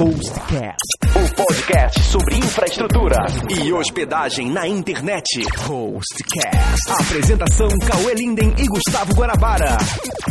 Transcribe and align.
Hostcast, 0.00 0.78
o 1.14 1.34
podcast 1.34 2.00
sobre 2.04 2.34
infraestrutura 2.36 3.26
e 3.50 3.70
hospedagem 3.70 4.50
na 4.50 4.66
internet. 4.66 5.42
Hostcast. 5.58 6.90
Apresentação 7.02 7.68
Cauê 7.86 8.14
Linden 8.14 8.54
e 8.56 8.66
Gustavo 8.66 9.12
Guanabara. 9.12 9.76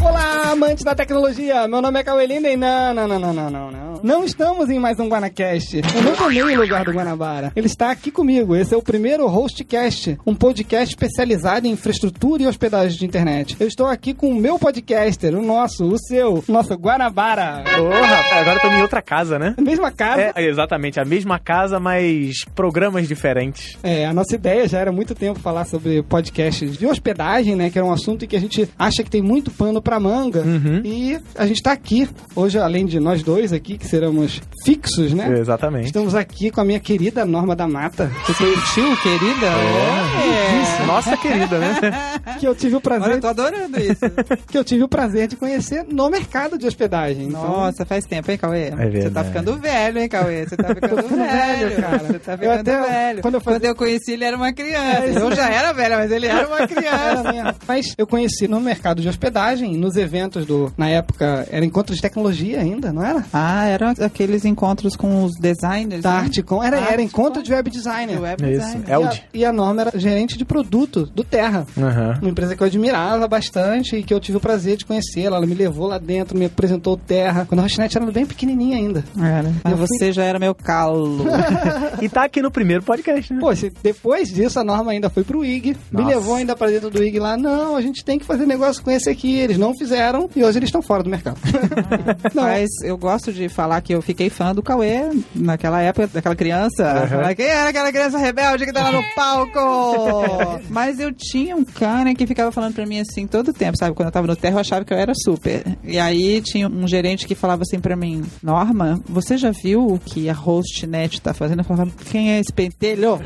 Olá, 0.02 0.54
amantes 0.54 0.84
da 0.84 0.96
tecnologia. 0.96 1.68
Meu 1.68 1.84
nome 1.84 2.00
é 2.00 2.04
Cauê 2.04 2.26
Linden. 2.26 2.58
Não, 2.58 2.96
não, 2.96 3.08
não, 3.08 3.20
não, 3.20 3.32
não, 3.32 3.52
não, 3.52 3.72
não. 3.72 4.00
Não 4.02 4.24
estamos 4.24 4.70
em 4.70 4.80
mais 4.80 5.00
um 5.00 5.08
Guanacast. 5.08 5.82
Eu 5.94 6.02
não 6.02 6.16
tomei 6.16 6.42
o 6.42 6.62
lugar 6.62 6.86
do 6.86 6.92
Guanabara. 6.92 7.52
Ele 7.56 7.68
está 7.68 7.92
aqui 7.92 8.10
comigo. 8.10 8.56
Esse 8.56 8.74
é 8.74 8.78
o 8.78 8.82
primeiro 8.82 9.28
Hostcast, 9.28 10.18
um 10.26 10.34
podcast 10.34 10.96
especializado 10.96 11.68
em 11.68 11.72
infraestrutura 11.72 12.42
e 12.42 12.48
hospedagem 12.48 12.98
de 12.98 13.06
internet. 13.06 13.56
Eu 13.60 13.68
estou 13.68 13.86
aqui 13.86 14.16
com 14.16 14.30
o 14.30 14.36
meu 14.36 14.58
podcaster, 14.58 15.36
o 15.36 15.44
nosso, 15.44 15.86
o 15.86 16.00
seu, 16.00 16.44
o 16.48 16.52
nosso 16.52 16.74
Guanabara. 16.74 17.64
Ô, 17.80 17.90
rapaz, 17.90 18.42
agora 18.42 18.56
estamos 18.56 18.80
em 18.80 18.82
outra 18.82 19.02
casa, 19.02 19.38
né? 19.38 19.54
Mesma 19.60 19.92
casa. 19.92 20.32
É, 20.36 20.46
exatamente, 20.46 21.00
a 21.00 21.06
mesma 21.06 21.40
casa, 21.40 21.80
mas 21.80 22.44
programas 22.56 23.08
diferentes. 23.08 23.78
É, 23.84 24.06
a 24.06 24.14
nossa 24.14 24.36
ideia 24.36 24.68
já 24.68 24.80
era 24.80 24.90
há 24.90 24.94
muito 24.94 25.16
tempo 25.16 25.40
falar 25.40 25.66
sobre 25.66 26.02
podcasts 26.04 26.78
de 26.78 26.86
hospedagem, 26.86 27.56
né? 27.56 27.70
Que 27.70 27.78
era 27.78 27.88
um 27.88 27.92
assunto 27.92 28.28
que 28.28 28.36
a 28.36 28.40
gente 28.40 28.70
acha 28.78 29.04
que 29.04 29.10
tem 29.10 29.22
muito 29.22 29.52
pano 29.52 29.82
pra 29.82 30.00
manga. 30.00 30.42
Uhum. 30.42 30.82
E 30.84 31.20
a 31.36 31.46
gente 31.46 31.62
tá 31.62 31.72
aqui, 31.72 32.08
hoje, 32.36 32.58
além 32.58 32.86
de 32.86 33.00
nós 33.00 33.24
dois 33.24 33.54
aqui, 33.54 33.78
que 33.78 33.86
seremos 33.86 34.42
fixos, 34.64 35.14
né? 35.14 35.40
Exatamente. 35.40 35.86
Estamos 35.88 36.16
aqui 36.16 36.52
com 36.52 36.62
a 36.62 36.66
minha 36.66 36.80
querida 36.80 37.26
Norma 37.26 37.56
da 37.56 37.68
Mata. 37.68 38.12
Que 38.26 38.34
curtiu, 38.34 38.98
querida? 38.98 39.48
É. 39.48 40.86
Nossa 40.86 41.18
querida, 41.18 41.60
né? 41.60 41.80
Que 42.40 42.48
eu 42.48 42.56
tive 42.56 42.76
o 42.76 42.78
Olha, 42.78 42.82
prazer, 42.82 43.12
eu 43.16 43.22
tô 43.22 43.28
adorando 43.28 43.80
isso. 43.80 44.00
que 44.48 44.58
eu 44.58 44.64
tive 44.64 44.84
o 44.84 44.88
prazer 44.88 45.28
de 45.28 45.36
conhecer 45.36 45.84
no 45.90 46.10
mercado 46.10 46.58
de 46.58 46.66
hospedagem. 46.66 47.28
Então, 47.28 47.42
Nossa, 47.42 47.86
faz 47.86 48.06
tempo, 48.06 48.32
hein, 48.32 48.38
Cauê? 48.38 48.70
Você 48.70 48.76
tá 49.10 49.22
verdade. 49.24 49.34
Ficando 49.56 49.62
velho, 49.62 50.00
hein, 50.00 50.10
Cauê? 50.10 50.46
Você 50.46 50.58
tá 50.58 50.68
ficando 50.76 50.96
velho, 50.96 51.70
velho, 51.70 51.82
cara. 51.82 51.98
Você 52.00 52.20
tá 52.20 52.32
Eu 52.34 52.38
ficando 52.38 52.60
até- 52.60 52.82
velho. 52.82 53.22
quando 53.22 53.34
eu 53.36 53.42
fazia- 53.42 53.76
conheci, 53.76 54.12
ele 54.14 54.24
era 54.26 54.36
uma 54.38 54.52
criança. 54.54 55.06
É, 55.06 55.10
isso 55.10 55.20
eu 55.20 55.36
já 55.36 55.50
era 55.50 55.74
velha, 55.74 55.98
mas 55.98 56.12
ele 56.12 56.28
era 56.28 56.48
uma 56.48 56.66
criança. 56.68 57.32
mesmo. 57.34 57.56
Mas 57.68 57.94
eu 57.98 58.08
conheci 58.08 58.48
no 58.48 58.60
mercado 58.60 59.02
de 59.02 59.08
hospedagem, 59.10 59.76
nos 59.78 59.96
eventos 59.96 60.46
do. 60.46 60.72
Na 60.78 60.90
época, 60.90 61.48
era 61.52 61.64
encontro 61.66 61.96
de 61.96 62.02
tecnologia 62.02 62.60
ainda, 62.60 62.92
não 62.92 63.04
era? 63.04 63.26
Ah, 63.34 63.66
eram 63.66 63.94
aqueles 64.02 64.46
encontros 64.46 64.96
com 64.96 65.24
os 65.24 65.34
designers, 65.40 66.04
Da 66.04 66.12
né? 66.14 66.18
Articom. 66.20 66.64
Era, 66.64 66.78
era 66.80 67.02
encontro 67.02 67.42
de 67.44 67.52
web 67.54 67.70
designer. 67.70 68.20
Web 68.22 68.44
Isso, 68.52 68.66
design. 68.66 68.84
é 68.88 68.98
o 68.98 69.08
de- 69.08 69.24
E 69.34 69.40
a, 69.40 69.42
e 69.42 69.46
a 69.46 69.54
Norma 69.54 69.82
era 69.82 69.92
gerente 70.00 70.38
de 70.38 70.46
produto 70.46 71.06
do 71.14 71.24
Terra. 71.24 71.66
Aham. 71.78 72.20
Uma 72.22 72.30
empresa 72.32 72.56
que 72.56 72.62
eu 72.64 72.68
admirava 72.68 73.28
bastante 73.28 73.96
e 73.96 74.04
que 74.04 74.14
eu 74.14 74.20
tive 74.20 74.38
o 74.38 74.42
prazer 74.42 74.78
de 74.78 74.86
conhecê-la. 74.86 75.38
Ela 75.38 75.46
me 75.46 75.54
levou 75.54 75.88
lá 75.88 75.98
dentro, 75.98 76.38
me 76.38 76.46
apresentou 76.46 76.94
o 76.94 76.98
Terra. 76.98 77.46
Quando 77.48 77.60
a 77.60 77.64
Rochinete 77.64 77.98
era 77.98 78.06
bem 78.12 78.26
pequenininha 78.26 78.78
ainda. 78.78 79.04
Era. 79.30 79.52
Mas 79.64 79.72
Eu 79.74 79.78
fui- 79.78 79.88
você 79.88 80.12
já 80.12 80.24
era 80.24 80.40
meu 80.40 80.54
calo. 80.56 81.26
E 82.02 82.08
tá 82.08 82.24
aqui 82.24 82.42
no 82.42 82.50
primeiro 82.50 82.82
podcast, 82.84 83.34
né? 83.34 83.40
Poxa, 83.42 83.70
depois 83.84 84.30
disso 84.30 84.60
a 84.60 84.64
Norma 84.64 84.92
ainda 84.92 85.10
foi 85.10 85.24
pro 85.24 85.44
IG. 85.44 85.76
Me 85.92 86.02
Nossa. 86.04 86.16
levou 86.16 86.36
ainda 86.36 86.56
pra 86.56 86.68
dentro 86.68 86.90
do 86.90 87.04
IG 87.04 87.20
lá. 87.20 87.36
Não, 87.36 87.76
a 87.76 87.82
gente 87.82 88.06
tem 88.06 88.18
que 88.18 88.26
fazer 88.26 88.46
negócio 88.46 88.82
com 88.82 88.90
esse 88.92 89.10
aqui. 89.10 89.38
Eles 89.38 89.58
não 89.58 89.74
fizeram 89.78 90.30
e 90.36 90.44
hoje 90.44 90.60
eles 90.60 90.68
estão 90.70 90.82
fora 90.82 91.04
do 91.04 91.10
mercado. 91.10 91.38
não, 92.34 92.44
Mas 92.44 92.70
eu 92.84 92.98
gosto 92.98 93.34
de 93.34 93.50
falar 93.50 93.82
que 93.82 93.94
eu 93.94 94.02
fiquei 94.02 94.30
fã 94.30 94.54
do 94.56 94.64
Cauê 94.64 95.10
naquela 95.36 95.82
época, 95.82 96.08
daquela 96.08 96.36
criança. 96.36 97.08
Falar, 97.08 97.36
Quem 97.36 97.46
era 97.46 97.70
aquela 97.70 97.92
criança 97.92 98.18
rebelde 98.18 98.66
que 98.66 98.72
tava 98.74 98.92
no 98.92 99.04
palco? 99.16 100.62
Mas 100.70 101.00
eu 101.00 101.12
tinha 101.14 101.56
um 101.56 101.64
cara 101.66 102.14
que 102.16 102.26
ficava 102.26 102.52
falando 102.52 102.74
pra 102.76 102.86
mim 102.86 103.00
assim 103.00 103.28
todo 103.28 103.54
tempo, 103.54 103.78
sabe? 103.78 103.96
Quando 103.96 104.08
eu 104.08 104.12
tava 104.14 104.28
no 104.28 104.36
terra, 104.36 104.56
eu 104.56 104.60
achava 104.60 104.86
que 104.86 104.94
eu 104.94 104.98
era 104.98 105.14
super. 105.16 105.64
E 105.84 105.98
aí 106.00 106.42
tinha 106.42 106.68
um 106.68 106.88
gerente 106.88 107.28
que 107.28 107.36
falava 107.36 107.64
assim 107.64 107.80
pra 107.80 107.96
mim: 107.96 108.24
Norma, 108.42 109.00
você 109.08 109.19
já 109.38 109.52
viu 109.52 109.86
o 109.86 110.00
que 110.00 110.30
a 110.30 110.34
HostNet 110.34 111.22
tá 111.22 111.34
fazendo? 111.34 111.60
Eu 111.60 111.64
falava: 111.66 111.92
Quem 112.12 112.32
é 112.34 112.40
esse 112.40 112.52
pentelho? 112.52 113.20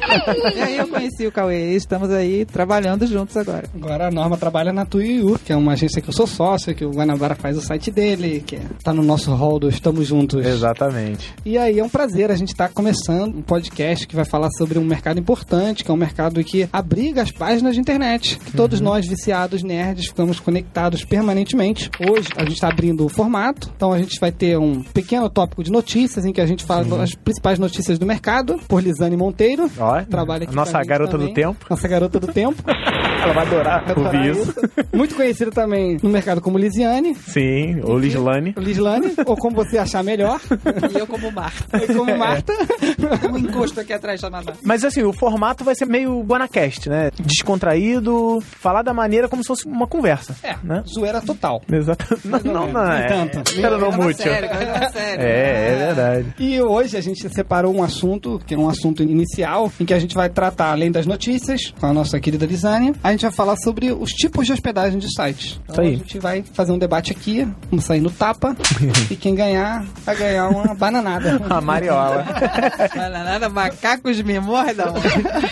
e 0.56 0.60
aí 0.62 0.78
eu 0.78 0.88
conheci 0.88 1.26
o 1.28 1.32
Cauê 1.32 1.74
e 1.74 1.76
estamos 1.76 2.10
aí 2.10 2.46
trabalhando 2.46 3.06
juntos 3.08 3.36
agora. 3.38 3.68
Agora 3.76 4.08
a 4.08 4.12
Norma 4.12 4.38
trabalha 4.38 4.72
na 4.74 4.86
Tuiu, 4.86 5.40
que 5.44 5.52
é 5.52 5.56
uma 5.56 5.74
agência 5.74 6.02
que 6.02 6.10
eu 6.10 6.14
sou 6.14 6.28
sócio, 6.28 6.74
que 6.76 6.86
o 6.86 6.92
Guanabara 6.92 7.36
faz 7.36 7.58
o 7.58 7.62
site 7.62 7.92
dele, 7.92 8.44
que 8.46 8.56
é- 8.56 8.62
tá 8.84 8.94
no 8.94 9.04
nosso 9.04 9.32
hall 9.34 9.60
do 9.60 9.70
Estamos 9.70 10.08
Juntos. 10.08 10.46
Exatamente. 10.46 11.34
E 11.46 11.58
aí 11.58 11.80
é 11.80 11.84
um 11.84 11.90
prazer 11.90 12.32
a 12.32 12.36
gente 12.36 12.50
estar 12.50 12.70
começando 12.70 13.38
um 13.38 13.42
podcast 13.42 14.08
que 14.08 14.16
vai 14.16 14.26
falar 14.26 14.50
sobre 14.58 14.80
um 14.80 14.84
mercado 14.84 15.20
importante, 15.20 15.84
que 15.84 15.92
é 15.92 15.94
um 15.94 15.98
mercado 15.98 16.44
que 16.44 16.68
abriga 16.72 17.22
as 17.22 17.32
páginas 17.32 17.76
de 17.76 17.82
internet. 17.82 18.40
Que 18.40 18.52
todos 18.52 18.80
nós, 18.80 19.06
viciados 19.08 19.64
nerds, 19.64 20.08
ficamos 20.08 20.40
conectados 20.40 21.04
permanentemente. 21.06 21.90
Hoje 22.00 22.30
a 22.36 22.42
gente 22.44 22.54
está 22.54 22.70
abrindo 22.70 23.06
o 23.06 23.10
formato, 23.10 23.72
então 23.76 23.92
a 23.92 24.00
gente 24.00 24.20
vai 24.20 24.32
ter 24.32 24.58
um 24.58 24.82
pequeno 24.82 25.30
tópico 25.30 25.64
de 25.64 25.72
notícias 25.72 25.83
em 25.84 26.32
que 26.34 26.42
a 26.42 26.46
gente 26.46 26.64
fala 26.64 27.04
as 27.04 27.14
principais 27.14 27.60
notícias 27.60 28.00
do 28.00 28.06
mercado, 28.06 28.60
por 28.68 28.82
Lisane 28.84 29.16
Monteiro. 29.18 29.70
Ó, 29.78 30.02
Trabalha 30.02 30.44
aqui 30.44 30.56
nossa 30.56 30.82
garota 30.84 31.12
também. 31.14 31.28
do 31.28 31.34
tempo. 31.34 31.66
Nossa 31.70 31.88
garota 31.88 32.20
do 32.20 32.28
tempo. 32.28 32.64
Ela 33.24 33.34
vai 33.34 33.46
adorar 33.48 33.98
ouvir 33.98 34.32
isso. 34.32 34.54
Muito 34.94 35.16
conhecida 35.16 35.50
também 35.50 35.98
no 36.04 36.10
mercado 36.10 36.42
como 36.42 36.58
Lisiane. 36.58 37.16
Sim, 37.16 37.80
ou 37.84 37.98
Lislane. 37.98 38.54
Lislane, 38.58 39.14
ou 39.26 39.38
como 39.38 39.56
você 39.56 39.78
achar 39.78 40.04
melhor, 40.04 40.42
E 40.94 40.98
eu 41.00 41.08
como 41.08 41.32
Marta. 41.32 41.80
como 41.88 42.18
Marta. 42.18 42.54
um 43.32 43.38
encosto 43.38 43.80
aqui 43.80 43.94
atrás 43.94 44.20
chamada. 44.20 44.54
Mas 44.64 44.84
assim, 44.84 45.04
o 45.04 45.14
formato 45.14 45.64
vai 45.64 45.74
ser 45.74 45.86
meio 45.86 46.20
Guanacast, 46.22 46.90
né? 46.90 47.12
Descontraído, 47.18 48.42
falar 48.42 48.82
da 48.82 48.94
maneira 48.94 49.30
como 49.30 49.42
se 49.42 49.48
fosse 49.48 49.66
uma 49.66 49.88
conversa. 49.88 50.36
É, 50.44 50.56
Né? 50.64 50.84
zoeira 50.88 51.22
total. 51.22 51.62
Exato. 51.72 52.04
Não, 52.26 52.40
não, 52.40 52.72
não. 52.72 52.92
É, 52.92 53.08
tanto. 53.08 53.52
Espera 53.52 53.78
no 53.78 53.92
mute. 53.92 54.22
sério, 54.24 54.50
sério. 54.92 55.22
É, 55.24 55.73
é 55.73 55.73
verdade. 55.76 56.34
E 56.40 56.62
hoje 56.62 56.98
a 56.98 57.02
gente 57.02 57.28
separou 57.30 57.76
um 57.76 57.84
assunto, 57.84 58.42
que 58.46 58.54
é 58.54 58.58
um 58.58 58.70
assunto 58.70 59.04
inicial, 59.04 59.72
em 59.80 59.86
que 59.86 59.94
a 59.94 60.00
gente 60.00 60.16
vai 60.16 60.30
tratar, 60.30 60.72
além 60.72 60.92
das 60.92 61.06
notícias, 61.06 61.74
com 61.80 61.86
a 61.86 61.94
nossa 61.94 62.20
querida 62.20 62.46
Lisânia, 62.46 62.94
a 63.04 63.12
gente 63.12 63.22
vai 63.22 63.32
falar 63.32 63.56
sobre 63.58 63.92
os 63.92 64.12
tipos 64.12 64.46
de 64.46 64.54
hospedagem 64.54 65.00
de 65.00 65.08
sites. 65.14 65.60
Então 65.64 65.74
Isso 65.74 65.82
aí. 65.82 65.94
a 65.94 65.98
gente 65.98 66.20
vai 66.20 66.44
fazer 66.54 66.72
um 66.72 66.78
debate 66.78 67.12
aqui, 67.12 67.48
vamos 67.70 67.86
sair 67.86 68.02
no 68.02 68.10
tapa, 68.10 68.56
e 69.10 69.16
quem 69.16 69.36
ganhar 69.36 69.86
vai 70.06 70.16
ganhar 70.16 70.50
uma 70.50 70.74
bananada. 70.74 71.42
A 71.50 71.62
Mariola. 71.62 72.26
Bananada, 72.96 73.50
macacos 73.50 74.22
me 74.22 74.40
mordam. 74.40 74.94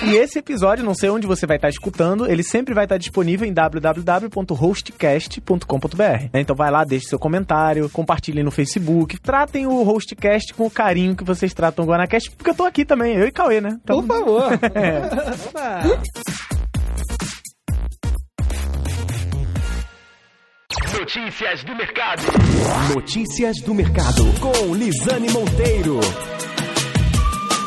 E 0.06 0.16
esse 0.16 0.40
episódio, 0.40 0.84
não 0.84 0.94
sei 0.94 1.09
onde 1.09 1.28
você 1.28 1.46
vai 1.46 1.58
estar 1.58 1.70
escutando, 1.70 2.30
ele 2.30 2.44
sempre 2.44 2.74
vai 2.74 2.86
estar 2.86 2.98
disponível 2.98 3.48
em 3.48 3.53
www.hostcast.com.br. 3.53 6.26
Então 6.34 6.56
vai 6.56 6.72
lá, 6.72 6.84
deixe 6.84 7.08
seu 7.08 7.20
comentário, 7.20 7.90
compartilhe 7.90 8.44
no 8.44 8.52
Facebook, 8.52 9.20
tratem 9.20 9.68
o 9.68 9.84
Hostcast 10.12 10.54
com 10.54 10.66
o 10.66 10.72
carinho 10.72 11.16
que 11.16 11.24
vocês 11.24 11.54
tratam 11.54 11.86
o 11.86 11.88
Guanacast, 11.88 12.32
porque 12.32 12.52
eu 12.52 12.56
tô 12.56 12.66
aqui 12.66 12.84
também, 12.84 13.16
eu 13.16 13.28
e 13.28 13.32
Cauê, 13.32 13.62
né? 13.62 13.78
Por 13.86 14.06
favor. 14.06 14.54
Opa. 14.54 15.82
Notícias 20.98 21.64
do 21.64 21.76
mercado. 21.76 22.22
Notícias 22.94 23.58
do 23.62 23.74
mercado 23.74 24.24
com 24.40 24.76
Lisane 24.76 25.32
Monteiro. 25.32 26.00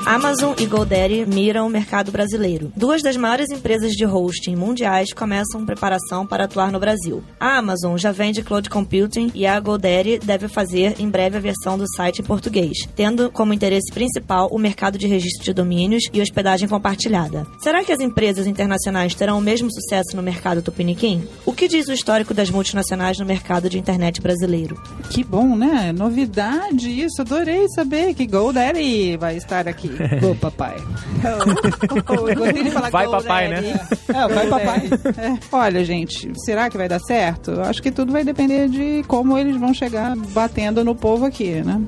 Amazon 0.07 0.53
e 0.59 0.67
GoDaddy 0.67 1.25
miram 1.25 1.67
o 1.67 1.71
mercado 1.71 2.13
brasileiro. 2.13 2.71
Duas 2.77 3.03
das 3.03 3.17
maiores 3.17 3.51
empresas 3.51 3.93
de 3.93 4.05
hosting 4.05 4.55
mundiais 4.55 5.15
começam 5.15 5.65
preparação 5.65 6.27
para 6.27 6.45
atuar 6.45 6.71
no 6.71 6.79
Brasil. 6.79 7.25
A 7.41 7.57
Amazon 7.57 7.97
já 7.97 8.13
vende 8.13 8.43
cloud 8.43 8.69
computing 8.69 9.31
e 9.35 9.47
a 9.47 9.59
GoDaddy 9.59 10.19
deve 10.19 10.47
fazer 10.47 10.97
em 10.99 11.09
breve 11.09 11.39
a 11.39 11.41
versão 11.41 11.79
do 11.79 11.89
site 11.97 12.19
em 12.21 12.25
português, 12.25 12.87
tendo 12.95 13.31
como 13.31 13.55
interesse 13.55 13.91
principal 13.95 14.49
o 14.53 14.59
mercado 14.59 14.99
de 14.99 15.07
registro 15.07 15.43
de 15.43 15.55
domínios 15.55 16.05
e 16.13 16.21
hospedagem 16.21 16.69
compartilhada. 16.69 17.47
Será 17.59 17.83
que 17.83 17.93
as 17.93 18.01
empresas 18.01 18.47
internacionais 18.47 19.15
terão 19.15 19.39
o 19.39 19.43
mesmo 19.43 19.73
sucesso 19.73 20.15
no 20.15 20.23
mercado 20.23 20.61
tupiniquim? 20.61 21.27
O 21.47 21.53
que 21.55 21.67
diz 21.67 21.89
o 21.89 21.95
histórico 21.95 22.35
das 22.35 22.51
multinacionais 22.51 23.19
no 23.19 23.25
mercado 23.25 23.71
de 23.71 23.79
internet 23.79 24.21
brasileiro? 24.21 24.79
Que 25.09 25.25
bom, 25.25 25.57
né? 25.57 25.93
Novidade 25.97 26.91
isso. 26.91 27.23
Adorei 27.23 27.67
saber 27.71 28.13
que 28.13 28.27
GoDaddy 28.27 29.17
vai 29.17 29.39
estar 29.39 29.67
aqui. 29.67 29.94
Ô, 30.31 30.35
papai. 30.35 30.77
Eu 31.25 32.35
gostei 32.37 32.63
de 32.65 32.71
falar 32.71 32.91
Vai, 32.91 33.09
papai, 33.09 33.49
né? 33.49 33.81
É, 34.09 34.29
vai, 34.29 34.47
papai. 34.47 34.91
É. 35.19 35.39
Olha, 35.53 35.85
gente, 35.85 36.31
será 36.45 36.69
que 36.69 36.77
vai 36.77 36.89
dar 36.89 37.01
certo? 37.01 37.51
Eu 37.53 37.63
Acho 37.63 37.83
que 37.83 37.91
tudo 37.91 38.13
vai 38.13 38.25
depender 38.25 38.69
de 38.69 39.03
como 39.07 39.37
eles 39.39 39.57
vão 39.57 39.73
chegar 39.73 40.15
batendo 40.17 40.85
no 40.85 40.95
povo 40.95 41.25
aqui, 41.25 41.63
né? 41.63 41.81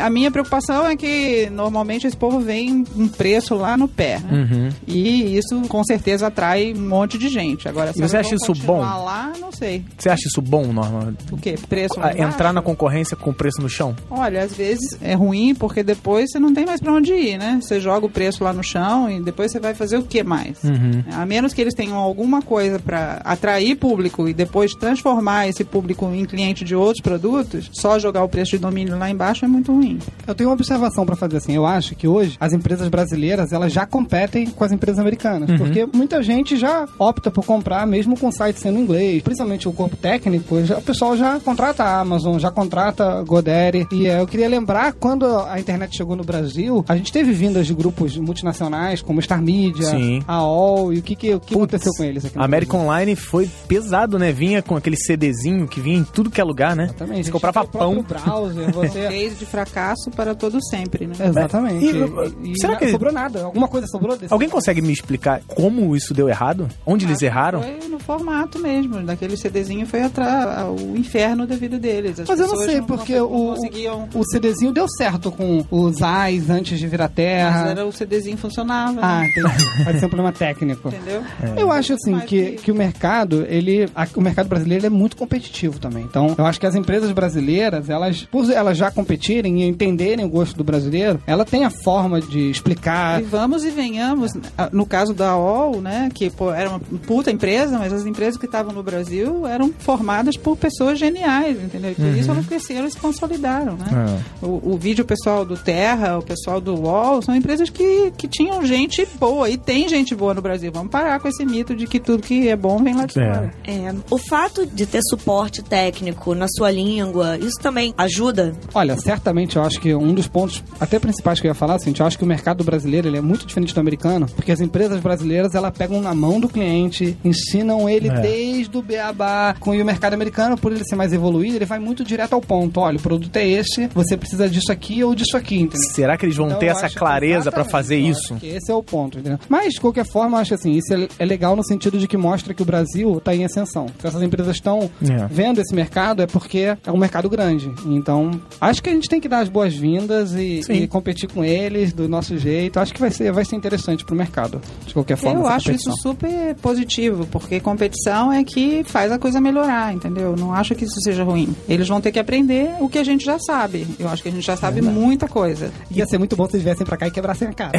A 0.00 0.08
minha 0.10 0.30
preocupação 0.30 0.86
é 0.86 0.96
que 0.96 1.48
normalmente 1.50 2.06
esse 2.06 2.16
povo 2.16 2.40
vem 2.40 2.84
um 2.96 3.08
preço 3.08 3.54
lá 3.54 3.76
no 3.76 3.88
pé. 3.88 4.18
né? 4.20 4.48
Uhum. 4.50 4.68
E 4.86 5.36
isso 5.36 5.60
com 5.68 5.82
certeza 5.84 6.28
atrai 6.28 6.72
um 6.72 6.88
monte 6.88 7.18
de 7.18 7.28
gente. 7.28 7.68
Agora, 7.68 7.92
se 7.92 8.00
você 8.00 8.16
acha 8.16 8.34
isso 8.34 8.52
bom? 8.64 8.80
lá, 8.80 9.32
não 9.40 9.52
sei. 9.52 9.84
Você 9.98 10.08
acha 10.08 10.22
isso 10.26 10.40
bom, 10.40 10.72
Norma? 10.72 11.14
O 11.30 11.36
quê? 11.36 11.56
Preço 11.68 11.98
lá 11.98 12.12
embaixo? 12.12 12.34
Entrar 12.34 12.52
na 12.52 12.62
concorrência 12.62 13.16
com 13.16 13.30
o 13.30 13.34
preço 13.34 13.60
no 13.60 13.68
chão? 13.68 13.94
Olha, 14.10 14.42
às 14.42 14.54
vezes 14.54 14.96
é 15.02 15.14
ruim 15.14 15.54
porque 15.54 15.82
depois 15.82 16.30
você 16.30 16.38
não 16.38 16.52
tem 16.54 16.64
mais 16.64 16.80
pra 16.80 16.92
onde 16.92 17.12
ir, 17.12 17.38
né? 17.38 17.45
Né? 17.46 17.58
Você 17.60 17.80
joga 17.80 18.06
o 18.06 18.10
preço 18.10 18.42
lá 18.42 18.52
no 18.52 18.62
chão 18.62 19.08
e 19.08 19.20
depois 19.20 19.52
você 19.52 19.60
vai 19.60 19.74
fazer 19.74 19.96
o 19.96 20.02
que 20.02 20.22
mais? 20.22 20.62
Uhum. 20.64 21.04
A 21.12 21.24
menos 21.24 21.54
que 21.54 21.60
eles 21.60 21.74
tenham 21.74 21.96
alguma 21.96 22.42
coisa 22.42 22.78
para 22.78 23.20
atrair 23.24 23.76
público 23.76 24.28
e 24.28 24.34
depois 24.34 24.74
transformar 24.74 25.48
esse 25.48 25.64
público 25.64 26.06
em 26.12 26.24
cliente 26.24 26.64
de 26.64 26.74
outros 26.74 27.00
produtos, 27.02 27.70
só 27.72 27.98
jogar 27.98 28.24
o 28.24 28.28
preço 28.28 28.52
de 28.52 28.58
domínio 28.58 28.98
lá 28.98 29.08
embaixo 29.08 29.44
é 29.44 29.48
muito 29.48 29.72
ruim. 29.72 29.98
Eu 30.26 30.34
tenho 30.34 30.50
uma 30.50 30.54
observação 30.54 31.06
pra 31.06 31.14
fazer 31.14 31.36
assim. 31.36 31.54
Eu 31.54 31.64
acho 31.64 31.94
que 31.94 32.08
hoje 32.08 32.36
as 32.40 32.52
empresas 32.52 32.88
brasileiras 32.88 33.52
elas 33.52 33.72
já 33.72 33.86
competem 33.86 34.46
com 34.46 34.64
as 34.64 34.72
empresas 34.72 34.98
americanas, 34.98 35.50
porque 35.58 35.86
muita 35.86 36.22
gente 36.22 36.56
já 36.56 36.86
opta 36.98 37.30
por 37.30 37.44
comprar 37.44 37.86
mesmo 37.86 38.18
com 38.18 38.28
o 38.28 38.32
site 38.32 38.58
sendo 38.58 38.78
inglês, 38.78 39.22
principalmente 39.22 39.68
o 39.68 39.72
corpo 39.72 39.96
técnico. 39.96 40.64
Já, 40.64 40.78
o 40.78 40.82
pessoal 40.82 41.16
já 41.16 41.38
contrata 41.40 41.84
a 41.84 42.00
Amazon, 42.00 42.38
já 42.38 42.50
contrata 42.50 43.18
a 43.18 43.22
Godaddy. 43.22 43.86
E 43.92 44.06
é, 44.06 44.20
eu 44.20 44.26
queria 44.26 44.48
lembrar 44.48 44.92
quando 44.94 45.26
a 45.26 45.60
internet 45.60 45.96
chegou 45.96 46.16
no 46.16 46.24
Brasil, 46.24 46.84
a 46.88 46.96
gente 46.96 47.12
teve 47.12 47.32
vindas 47.36 47.66
de 47.66 47.74
grupos 47.74 48.16
multinacionais 48.16 49.00
como 49.02 49.20
Star 49.22 49.40
Media, 49.42 49.84
Sim. 49.86 50.22
a 50.26 50.34
AOL 50.34 50.92
e 50.92 50.98
o 50.98 51.02
que 51.02 51.14
que, 51.14 51.34
o 51.34 51.40
que 51.40 51.54
aconteceu 51.54 51.92
com 51.96 52.04
eles 52.04 52.24
aqui? 52.24 52.36
no 52.36 52.42
A 52.42 52.44
American 52.44 52.78
Brasil? 52.80 52.86
Online 52.92 53.16
foi 53.16 53.50
pesado, 53.68 54.18
né? 54.18 54.32
Vinha 54.32 54.62
com 54.62 54.76
aquele 54.76 54.96
CDzinho 54.96 55.66
que 55.68 55.80
vinha 55.80 55.98
em 55.98 56.04
tudo 56.04 56.30
que 56.30 56.40
é 56.40 56.44
lugar, 56.44 56.74
né? 56.74 56.84
Exatamente. 56.84 57.24
Você 57.26 57.32
comprava 57.32 57.64
pão. 57.66 58.02
browser, 58.02 58.72
você 58.72 59.06
Case 59.08 59.36
de 59.36 59.46
fracasso 59.46 60.10
para 60.10 60.34
todo 60.34 60.58
sempre, 60.64 61.06
né? 61.06 61.14
Exatamente. 61.20 61.84
E- 61.84 62.46
E, 62.48 62.52
e 62.52 62.60
será 62.60 62.72
não 62.74 62.80
que- 62.80 62.90
sobrou 62.90 63.12
nada? 63.12 63.44
Alguma 63.44 63.68
coisa 63.68 63.86
sobrou 63.86 64.16
desse? 64.16 64.32
Alguém 64.32 64.48
consegue 64.48 64.80
me 64.82 64.92
explicar 64.92 65.40
como 65.46 65.94
isso 65.96 66.12
deu 66.14 66.28
errado? 66.28 66.68
Onde 66.84 67.04
eles 67.06 67.20
erraram? 67.22 67.62
Foi 67.62 67.88
no 67.88 67.98
formato 67.98 68.58
mesmo, 68.58 69.00
daquele 69.02 69.36
CDzinho 69.36 69.86
foi 69.86 70.02
atra- 70.02 70.66
o 70.70 70.96
inferno 70.96 71.46
da 71.46 71.56
vida 71.56 71.78
deles. 71.78 72.20
As 72.20 72.28
Mas 72.28 72.40
eu 72.40 72.46
não 72.48 72.56
sei, 72.58 72.80
porque 72.82 73.16
não 73.16 73.26
o, 73.26 73.54
conseguiam. 73.54 74.08
o 74.14 74.22
CDzinho 74.24 74.72
deu 74.72 74.86
certo 74.88 75.30
com 75.30 75.64
os 75.70 76.02
AIS 76.02 76.48
antes 76.50 76.78
de 76.78 76.86
virar 76.86 77.08
terra. 77.26 77.60
Mas 77.62 77.70
era 77.70 77.86
o 77.86 77.92
CDzinho 77.92 78.36
funcionava. 78.36 79.00
Ah, 79.02 79.20
né? 79.20 79.28
entendi. 79.28 79.84
Pode 79.84 79.98
ser 79.98 80.06
um 80.06 80.08
problema 80.08 80.32
técnico. 80.32 80.88
Entendeu? 80.88 81.22
Eu 81.56 81.70
acho 81.70 81.92
assim 81.94 82.12
Mas 82.12 82.24
que, 82.24 82.52
que 82.52 82.70
o 82.70 82.74
mercado, 82.74 83.44
ele, 83.48 83.88
a- 83.94 84.06
o 84.14 84.20
mercado 84.20 84.48
brasileiro 84.48 84.86
é 84.86 84.90
muito 84.90 85.16
competitivo 85.16 85.78
também. 85.78 86.04
Então, 86.04 86.34
eu 86.38 86.46
acho 86.46 86.58
que 86.60 86.66
as 86.66 86.74
empresas 86.74 87.10
brasileiras, 87.12 87.88
elas, 87.90 88.22
por 88.22 88.50
elas 88.50 88.76
já 88.76 88.90
competirem 88.90 89.62
e 89.62 89.66
entenderem 89.68 90.24
o 90.24 90.28
gosto 90.28 90.56
do 90.56 90.64
brasileiro, 90.64 91.20
ela 91.26 91.44
tem 91.44 91.64
a 91.64 91.70
forma 91.70 92.20
de 92.20 92.50
explicar. 92.50 93.20
E 93.20 93.24
vamos 93.24 93.64
e 93.64 93.70
venhamos, 93.70 94.32
no 94.72 94.86
caso 94.86 95.12
da 95.14 95.30
AOL, 95.30 95.80
né, 95.80 96.08
que 96.14 96.30
pô, 96.30 96.52
era 96.52 96.68
uma 96.70 96.80
puta 96.80 97.30
empresa, 97.30 97.78
mas 97.78 97.92
as 97.92 98.06
empresas 98.06 98.36
que 98.38 98.46
estavam 98.46 98.72
no 98.72 98.82
Brasil 98.82 99.46
eram 99.46 99.72
formadas 99.78 100.36
por 100.36 100.56
pessoas 100.56 100.98
geniais, 100.98 101.56
entendeu? 101.62 101.92
E 101.92 101.94
por 101.94 102.06
isso 102.16 102.30
elas 102.30 102.46
cresceram 102.46 102.86
e 102.86 102.90
se 102.90 102.96
consolidaram, 102.96 103.74
né? 103.76 104.20
O, 104.42 104.72
o 104.74 104.78
vídeo 104.78 105.04
pessoal 105.04 105.44
do 105.44 105.56
Terra, 105.56 106.18
o 106.18 106.22
pessoal 106.22 106.60
do 106.60 106.74
UOL, 106.74 107.15
são 107.22 107.34
empresas 107.34 107.70
que, 107.70 108.12
que 108.16 108.28
tinham 108.28 108.64
gente 108.64 109.06
boa, 109.18 109.48
e 109.48 109.56
tem 109.56 109.88
gente 109.88 110.14
boa 110.14 110.34
no 110.34 110.42
Brasil. 110.42 110.70
Vamos 110.72 110.90
parar 110.90 111.18
com 111.20 111.28
esse 111.28 111.44
mito 111.44 111.74
de 111.74 111.86
que 111.86 111.98
tudo 112.00 112.22
que 112.22 112.48
é 112.48 112.56
bom 112.56 112.82
vem 112.82 112.94
lá 112.94 113.06
de 113.06 113.18
É. 113.18 113.24
fora. 113.34 113.54
É, 113.64 113.94
o 114.10 114.18
fato 114.18 114.66
de 114.66 114.86
ter 114.86 115.00
suporte 115.08 115.62
técnico 115.62 116.34
na 116.34 116.46
sua 116.48 116.70
língua, 116.70 117.38
isso 117.38 117.58
também 117.62 117.94
ajuda? 117.96 118.54
Olha, 118.74 118.96
certamente 118.98 119.56
eu 119.56 119.62
acho 119.62 119.80
que 119.80 119.94
um 119.94 120.12
dos 120.14 120.26
pontos 120.26 120.62
até 120.80 120.98
principais 120.98 121.40
que 121.40 121.46
eu 121.46 121.50
ia 121.50 121.54
falar, 121.54 121.74
assim, 121.76 121.92
eu 121.98 122.06
acho 122.06 122.18
que 122.18 122.24
o 122.24 122.26
mercado 122.26 122.62
brasileiro 122.64 123.08
ele 123.08 123.18
é 123.18 123.20
muito 123.20 123.46
diferente 123.46 123.74
do 123.74 123.80
americano, 123.80 124.26
porque 124.34 124.52
as 124.52 124.60
empresas 124.60 125.00
brasileiras 125.00 125.54
ela 125.54 125.70
pegam 125.70 126.00
na 126.00 126.14
mão 126.14 126.38
do 126.40 126.48
cliente, 126.48 127.16
ensinam 127.24 127.88
ele 127.88 128.08
É. 128.08 128.20
desde 128.20 128.76
o 128.76 128.82
beabá, 128.82 129.54
com 129.60 129.74
e 129.74 129.82
o 129.82 129.84
mercado 129.84 130.14
americano, 130.14 130.56
por 130.56 130.72
ele 130.72 130.84
ser 130.84 130.96
mais 130.96 131.12
evoluído, 131.12 131.56
ele 131.56 131.64
vai 131.64 131.78
muito 131.78 132.04
direto 132.04 132.32
ao 132.34 132.40
ponto. 132.40 132.80
Olha, 132.80 132.96
o 132.98 133.00
produto 133.02 133.36
é 133.36 133.46
esse, 133.46 133.86
você 133.88 134.16
precisa 134.16 134.48
disso 134.48 134.70
aqui 134.72 135.02
ou 135.04 135.14
disso 135.14 135.36
aqui, 135.36 135.56
entendeu? 135.60 135.90
Será 135.94 136.16
que 136.16 136.24
eles 136.26 136.36
vão 136.36 136.46
Então, 136.48 136.58
ter 136.58 136.66
essa 136.66 136.86
acho- 136.86 136.94
clareza 137.08 137.38
exatamente, 137.48 137.70
fazer 137.70 137.96
isso? 137.98 138.36
esse 138.42 138.70
é 138.70 138.74
o 138.74 138.82
ponto, 138.82 139.18
entendeu? 139.18 139.38
Mas, 139.48 139.74
de 139.74 139.80
qualquer 139.80 140.04
forma, 140.06 140.36
eu 140.38 140.40
acho 140.42 140.54
assim, 140.54 140.72
isso 140.72 140.92
é, 140.94 141.08
é 141.18 141.24
legal 141.24 141.56
no 141.56 141.64
sentido 141.64 141.98
de 141.98 142.06
que 142.08 142.16
mostra 142.16 142.52
que 142.54 142.62
o 142.62 142.64
Brasil 142.64 143.16
está 143.18 143.34
em 143.34 143.44
ascensão. 143.44 143.86
Se 144.00 144.06
essas 144.06 144.22
empresas 144.22 144.56
estão 144.56 144.90
É. 145.02 145.26
vendo 145.30 145.60
esse 145.60 145.74
mercado, 145.74 146.22
é 146.22 146.26
porque 146.26 146.76
é 146.84 146.92
um 146.92 146.96
mercado 146.96 147.28
grande. 147.28 147.70
Então, 147.86 148.30
acho 148.60 148.82
que 148.82 148.90
a 148.90 148.92
gente 148.92 149.08
tem 149.08 149.20
que 149.20 149.28
dar 149.28 149.40
as 149.40 149.48
boas-vindas 149.48 150.32
e, 150.34 150.60
e 150.70 150.86
competir 150.86 151.28
com 151.30 151.44
eles 151.44 151.92
do 151.92 152.08
nosso 152.08 152.36
jeito. 152.38 152.78
Acho 152.80 152.92
que 152.94 153.00
vai 153.00 153.10
ser, 153.10 153.32
vai 153.32 153.44
ser 153.44 153.56
interessante 153.56 154.04
pro 154.04 154.14
mercado, 154.16 154.60
de 154.86 154.92
qualquer 154.94 155.16
forma. 155.16 155.40
Eu 155.40 155.46
essa 155.46 155.54
acho 155.56 155.66
competição. 155.66 155.92
isso 155.94 156.02
super 156.02 156.54
positivo, 156.56 157.26
porque 157.26 157.60
competição 157.60 158.32
é 158.32 158.42
que 158.44 158.82
faz 158.84 159.10
a 159.12 159.18
coisa 159.18 159.40
melhorar, 159.40 159.94
entendeu? 159.94 160.34
Não 160.38 160.52
acho 160.52 160.74
que 160.74 160.84
isso 160.84 161.00
seja 161.02 161.24
ruim. 161.24 161.54
Eles 161.68 161.88
vão 161.88 162.00
ter 162.00 162.12
que 162.12 162.18
aprender 162.18 162.70
o 162.80 162.88
que 162.88 162.98
a 162.98 163.04
gente 163.04 163.24
já 163.24 163.38
sabe. 163.38 163.86
Eu 163.98 164.08
acho 164.08 164.22
que 164.22 164.28
a 164.28 164.32
gente 164.32 164.44
já 164.46 164.56
sabe 164.56 164.80
muita 164.80 165.28
coisa. 165.28 165.70
Ia 165.90 166.06
ser 166.06 166.18
muito 166.18 166.36
bom 166.36 166.46
se 166.46 166.56
eles 166.56 166.64
viessem 166.64 166.85
pra 166.86 166.96
cá 166.96 167.06
e 167.06 167.10
quebrassem 167.10 167.48
a 167.48 167.52
cara. 167.52 167.72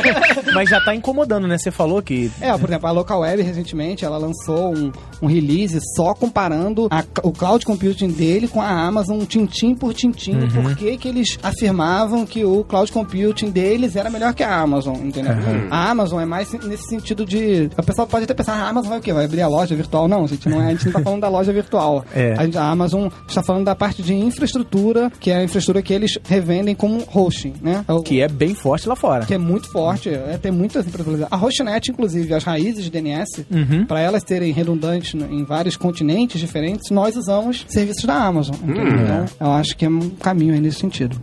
Mas 0.54 0.68
já 0.68 0.80
tá 0.80 0.94
incomodando, 0.94 1.46
né? 1.46 1.58
Você 1.58 1.70
falou 1.70 2.02
que. 2.02 2.32
É, 2.40 2.56
por 2.56 2.68
exemplo, 2.68 2.88
a 2.88 2.90
Local 2.90 3.20
Web 3.20 3.42
recentemente 3.42 4.04
ela 4.04 4.18
lançou 4.18 4.74
um, 4.74 4.90
um 5.24 5.28
release 5.28 5.78
só 5.96 6.14
comparando 6.14 6.88
a- 6.90 7.04
o 7.22 7.32
cloud 7.32 7.64
computing 7.64 8.08
dele 8.08 8.48
com 8.48 8.60
a 8.60 8.68
Amazon, 8.68 9.20
tintim 9.24 9.74
por 9.74 9.92
tintim, 9.94 10.34
Uhum. 10.36 10.62
por 10.62 10.76
que 10.76 11.08
eles 11.08 11.38
afirmavam 11.42 12.24
que 12.26 12.44
o 12.44 12.64
cloud 12.64 12.90
computing 12.92 13.50
deles 13.50 13.96
era 13.96 14.10
melhor 14.10 14.34
que 14.34 14.42
a 14.42 14.54
Amazon, 14.60 14.96
entendeu? 14.96 15.32
Uhum. 15.32 15.68
A 15.70 15.90
Amazon 15.90 16.20
é 16.20 16.26
mais 16.26 16.52
nesse 16.52 16.88
sentido 16.88 17.24
de. 17.24 17.70
O 17.76 17.82
pessoal 17.82 18.06
pode 18.06 18.24
até 18.24 18.34
pensar, 18.34 18.54
"Ah, 18.54 18.64
a 18.66 18.68
Amazon 18.68 18.90
vai 18.90 18.98
o 18.98 19.02
quê? 19.02 19.12
Vai 19.12 19.24
abrir 19.24 19.40
a 19.42 19.48
loja 19.48 19.74
virtual? 19.74 20.06
Não, 20.08 20.26
gente, 20.26 20.48
não 20.48 20.60
é, 20.62 20.66
a 20.68 20.70
gente 20.70 20.86
não 20.86 20.92
tá 20.92 21.00
falando 21.00 21.20
da 21.20 21.28
loja 21.28 21.52
virtual. 21.52 22.04
É. 22.14 22.34
A, 22.38 22.44
gente- 22.44 22.56
a 22.58 22.64
Amazon 22.70 23.08
está 23.28 23.42
falando 23.42 23.64
da 23.64 23.74
parte 23.74 24.02
de 24.02 24.14
infraestrutura, 24.14 25.10
que 25.18 25.30
é 25.30 25.36
a 25.36 25.44
infraestrutura 25.44 25.82
que 25.82 25.92
eles 25.92 26.18
revendem 26.24 26.74
como 26.74 27.02
hosting, 27.12 27.54
né? 27.62 27.84
O- 27.88 28.02
Que 28.02 28.20
é 28.20 28.28
bem 28.28 28.54
forte 28.54 28.88
lá 28.88 28.94
fora. 28.94 29.24
que 29.26 29.34
é 29.34 29.38
muito 29.38 29.70
forte, 29.70 30.08
é, 30.10 30.38
tem 30.40 30.52
muitas 30.52 30.86
empresas. 30.86 31.26
A 31.30 31.36
Hostnet, 31.36 31.90
inclusive, 31.90 32.32
as 32.34 32.44
raízes 32.44 32.84
de 32.84 32.90
DNS, 32.90 33.44
Uhum. 33.50 33.86
para 33.86 34.00
elas 34.00 34.22
serem 34.26 34.52
redundantes 34.52 35.13
em 35.14 35.44
vários 35.44 35.76
continentes 35.76 36.40
diferentes, 36.40 36.90
nós 36.90 37.16
usamos 37.16 37.64
serviços 37.68 38.04
da 38.04 38.14
Amazon. 38.14 38.56
entendeu? 38.56 39.24
Então, 39.24 39.26
eu 39.40 39.52
acho 39.52 39.76
que 39.76 39.84
é 39.84 39.88
um 39.88 40.10
caminho 40.10 40.54
aí 40.54 40.60
nesse 40.60 40.80
sentido. 40.80 41.20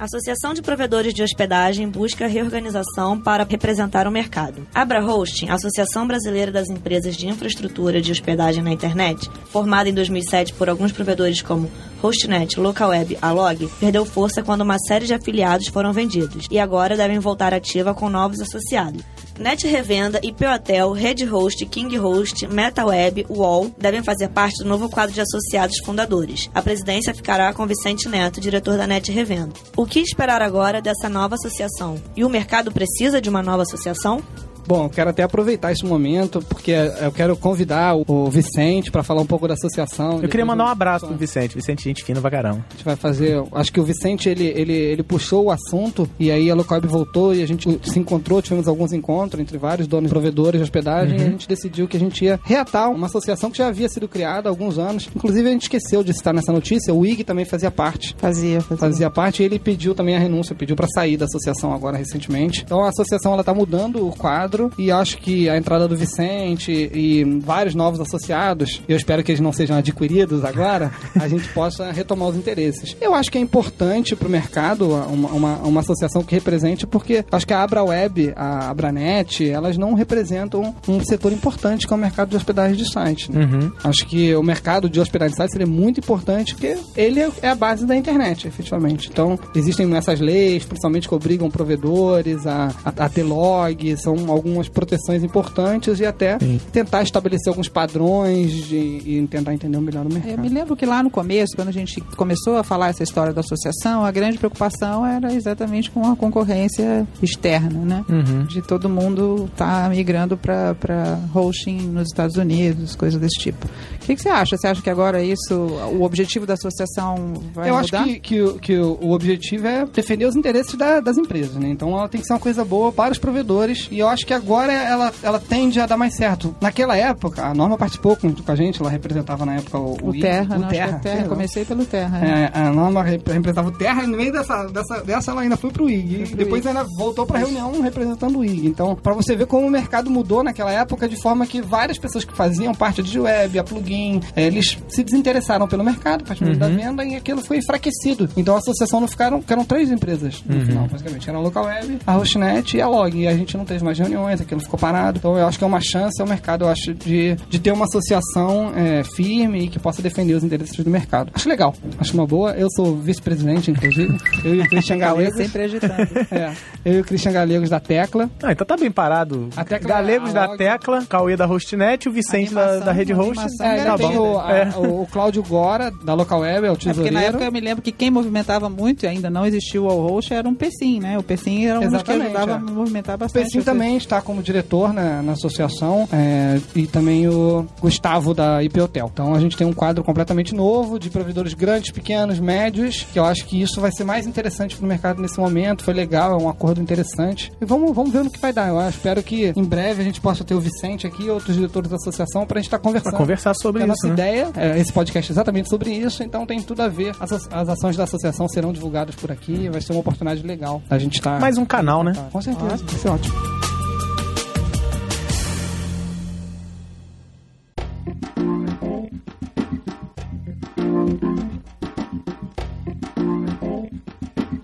A 0.00 0.04
Associação 0.04 0.54
de 0.54 0.62
Provedores 0.62 1.12
de 1.12 1.22
Hospedagem 1.22 1.86
busca 1.86 2.26
reorganização 2.26 3.20
para 3.20 3.44
representar 3.44 4.08
o 4.08 4.10
mercado. 4.10 4.66
Abra 4.74 5.04
Hosting, 5.04 5.50
a 5.50 5.54
Associação 5.56 6.06
Brasileira 6.06 6.50
das 6.50 6.70
Empresas 6.70 7.14
de 7.14 7.28
Infraestrutura 7.28 8.00
de 8.00 8.10
Hospedagem 8.10 8.64
na 8.64 8.72
Internet, 8.72 9.28
formada 9.50 9.90
em 9.90 9.92
2007 9.92 10.54
por 10.54 10.70
alguns 10.70 10.90
provedores 10.90 11.42
como 11.42 11.70
Hostnet, 12.02 12.58
Localweb, 12.58 13.18
Alog, 13.20 13.68
perdeu 13.78 14.06
força 14.06 14.42
quando 14.42 14.62
uma 14.62 14.78
série 14.78 15.04
de 15.04 15.12
afiliados 15.12 15.68
foram 15.68 15.92
vendidos 15.92 16.46
e 16.50 16.58
agora 16.58 16.96
devem 16.96 17.18
voltar 17.18 17.52
ativa 17.52 17.92
com 17.92 18.08
novos 18.08 18.40
associados. 18.40 19.02
Net 19.40 19.66
Revenda, 19.66 20.20
IP 20.22 20.44
Hotel, 20.44 20.92
Red 20.92 21.24
Host, 21.24 21.64
King 21.64 21.96
Host, 21.96 22.46
MetaWeb, 22.46 23.24
UOL 23.26 23.74
devem 23.78 24.02
fazer 24.02 24.28
parte 24.28 24.62
do 24.62 24.68
novo 24.68 24.90
quadro 24.90 25.14
de 25.14 25.22
associados 25.22 25.78
fundadores. 25.82 26.50
A 26.54 26.60
presidência 26.60 27.14
ficará 27.14 27.50
com 27.54 27.66
Vicente 27.66 28.06
Neto, 28.06 28.38
diretor 28.38 28.76
da 28.76 28.86
Net 28.86 29.10
Revenda. 29.10 29.54
O 29.74 29.86
que 29.86 29.98
esperar 29.98 30.42
agora 30.42 30.82
dessa 30.82 31.08
nova 31.08 31.36
associação? 31.36 31.96
E 32.14 32.22
o 32.22 32.28
mercado 32.28 32.70
precisa 32.70 33.18
de 33.18 33.30
uma 33.30 33.42
nova 33.42 33.62
associação? 33.62 34.22
Bom, 34.70 34.84
eu 34.84 34.88
quero 34.90 35.10
até 35.10 35.24
aproveitar 35.24 35.72
esse 35.72 35.84
momento, 35.84 36.40
porque 36.48 36.70
eu 36.70 37.10
quero 37.10 37.36
convidar 37.36 37.96
o- 37.96 38.30
Vicente 38.30 38.88
para 38.88 39.02
falar 39.02 39.20
um 39.22 39.26
pouco 39.26 39.48
da 39.48 39.54
associação. 39.54 40.20
Eu 40.22 40.28
queria 40.28 40.46
mandar 40.46 40.64
um 40.66 40.68
abraço 40.68 41.08
pro 41.08 41.16
Vicente. 41.16 41.56
Vicente, 41.56 41.82
gente 41.82 42.04
fina 42.04 42.20
pra 42.20 42.30
caramba. 42.30 42.64
A 42.70 42.72
gente 42.74 42.84
vai 42.84 42.94
fazer. 42.94 43.42
Acho 43.52 43.72
que 43.72 43.80
o 43.80 43.84
Vicente 43.84 44.28
ele, 44.28 44.44
ele, 44.46 44.72
ele 44.72 45.02
puxou 45.02 45.46
o 45.46 45.50
assunto 45.50 46.08
e 46.20 46.30
aí 46.30 46.48
a 46.48 46.54
Localweb 46.54 46.86
voltou 46.86 47.34
e 47.34 47.42
a 47.42 47.46
gente 47.48 47.80
se 47.82 47.98
encontrou, 47.98 48.40
tivemos 48.40 48.68
alguns 48.68 48.92
encontros 48.92 49.40
entre 49.42 49.58
vários 49.58 49.88
donos 49.88 50.08
provedores 50.08 50.60
de 50.60 50.62
hospedagem 50.62 51.18
e 51.18 51.22
a 51.22 51.30
gente 51.30 51.48
decidiu 51.48 51.88
que 51.88 51.96
a 51.96 52.00
gente 52.00 52.24
ia 52.24 52.38
reatar 52.44 52.92
uma 52.92 53.06
associação 53.08 53.50
que 53.50 53.58
já 53.58 53.66
havia 53.66 53.88
sido 53.88 54.06
criada 54.06 54.48
há 54.48 54.52
alguns 54.52 54.78
anos. 54.78 55.08
Inclusive 55.16 55.48
a 55.48 55.52
gente 55.52 55.62
esqueceu 55.62 56.04
de 56.04 56.14
citar 56.14 56.32
nessa 56.32 56.52
notícia, 56.52 56.94
o 56.94 57.04
IG 57.04 57.24
também 57.24 57.44
fazia 57.44 57.72
parte. 57.72 58.14
Fazia, 58.18 58.60
fazia. 58.60 58.76
Fazia 58.78 59.10
parte 59.10 59.42
e 59.42 59.46
ele 59.46 59.58
pediu 59.58 59.96
também 59.96 60.14
a 60.14 60.20
renúncia, 60.20 60.54
pediu 60.54 60.76
para 60.76 60.86
sair 60.94 61.16
da 61.16 61.24
associação 61.24 61.74
agora 61.74 61.96
recentemente. 61.96 62.62
Então 62.64 62.84
a 62.84 62.90
associação 62.90 63.32
ela 63.32 63.42
tá 63.42 63.52
mudando 63.52 64.06
o 64.06 64.12
quadro 64.14 64.59
e 64.76 64.90
acho 64.90 65.18
que 65.18 65.48
a 65.48 65.56
entrada 65.56 65.86
do 65.86 65.96
Vicente 65.96 66.90
e 66.92 67.24
vários 67.40 67.74
novos 67.74 68.00
associados, 68.00 68.82
eu 68.88 68.96
espero 68.96 69.22
que 69.22 69.30
eles 69.32 69.40
não 69.40 69.52
sejam 69.52 69.76
adquiridos 69.76 70.44
agora, 70.44 70.90
a 71.18 71.28
gente 71.28 71.48
possa 71.54 71.90
retomar 71.92 72.28
os 72.28 72.36
interesses. 72.36 72.96
Eu 73.00 73.14
acho 73.14 73.30
que 73.30 73.38
é 73.38 73.40
importante 73.40 74.14
para 74.16 74.28
o 74.28 74.30
mercado 74.30 74.88
uma, 74.90 75.28
uma, 75.28 75.56
uma 75.58 75.80
associação 75.80 76.22
que 76.22 76.34
represente, 76.34 76.86
porque 76.86 77.24
acho 77.30 77.46
que 77.46 77.52
a 77.54 77.62
AbraWeb, 77.62 78.32
a 78.36 78.70
Abranet, 78.70 79.48
elas 79.48 79.76
não 79.78 79.94
representam 79.94 80.74
um 80.88 81.00
setor 81.04 81.32
importante 81.32 81.86
que 81.86 81.92
é 81.92 81.96
o 81.96 81.98
mercado 82.00 82.28
de 82.30 82.36
hospedagem 82.36 82.76
de 82.76 82.90
site. 82.90 83.30
né? 83.30 83.44
Uhum. 83.44 83.72
Acho 83.84 84.06
que 84.06 84.34
o 84.34 84.42
mercado 84.42 84.88
de 84.88 85.00
hospedagem 85.00 85.32
de 85.34 85.42
sites 85.42 85.54
ele 85.54 85.64
é 85.64 85.66
muito 85.66 86.00
importante 86.00 86.54
porque 86.54 86.76
ele 86.96 87.20
é- 87.20 87.30
é 87.42 87.48
a 87.48 87.54
base 87.54 87.86
da 87.86 87.96
internet, 87.96 88.46
efetivamente. 88.48 89.08
Então, 89.10 89.38
existem 89.54 89.90
essas 89.96 90.20
leis, 90.20 90.64
principalmente 90.64 91.08
que 91.08 91.14
obrigam 91.14 91.50
provedores 91.50 92.46
a, 92.46 92.70
a, 92.84 93.04
a 93.04 93.08
ter 93.08 93.22
log, 93.22 93.96
são 93.96 94.30
alguns 94.30 94.49
algumas 94.50 94.68
proteções 94.68 95.22
importantes 95.24 96.00
e 96.00 96.06
até 96.06 96.38
tentar 96.72 97.02
estabelecer 97.02 97.48
alguns 97.48 97.68
padrões 97.68 98.70
e, 98.70 98.74
e 99.04 99.26
tentar 99.30 99.54
entender 99.54 99.78
melhor 99.80 100.06
o 100.06 100.12
mercado. 100.12 100.32
Eu 100.32 100.38
me 100.38 100.48
lembro 100.48 100.76
que 100.76 100.84
lá 100.86 101.02
no 101.02 101.10
começo, 101.10 101.54
quando 101.56 101.68
a 101.68 101.72
gente 101.72 102.00
começou 102.16 102.56
a 102.56 102.62
falar 102.64 102.88
essa 102.88 103.02
história 103.02 103.32
da 103.32 103.40
associação, 103.40 104.04
a 104.04 104.10
grande 104.10 104.38
preocupação 104.38 105.04
era 105.06 105.32
exatamente 105.32 105.90
com 105.90 106.04
a 106.10 106.16
concorrência 106.16 107.06
externa, 107.22 107.78
né? 107.80 108.04
Uhum. 108.08 108.44
De 108.44 108.62
todo 108.62 108.88
mundo 108.88 109.48
estar 109.52 109.88
migrando 109.90 110.36
para 110.36 111.18
hosting 111.34 111.78
nos 111.88 112.08
Estados 112.08 112.36
Unidos, 112.36 112.94
coisas 112.96 113.20
desse 113.20 113.38
tipo. 113.40 113.66
O 113.66 113.98
que, 114.06 114.14
que 114.16 114.22
você 114.22 114.28
acha? 114.28 114.56
Você 114.56 114.66
acha 114.66 114.82
que 114.82 114.90
agora 114.90 115.22
isso, 115.22 115.54
o 115.54 116.02
objetivo 116.02 116.46
da 116.46 116.54
associação 116.54 117.34
vai 117.54 117.70
eu 117.70 117.76
mudar? 117.76 118.00
acho 118.00 118.04
que, 118.06 118.20
que, 118.20 118.42
o- 118.42 118.54
que 118.58 118.76
o 118.78 118.90
o 119.00 119.12
objetivo 119.12 119.66
é 119.66 119.86
defender 119.86 120.26
os 120.26 120.36
interesses 120.36 120.74
da- 120.74 121.00
das 121.00 121.16
empresas, 121.16 121.54
né? 121.56 121.68
Então 121.70 121.90
ela 121.96 122.08
tem 122.08 122.20
que 122.20 122.26
ser 122.26 122.32
uma 122.34 122.38
coisa 122.40 122.64
boa 122.64 122.92
para 122.92 123.12
os 123.12 123.18
provedores 123.18 123.88
e 123.90 123.98
eu 123.98 124.08
acho 124.08 124.26
que 124.30 124.34
agora 124.34 124.72
ela, 124.72 125.12
ela 125.24 125.40
tende 125.40 125.80
a 125.80 125.86
dar 125.86 125.96
mais 125.96 126.14
certo. 126.14 126.54
Naquela 126.60 126.96
época, 126.96 127.42
a 127.46 127.52
Norma 127.52 127.76
participou 127.76 128.14
com, 128.16 128.32
com 128.32 128.52
a 128.52 128.54
gente, 128.54 128.80
ela 128.80 128.88
representava 128.88 129.44
na 129.44 129.56
época 129.56 129.76
o, 129.76 129.96
O 130.04 130.12
Terra, 130.12 130.54
o 130.54 130.58
não, 130.60 130.66
acho 130.68 130.68
que 130.68 130.76
é 130.80 130.86
Terra. 130.86 130.98
Terra. 131.00 131.28
Comecei 131.28 131.64
pelo 131.64 131.84
Terra. 131.84 132.18
né? 132.20 132.50
É, 132.54 132.58
a 132.60 132.72
Norma 132.72 133.02
rep- 133.02 133.26
representava 133.26 133.68
o 133.68 133.72
Terra 133.72 134.04
e 134.04 134.06
no 134.06 134.16
meio 134.16 134.30
dessa, 134.32 134.64
dessa, 134.68 135.02
dessa 135.02 135.30
ela 135.32 135.40
ainda 135.40 135.56
foi 135.56 135.70
pro 135.72 135.90
IG. 135.90 136.30
E 136.32 136.36
depois 136.36 136.64
ainda 136.64 136.86
voltou 136.96 137.26
pra 137.26 137.38
reunião 137.40 137.80
representando 137.82 138.38
o 138.38 138.44
IG. 138.44 138.68
Então, 138.68 138.94
pra 138.94 139.14
você 139.14 139.34
ver 139.34 139.46
como 139.46 139.66
o 139.66 139.70
mercado 139.70 140.08
mudou 140.10 140.44
naquela 140.44 140.70
época, 140.70 141.08
de 141.08 141.16
forma 141.20 141.44
que 141.44 141.60
várias 141.60 141.98
pessoas 141.98 142.24
que 142.24 142.32
faziam 142.36 142.72
parte 142.72 143.02
de 143.02 143.18
web, 143.18 143.58
a 143.58 143.64
plugin, 143.64 144.20
eh, 144.36 144.44
eles 144.46 144.78
se 144.88 145.02
desinteressaram 145.02 145.66
pelo 145.66 145.82
mercado, 145.82 146.22
partindo 146.22 146.56
da 146.56 146.68
venda, 146.68 147.04
e 147.04 147.16
aquilo 147.16 147.40
foi 147.42 147.58
enfraquecido. 147.58 148.28
Então 148.36 148.54
a 148.54 148.58
associação 148.58 149.00
não 149.00 149.08
ficaram, 149.08 149.40
ficaram 149.40 149.64
três 149.64 149.90
empresas 149.90 150.40
no 150.46 150.64
final, 150.64 150.86
basicamente. 150.86 151.28
Era 151.28 151.38
a 151.38 151.40
Local 151.40 151.64
Web, 151.64 151.98
a 152.06 152.12
Hostnet 152.12 152.76
e 152.76 152.80
a 152.80 152.86
Log. 152.86 153.16
E 153.18 153.26
a 153.26 153.34
gente 153.36 153.56
não 153.56 153.64
teve 153.64 153.82
mais 153.84 153.96
reuniões, 154.20 154.40
aquilo 154.40 154.60
ficou 154.60 154.78
parado. 154.78 155.18
Então 155.18 155.36
eu 155.36 155.46
acho 155.46 155.58
que 155.58 155.64
é 155.64 155.66
uma 155.66 155.80
chance 155.80 156.20
ao 156.20 156.28
mercado, 156.28 156.64
eu 156.64 156.68
acho, 156.68 156.94
de, 156.94 157.36
de 157.48 157.58
ter 157.58 157.72
uma 157.72 157.84
associação 157.86 158.72
eh, 158.76 159.02
firme 159.16 159.64
e 159.64 159.68
que 159.68 159.78
possa 159.78 160.02
defender 160.02 160.34
os 160.34 160.44
interesses 160.44 160.76
do 160.84 160.90
mercado. 160.90 161.30
Acho 161.34 161.48
legal, 161.48 161.74
acho 161.98 162.12
uma 162.14 162.26
boa. 162.26 162.52
Eu 162.52 162.68
sou 162.74 162.96
vice-presidente, 162.96 163.70
inclusive. 163.70 164.16
Eu 164.44 164.54
e 164.56 164.60
o 164.60 164.68
Christian 164.68 164.98
Cauê 165.00 165.24
Galegos. 165.24 165.36
sempre 165.36 165.62
agitando. 165.64 166.10
É, 166.30 166.52
eu 166.84 166.94
e 166.94 167.00
o 167.00 167.04
Christian 167.04 167.32
Galegos 167.32 167.70
da 167.70 167.80
Tecla. 167.80 168.30
Ah, 168.42 168.52
então 168.52 168.66
tá 168.66 168.76
bem 168.76 168.90
parado. 168.90 169.48
A 169.56 169.64
Tecla- 169.64 169.88
Galegos 169.88 170.30
a 170.30 170.32
da 170.32 170.46
log- 170.46 170.58
Tecla, 170.58 171.04
Cauê 171.06 171.36
da 171.36 171.44
Hostnet, 171.46 172.08
o 172.08 172.12
Vicente 172.12 172.54
da, 172.54 172.60
Animação, 172.62 172.86
da 172.86 172.92
Rede 172.92 173.12
Host. 173.12 173.44
É, 173.60 173.84
tá 173.84 173.96
bom. 173.96 174.16
o, 174.34 174.38
a- 174.38 174.52
É. 174.52 174.68
o, 174.76 175.02
o 175.02 175.06
Cláudio 175.10 175.42
Gora, 175.42 175.90
da 176.04 176.14
Local 176.14 176.40
Web, 176.40 176.66
é 176.66 176.70
o 176.70 176.72
É 176.72 176.76
porque 176.76 176.86
na 176.88 176.92
tesoureiro. 176.94 177.18
época 177.26 177.44
eu 177.44 177.52
me 177.52 177.60
lembro 177.60 177.82
que 177.82 177.92
quem 177.92 178.10
movimentava 178.10 178.68
muito, 178.68 179.04
e 179.04 179.08
ainda 179.08 179.28
não 179.30 179.44
existiu 179.46 179.84
o 179.86 179.88
host, 180.08 180.32
era 180.32 180.48
um 180.48 180.54
PCIM, 180.54 181.00
né? 181.00 181.18
O 181.18 181.22
PCIM 181.22 181.66
era 181.66 181.80
um 181.80 181.88
dos 181.90 182.02
que 182.02 182.12
ajudava 182.12 182.52
é. 182.52 182.54
a 182.54 182.58
movimentar 182.58 183.16
O 183.16 183.18
bastante. 183.18 183.42
Persim 183.42 183.62
também 183.62 183.96
está 184.10 184.20
como 184.20 184.42
diretor 184.42 184.92
na, 184.92 185.22
na 185.22 185.32
associação 185.32 186.08
é, 186.12 186.60
e 186.74 186.86
também 186.86 187.28
o 187.28 187.66
Gustavo 187.80 188.34
da 188.34 188.62
IP 188.62 188.80
Hotel. 188.80 189.08
Então 189.12 189.34
a 189.34 189.40
gente 189.40 189.56
tem 189.56 189.66
um 189.66 189.72
quadro 189.72 190.02
completamente 190.02 190.52
novo 190.52 190.98
de 190.98 191.08
provedores 191.08 191.54
grandes, 191.54 191.92
pequenos, 191.92 192.40
médios, 192.40 193.06
que 193.12 193.18
eu 193.18 193.24
acho 193.24 193.46
que 193.46 193.62
isso 193.62 193.80
vai 193.80 193.92
ser 193.92 194.04
mais 194.04 194.26
interessante 194.26 194.76
para 194.76 194.84
o 194.84 194.88
mercado 194.88 195.22
nesse 195.22 195.38
momento. 195.38 195.84
Foi 195.84 195.94
legal, 195.94 196.32
é 196.32 196.42
um 196.42 196.48
acordo 196.48 196.80
interessante. 196.80 197.52
E 197.60 197.64
vamos, 197.64 197.94
vamos 197.94 198.12
ver 198.12 198.24
no 198.24 198.30
que 198.30 198.40
vai 198.40 198.52
dar. 198.52 198.68
Eu 198.68 198.88
espero 198.88 199.22
que 199.22 199.52
em 199.54 199.64
breve 199.64 200.02
a 200.02 200.04
gente 200.04 200.20
possa 200.20 200.42
ter 200.42 200.54
o 200.54 200.60
Vicente 200.60 201.06
aqui 201.06 201.24
e 201.24 201.30
outros 201.30 201.54
diretores 201.54 201.88
da 201.88 201.96
associação 201.96 202.44
para 202.44 202.58
a 202.58 202.60
gente 202.60 202.66
estar 202.68 202.78
conversando. 202.78 203.12
Pra 203.12 203.18
conversar 203.18 203.54
sobre 203.54 203.82
a 203.82 203.86
isso, 203.86 203.88
nossa 203.88 204.08
né? 204.08 204.12
ideia, 204.12 204.48
é, 204.56 204.78
esse 204.78 204.92
podcast 204.92 205.30
é 205.30 205.32
exatamente 205.32 205.68
sobre 205.68 205.90
isso, 205.90 206.22
então 206.22 206.44
tem 206.44 206.60
tudo 206.60 206.82
a 206.82 206.88
ver. 206.88 207.14
As, 207.20 207.32
as 207.32 207.68
ações 207.68 207.96
da 207.96 208.04
associação 208.04 208.48
serão 208.48 208.72
divulgadas 208.72 209.14
por 209.14 209.30
aqui, 209.30 209.68
vai 209.68 209.80
ser 209.80 209.92
uma 209.92 210.00
oportunidade 210.00 210.44
legal. 210.44 210.82
A 210.90 210.98
gente 210.98 211.20
tá. 211.20 211.38
Mais 211.38 211.56
um 211.56 211.64
canal, 211.64 212.02
né? 212.02 212.12
Com 212.32 212.42
certeza, 212.42 212.76
vai 212.76 212.98
ser 212.98 213.08
ótimo. 213.08 213.79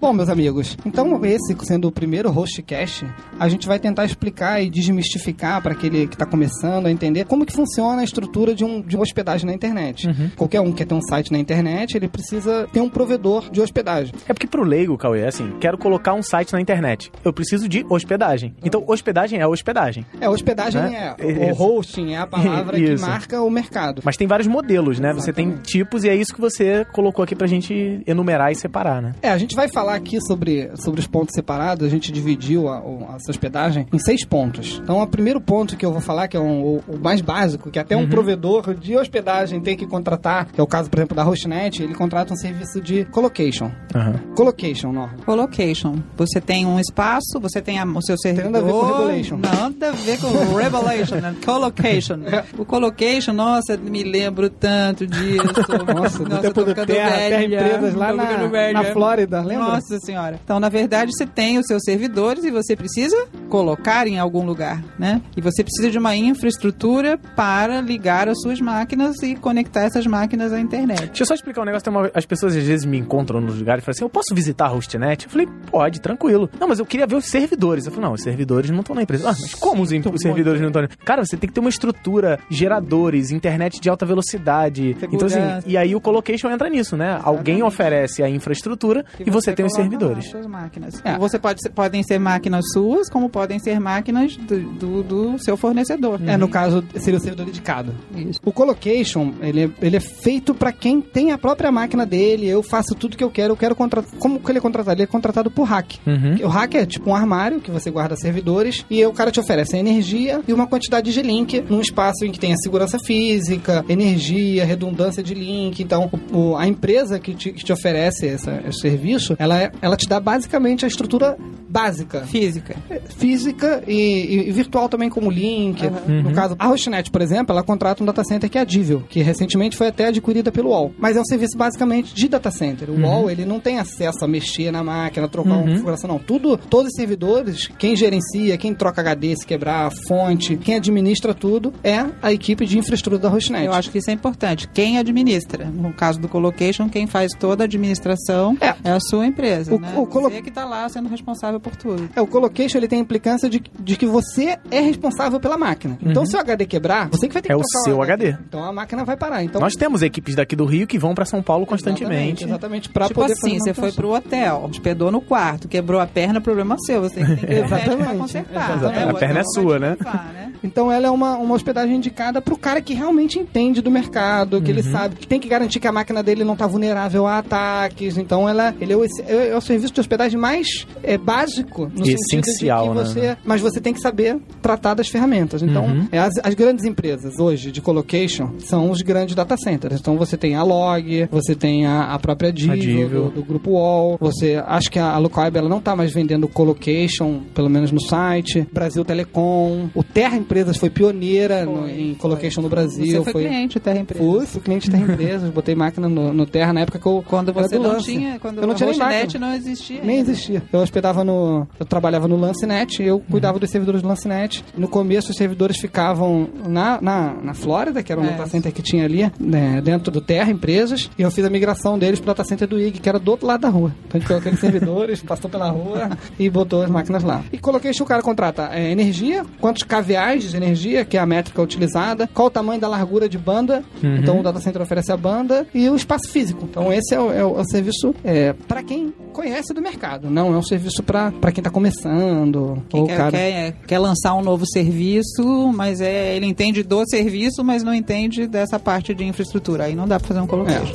Bom, 0.07 0.13
meus 0.13 0.29
amigos, 0.29 0.79
então 0.87 1.21
esse 1.25 1.57
sendo 1.65 1.89
o 1.89 1.91
primeiro 1.91 2.31
hostcast, 2.31 3.05
a 3.41 3.49
gente 3.49 3.67
vai 3.67 3.77
tentar 3.77 4.05
explicar 4.05 4.63
e 4.63 4.71
desmistificar 4.71 5.61
para 5.61 5.73
aquele 5.73 6.07
que 6.07 6.15
está 6.15 6.25
começando 6.25 6.87
a 6.87 6.93
entender 6.93 7.25
como 7.25 7.45
que 7.45 7.53
funciona 7.53 8.03
a 8.03 8.05
estrutura 8.05 8.55
de, 8.55 8.65
um, 8.65 8.81
de 8.81 8.95
uma 8.95 9.03
hospedagem 9.03 9.45
na 9.45 9.53
internet. 9.53 10.09
Qualquer 10.37 10.61
um 10.61 10.71
que 10.71 10.77
quer 10.77 10.85
ter 10.85 10.95
um 10.95 11.03
site 11.03 11.33
na 11.33 11.39
internet, 11.41 11.97
ele 11.97 12.07
precisa 12.07 12.69
ter 12.73 12.81
um 12.81 12.89
provedor 12.89 13.51
de 13.51 13.61
hospedagem. 13.61 14.15
É 14.29 14.33
porque 14.33 14.47
pro 14.47 14.63
leigo, 14.63 14.97
Cauê, 14.97 15.23
é 15.23 15.27
assim, 15.27 15.57
quero 15.59 15.77
colocar 15.77 16.15
um 16.15 16.23
site 16.23 16.53
na 16.53 16.61
internet. 16.61 17.11
Eu 17.25 17.33
preciso 17.33 17.69
de 17.69 17.85
hospedagem. 17.89 18.55
Então, 18.63 18.85
hospedagem 18.87 19.41
é 19.41 19.47
hospedagem. 19.49 20.07
É, 20.21 20.29
hospedagem 20.29 20.83
Né? 20.83 21.17
é. 21.19 21.25
O 21.25 21.51
Isso. 21.51 21.63
hosting 21.65 22.13
é 22.13 22.19
a 22.19 22.29
palavra 22.29 22.77
que 22.79 22.95
marca 23.03 23.43
o 23.43 23.51
mercado. 23.51 24.03
Mas 24.05 24.17
tem 24.17 24.29
vários 24.29 24.47
modelos, 24.47 25.01
né? 25.01 25.13
Você 25.15 25.33
tem 25.33 25.47
Exatamente. 25.47 25.73
tipos 25.73 26.05
e 26.05 26.09
é 26.09 26.15
isso 26.15 26.33
que 26.33 26.41
você 26.41 26.85
colocou 26.93 27.25
aqui 27.25 27.35
pra 27.35 27.49
gente 27.49 28.01
enumerar 28.07 28.53
e 28.53 28.55
separar, 28.55 29.03
né? 29.03 29.13
É, 29.21 29.31
a 29.31 29.39
gente 29.39 29.57
vai 29.57 29.67
falar 29.67 29.96
aqui 29.97 30.21
sobre, 30.21 30.71
sobre 30.77 31.01
os 31.01 31.07
pontos 31.07 31.35
separados. 31.35 31.87
A 31.87 31.91
gente 31.91 32.13
dividiu 32.13 32.69
a, 32.69 32.79
a 32.79 33.17
essa 33.17 33.31
hospedagem 33.31 33.87
em 33.93 33.99
seis 33.99 34.25
pontos. 34.25 34.81
Então, 34.83 35.01
o 35.01 35.07
primeiro 35.07 35.41
ponto 35.41 35.77
que 35.77 35.85
eu 35.85 35.93
vou 35.93 36.01
falar, 36.01 36.29
que 36.29 36.37
é 36.37 36.41
um- 36.41 36.63
o, 36.63 36.83
o 36.89 36.99
mais 36.99 37.21
básico, 37.21 37.71
que 37.71 37.79
até 37.79 37.97
um 37.97 38.09
provedor 38.09 38.75
de 38.75 38.97
hospedagem 38.97 39.61
tem 39.61 39.77
que 39.77 39.87
contratar, 39.87 40.47
que 40.53 40.61
é 40.61 40.63
o 40.63 40.67
caso, 40.67 40.89
por 40.91 40.99
exemplo, 40.99 41.17
da 41.17 41.23
Hostnet, 41.25 41.83
ele 41.83 41.95
contrata 41.95 42.33
um 42.33 42.37
serviço 42.37 42.81
de 42.81 43.05
colocation. 43.07 43.71
Aham. 43.95 44.15
Colocation, 44.37 44.93
Norma. 44.93 45.17
Colocation. 45.25 45.97
Você 46.17 46.41
tem 46.41 46.67
um 46.67 46.79
espaço, 46.79 47.41
você 47.41 47.61
tem 47.61 47.79
a- 47.79 47.85
o 47.85 48.03
seu 48.03 48.17
servidor. 48.19 48.51
nada 48.51 48.59
a 48.59 48.63
ver 48.67 48.73
com 48.73 48.87
regulation. 48.87 49.37
Nada 49.39 49.89
a 49.89 49.93
ver 49.93 50.19
com 50.21 50.29
revelation, 50.57 51.17
né? 51.17 51.35
Colocation. 51.45 52.17
O 52.59 52.65
colocation, 52.65 53.33
nossa, 53.33 53.77
me 53.77 54.03
lembro 54.03 54.49
tanto 54.51 55.07
disso. 55.07 55.47
Nossa, 55.97 56.25
do 56.25 56.35
eu 56.35 56.41
tempo 56.41 56.55
tô 56.55 56.61
do 56.65 56.69
ficando 56.71 56.87
Terra, 56.87 57.11
Terra. 57.17 57.45
Empresas 57.45 57.95
lá 57.95 58.13
na, 58.13 58.73
na 58.73 58.85
Flórida, 58.93 59.41
lembra? 59.43 59.67
Nossa 59.69 59.86
senhora. 60.01 60.39
Então, 60.45 60.59
na 60.61 60.69
verdade, 60.69 61.11
você 61.17 61.27
tem 61.27 61.59
os 61.59 61.67
seus 61.67 61.83
servidores 61.85 62.45
e 62.45 62.51
você 62.51 62.75
precisa 62.77 63.17
colocar 63.49 64.07
em 64.07 64.19
algum 64.19 64.45
lugar, 64.45 64.83
né? 64.99 65.21
E 65.37 65.41
você 65.41 65.63
precisa 65.63 65.91
de 65.91 65.99
uma 65.99 66.15
infraestrutura 66.17 67.19
para 67.35 67.81
ligar 67.81 68.29
as 68.29 68.41
suas 68.41 68.61
máquinas 68.61 69.17
e 69.23 69.35
conectar 69.37 69.83
essas 69.83 70.07
máquinas 70.07 70.53
à 70.53 70.61
internet. 70.61 71.07
Deixa 71.07 71.23
eu 71.23 71.27
só 71.27 71.35
explicar 71.35 71.63
um 71.63 71.65
negócio. 71.65 71.91
Uma- 71.91 72.11
as 72.15 72.27
pessoas 72.27 72.57
às 72.57 72.65
vezes 72.65 72.85
me 72.85 72.99
encontram 72.99 73.41
nos 73.41 73.59
lugares 73.59 73.83
e 73.83 73.85
falam 73.85 73.95
assim: 73.95 74.05
eu 74.05 74.09
posso 74.11 74.35
visitar 74.35 74.67
a 74.67 74.69
Hostnet? 74.69 75.25
Eu 75.25 75.31
falei, 75.31 75.49
pode, 75.71 76.01
tranquilo. 76.01 76.49
Não, 76.59 76.69
mas 76.69 76.79
eu 76.79 76.87
queria 76.87 77.07
ver 77.07 77.17
os 77.17 77.27
servidores. 77.27 77.87
Eu 77.87 77.93
falei, 77.93 78.07
não, 78.09 78.15
os 78.15 78.23
servidores 78.23 78.71
não 78.71 78.81
estão 78.81 78.95
na 78.97 79.03
empresa. 79.03 79.31
Ah, 79.31 79.35
mas 79.41 79.55
como 79.55 79.83
os, 79.83 79.91
os 79.91 80.21
servidores 80.21 80.61
não 80.61 80.69
estão 80.69 80.83
na 80.83 80.89
Cara, 81.05 81.25
você 81.25 81.37
tem 81.37 81.49
que 81.49 81.55
ter 81.55 81.61
uma 81.61 81.69
estrutura, 81.71 82.39
geradores, 82.51 83.31
internet 83.31 83.81
de 83.81 83.89
alta 83.89 84.05
velocidade. 84.05 84.97
Então, 85.03 85.27
assim, 85.27 85.37
Segurança. 85.37 85.69
e 85.69 85.77
aí 85.77 85.95
o 85.95 86.01
colocation 86.01 86.51
entra 86.51 86.69
nisso, 86.69 86.97
né? 86.97 87.21
Alguém 87.23 87.63
oferece 87.63 88.23
a 88.23 88.29
infraestrutura 88.29 89.05
e, 89.19 89.31
você, 89.31 89.53
tem 89.53 89.65
os 89.65 89.73
servidores. 89.77 90.25
as 90.25 90.31
suas 90.31 90.47
máquinas. 90.47 91.01
É. 91.05 91.19
Você 91.19 91.39
pode, 91.39 91.61
ser- 91.63 91.71
podem 91.71 92.03
ser 92.03 92.19
máquinas 92.19 92.65
suas, 92.73 93.09
como 93.09 93.29
podem 93.29 93.59
ser 93.59 93.79
máquinas 93.81 94.37
do, 94.37 94.59
do, 94.73 95.03
do 95.03 95.39
seu 95.39 95.57
fornecedor. 95.57 96.21
É, 96.27 96.37
no 96.37 96.49
caso, 96.49 96.85
seria 96.97 97.19
o 97.19 97.23
servidor 97.23 97.47
dedicado. 97.47 97.95
Isso. 98.15 98.41
O 98.45 98.53
colocation, 98.53 99.33
ele 99.41 99.65
é, 99.65 99.71
ele 99.83 99.97
é 99.97 100.01
feito 100.01 100.55
para 100.55 100.73
quem 100.73 101.01
tem 101.01 101.33
a 101.33 101.39
própria 101.39 101.71
máquina 101.71 102.05
dele. 102.07 102.47
Eu 102.47 102.63
faço 102.63 102.95
tudo 102.95 103.17
que 103.17 103.25
eu 103.25 103.31
quero. 103.31 103.53
Eu 103.53 103.57
quero 103.57 103.75
contratar. 103.75 104.11
Como 104.19 104.41
que 104.41 104.51
ele 104.51 104.59
é 104.59 104.61
contratado? 104.61 104.97
Ele 104.97 105.03
é 105.05 105.07
contratado 105.07 105.51
por 105.51 105.65
hack. 105.65 105.95
Uhum. 106.07 106.47
O 106.47 106.49
hack 106.49 106.75
é 106.75 106.87
tipo 106.87 107.11
um 107.11 107.15
armário 107.15 107.61
que 107.61 107.71
você 107.71 107.91
guarda 107.91 108.17
servidores 108.17 108.85
e 108.91 109.05
o 109.05 109.13
cara 109.13 109.31
te 109.31 109.41
oferece 109.41 109.77
energia 109.77 110.41
e 110.47 110.53
uma 110.53 110.67
quantidade 110.67 111.13
de 111.13 111.23
link 111.23 111.61
num 111.69 111.81
espaço 111.81 112.25
em 112.25 112.31
que 112.33 112.39
tem 112.39 112.53
a 112.53 112.57
segurança 112.57 112.99
física, 113.05 113.85
energia, 113.89 114.65
redundância 114.65 115.23
de 115.23 115.35
link. 115.35 115.81
Então, 115.83 116.11
o- 116.33 116.39
o- 116.53 116.57
a 116.57 116.67
empresa 116.67 117.19
que 117.19 117.35
te, 117.35 117.53
que 117.53 117.65
te 117.65 117.73
oferece 117.73 118.27
essa- 118.29 118.63
esse 118.69 118.81
serviço, 118.81 119.35
ela, 119.39 119.56
é- 119.61 119.73
ela 119.81 119.97
te 119.97 120.09
dá 120.09 120.19
basicamente 120.21 120.85
a 120.85 120.89
estrutura 120.89 121.37
básica 121.69 122.21
Física. 122.27 122.77
física 123.17 123.83
e, 123.87 123.93
e- 123.93 124.49
e 124.49 124.53
virtual 124.53 124.89
também 124.89 125.09
como 125.09 125.31
link. 125.31 125.83
No 126.23 126.33
caso, 126.33 126.57
a 126.59 126.67
Hostnet, 126.69 127.11
por 127.11 127.21
exemplo, 127.23 127.53
ela 127.53 127.63
contrata 127.63 128.03
um 128.03 128.07
data 128.07 128.23
center 128.25 128.49
que 128.51 128.59
é 128.59 128.61
a 128.61 128.65
Divil, 128.65 129.03
que 129.09 129.21
recentemente 129.23 129.77
foi 129.77 129.89
até 129.89 130.07
adquirida 130.07 130.51
pelo 130.53 130.71
UOL. 130.71 130.93
Mas 130.99 131.17
é 131.17 131.21
um 131.21 131.25
serviço 131.25 131.57
basicamente 131.57 132.15
de 132.15 132.29
data 132.29 132.51
center. 132.51 132.91
O 132.91 133.01
UOL, 133.01 133.31
ele 133.31 133.45
não 133.45 133.61
tem 133.61 133.79
acesso 133.79 134.25
a 134.25 134.29
mexer 134.29 134.71
na 134.71 134.83
máquina, 134.83 135.29
trocar 135.29 135.51
uma 135.55 135.63
configuração, 135.63 136.09
não. 136.09 136.19
Tudo, 136.19 136.57
todos 136.57 136.89
os 136.89 136.97
servidores, 136.97 137.69
quem 137.79 137.97
gerencia, 137.97 138.57
quem 138.57 138.75
troca 138.75 139.01
HD 139.01 139.37
se 139.37 139.47
quebrar, 139.47 139.87
a 139.87 139.91
fonte, 140.09 140.57
quem 140.57 140.77
administra 140.77 141.35
tudo 141.35 141.73
é 141.83 142.05
a 142.23 142.33
equipe 142.33 142.65
de 142.67 142.79
infraestrutura 142.79 143.21
da 143.23 143.29
Hostnet. 143.29 143.65
Eu 143.67 143.73
acho 143.73 143.91
que 143.91 143.99
isso 143.99 144.11
é 144.11 144.13
importante. 144.13 144.69
Quem 144.69 144.99
administra? 144.99 145.65
No 145.67 145.93
caso 145.93 146.21
do 146.21 146.29
colocation, 146.29 146.89
quem 146.89 147.07
faz 147.07 147.33
toda 147.39 147.65
a 147.65 147.67
administração 147.67 148.57
É. 148.61 148.75
é, 148.85 148.91
a 148.93 149.01
sua 149.01 149.27
empresa. 149.27 149.75
O- 149.75 149.79
né? 149.81 149.95
o 149.97 150.07
colo- 150.07 150.31
Você 150.31 150.43
que 150.43 150.49
está 150.49 150.65
lá 150.65 150.89
sendo 150.89 151.09
responsável 151.09 151.56
responsável 151.57 151.61
por 151.61 151.77
tudo. 151.77 152.09
É, 152.15 152.21
o 152.21 152.27
colocation 152.27 152.79
ele 152.79 152.89
tem 152.89 152.99
a 152.99 153.03
implicância 153.03 153.49
de, 153.49 153.63
de 153.79 153.97
que 153.97 154.07
você 154.07 154.59
é 154.71 154.81
responsável 154.81 155.41
pela 155.41 155.57
máquina. 155.59 155.99
Então, 156.05 156.25
se 156.27 156.37
o 156.37 156.41
HD 156.41 156.67
quebrar, 156.67 157.09
você 157.09 157.27
que 157.29 157.33
vai 157.35 157.43
ter 157.43 157.49
que 157.49 157.53
É 157.53 157.57
o 157.57 157.63
seu 157.85 158.01
HD. 158.03 158.37
Então 158.49 158.63
a 158.65 158.73
máquina 158.73 159.05
vai 159.05 159.17
parar. 159.17 159.43
Então, 159.43 159.61
Nós 159.61 159.75
temos 159.75 160.03
equipes 160.03 160.35
daqui 160.35 160.55
do 160.55 160.65
Rio 160.65 160.87
que 160.87 160.99
vão 160.99 161.15
pra 161.15 161.25
São 161.25 161.43
Paulo 161.43 161.67
constantemente. 161.67 162.45
Exatamente, 162.45 162.45
exatamente 162.45 162.89
pra 162.89 163.09
tipo 163.09 163.21
poder 163.21 163.33
assim, 163.33 163.59
fazer 163.59 163.61
você 163.61 163.75
foi 163.75 163.93
pro 163.93 164.13
hotel, 164.15 164.65
hospedou 164.71 165.11
no 165.11 165.21
quarto, 165.21 165.69
quebrou 165.69 166.01
a 166.01 166.07
perna, 166.07 166.41
problema 166.41 166.77
seu. 166.87 167.03
Você 167.03 167.17
tem 167.17 167.37
que 167.37 167.47
ter 167.47 167.65
Exatamente, 167.65 168.17
consertar. 168.19 168.77
exatamente. 168.77 169.05
né? 169.05 169.11
A 169.11 169.15
O 169.15 169.19
perna 169.19 169.39
é 169.39 169.43
hotel 169.43 169.53
sua, 169.63 169.79
né? 169.79 169.97
né? 170.01 170.53
Então 170.63 170.91
ela 170.91 171.07
é 171.07 171.11
uma, 171.11 171.37
uma 171.37 171.55
hospedagem 171.55 171.97
indicada 171.97 172.41
pro 172.41 172.57
cara 172.57 172.81
que 172.81 172.95
realmente 172.95 173.39
entende 173.39 173.81
do 173.81 173.91
mercado, 173.91 174.61
que 174.61 174.71
ele 174.71 174.83
Uhum. 174.83 174.93
sabe 174.93 175.17
que 175.17 175.27
tem 175.27 175.41
que 175.41 175.49
garantir 175.49 175.81
que 175.81 175.87
a 175.89 175.93
máquina 175.93 176.23
dele 176.23 176.45
não 176.45 176.55
tá 176.57 176.67
vulnerável 176.67 177.27
a 177.27 177.39
ataques. 177.39 178.17
Então 178.19 178.49
ela, 178.49 178.75
ele 178.81 178.93
é 178.93 178.97
o, 178.97 179.05
é, 179.05 179.49
é 179.51 179.57
o 179.57 179.61
serviço 179.61 179.93
de 179.93 180.01
hospedagem 180.01 180.39
mais 180.39 180.87
é, 181.03 181.17
básico 181.17 181.46
no 181.47 182.03
Essencial, 182.07 182.87
sentido 182.87 183.05
de 183.05 183.15
que 183.15 183.21
né? 183.21 183.35
você, 183.35 183.37
mas 183.45 183.61
você 183.61 183.81
tem 183.81 183.93
que 183.93 184.01
saber 184.01 184.39
tratar 184.63 184.95
das 184.95 185.09
ferramentas. 185.09 185.63
Então 185.63 185.85
Uhum. 185.87 186.09
é, 186.11 186.19
as, 186.19 186.33
as 186.43 186.55
grandes 186.55 186.85
empresas 186.85 187.39
hoje 187.39 187.71
de 187.71 187.81
colocation 187.81 188.51
são 188.59 188.91
os 188.91 189.01
grandes 189.03 189.35
data 189.35 189.57
centers. 189.57 190.01
Então 190.01 190.17
você 190.17 190.37
tem 190.37 190.55
a 190.57 190.63
Log, 190.63 191.29
você 191.31 191.55
tem 191.55 191.87
a, 191.87 192.15
a 192.15 192.19
própria 192.19 192.53
Divo, 192.53 192.77
Divo. 192.77 193.09
Do, 193.09 193.31
do 193.31 193.45
grupo 193.45 193.73
Wall. 193.73 194.17
Você 194.21 194.63
acho 194.67 194.91
que 194.91 194.99
a 194.99 195.17
Lookweb 195.19 195.57
ela 195.57 195.69
não 195.69 195.81
tá 195.81 195.95
mais 195.95 196.13
vendendo 196.13 196.49
colocation, 196.49 197.41
pelo 197.55 197.69
menos 197.69 197.91
no 197.93 198.01
site. 198.01 198.67
Brasil 198.73 199.05
Telecom, 199.05 199.89
o 199.95 200.03
Terra 200.03 200.37
Empresas 200.37 200.77
foi 200.77 200.91
pioneira 200.91 201.65
no- 201.65 201.89
em 201.89 202.15
colocation 202.15 202.63
no 202.63 202.69
Brasil. 202.69 203.23
Você 203.25 203.31
foi, 203.33 203.45
cliente, 203.47 203.79
Terra 203.81 203.99
Empresa. 204.01 204.25
Fui, 204.25 204.47
fui 204.47 204.61
cliente 204.61 204.91
Terra 204.91 205.13
Empresas, 205.13 205.51
botei 205.51 205.75
máquina 205.75 206.09
no, 206.09 206.33
no 206.33 206.47
Terra 206.47 206.73
na 206.73 206.81
época 206.81 206.99
que 206.99 207.07
eu 207.07 207.25
Quando 207.27 207.53
você 207.53 207.79
não 207.79 207.93
Lance. 207.93 208.13
tinha, 208.13 208.39
quando 208.39 208.59
eu 208.61 208.67
não 208.67 208.73
a 208.73 208.77
tinha 208.77 208.91
nem 208.91 208.99
máquina. 208.99 209.47
não 209.47 209.55
existia. 209.55 210.01
Nem 210.03 210.19
ainda. 210.19 210.31
existia. 210.31 210.63
Eu 210.73 210.81
hospedava 210.81 211.25
no. 211.25 211.36
Eu 211.79 211.87
trabalhava 211.87 212.27
no 212.29 212.37
Lancenet, 212.37 213.03
eu 213.03 213.17
Uhum. 213.17 213.23
cuidava 213.31 213.59
dos 213.59 213.71
servidores 213.71 214.03
do 214.03 214.09
Lancenet. 214.09 214.65
No 214.77 214.89
começo, 214.89 215.31
os 215.31 215.37
servidores 215.37 215.79
ficavam 215.79 216.49
na, 216.69 216.99
na, 217.01 217.35
na 217.43 217.55
Flórida, 217.55 218.03
que 218.03 218.13
era 218.13 218.21
um 218.21 218.25
É. 218.25 218.29
data 218.31 218.47
center 218.49 218.73
que 218.73 218.83
tinha 218.83 219.05
ali, 219.05 219.31
né, 219.41 219.81
dentro 219.83 220.11
do 220.11 220.21
Terra 220.21 220.51
Empresas, 220.51 221.11
e 221.19 221.23
eu 221.23 221.31
fiz 221.31 221.45
a 221.45 221.51
migração 221.51 221.99
deles 221.99 222.19
pro 222.21 222.29
data 222.29 222.45
center 222.45 222.69
do 222.69 222.79
IG, 222.79 222.99
que 223.01 223.09
era 223.09 223.19
do 223.19 223.31
outro 223.31 223.47
lado 223.47 223.61
da 223.61 223.69
rua. 223.69 223.93
Então 224.07 224.17
a 224.17 224.19
gente 224.19 224.27
pegou 224.29 224.41
aqueles 224.41 224.61
servidores, 224.61 225.23
passou 225.25 225.51
pela 225.51 225.69
rua 225.71 226.11
e 226.39 226.49
botou 226.51 226.83
as 226.83 226.91
máquinas 226.91 227.23
lá. 227.23 227.43
E 227.53 227.59
coloquei 227.59 227.93
se 227.93 228.03
o 228.03 228.07
cara 228.07 228.23
contrata 228.23 228.71
é, 228.73 228.91
energia, 228.91 229.45
quantos 229.61 229.83
kVAs 229.83 230.45
de 230.51 230.57
energia, 230.57 231.05
que 231.05 231.17
é 231.17 231.21
a 231.21 231.27
métrica 231.27 231.61
utilizada, 231.63 232.29
qual 232.33 232.49
o 232.49 232.51
tamanho 232.51 232.81
da 232.81 232.89
largura 232.89 233.29
de 233.29 233.39
banda, 233.39 233.83
Uhum. 234.03 234.17
então 234.17 234.41
o 234.41 234.43
data 234.43 234.61
center 234.61 234.81
oferece 234.83 235.11
a 235.13 235.17
banda, 235.17 235.67
e 235.75 235.89
o 235.89 235.97
espaço 235.97 236.29
físico. 236.31 236.67
Então 236.71 236.93
esse 236.93 237.15
é 237.15 237.21
o, 237.21 237.33
é 237.33 237.45
o- 237.45 237.59
é 237.59 237.61
o 237.61 237.65
serviço 237.65 238.15
é, 238.25 238.53
para 238.53 238.83
quem 238.83 239.13
conhece 239.33 239.73
do 239.75 239.83
mercado, 239.83 240.31
não 240.31 240.55
é 240.55 240.57
um 240.57 240.63
serviço 240.63 241.03
para 241.03 241.26
quem 241.53 241.63
tá 241.63 241.71
começando. 241.71 242.83
Quem 242.89 243.01
ou 243.01 243.07
quer, 243.07 243.17
cara... 243.17 243.31
quer, 243.31 243.75
quer 243.87 243.99
lançar 243.99 244.35
um 244.35 244.43
novo 244.43 244.65
serviço, 244.67 245.73
mas 245.75 246.01
é, 246.01 246.35
ele 246.37 246.47
entende 246.47 246.83
do 246.83 247.05
serviço, 247.09 247.65
mas 247.65 247.83
não 247.83 247.95
entende 247.95 248.47
dessa 248.47 248.79
parte 248.79 249.15
de 249.15 249.25
infraestrutura. 249.25 249.85
Aí 249.85 249.95
não 249.95 250.07
dá 250.07 250.19
pra 250.19 250.29
fazer 250.29 250.41
um 250.41 250.47
colocation. 250.47 250.95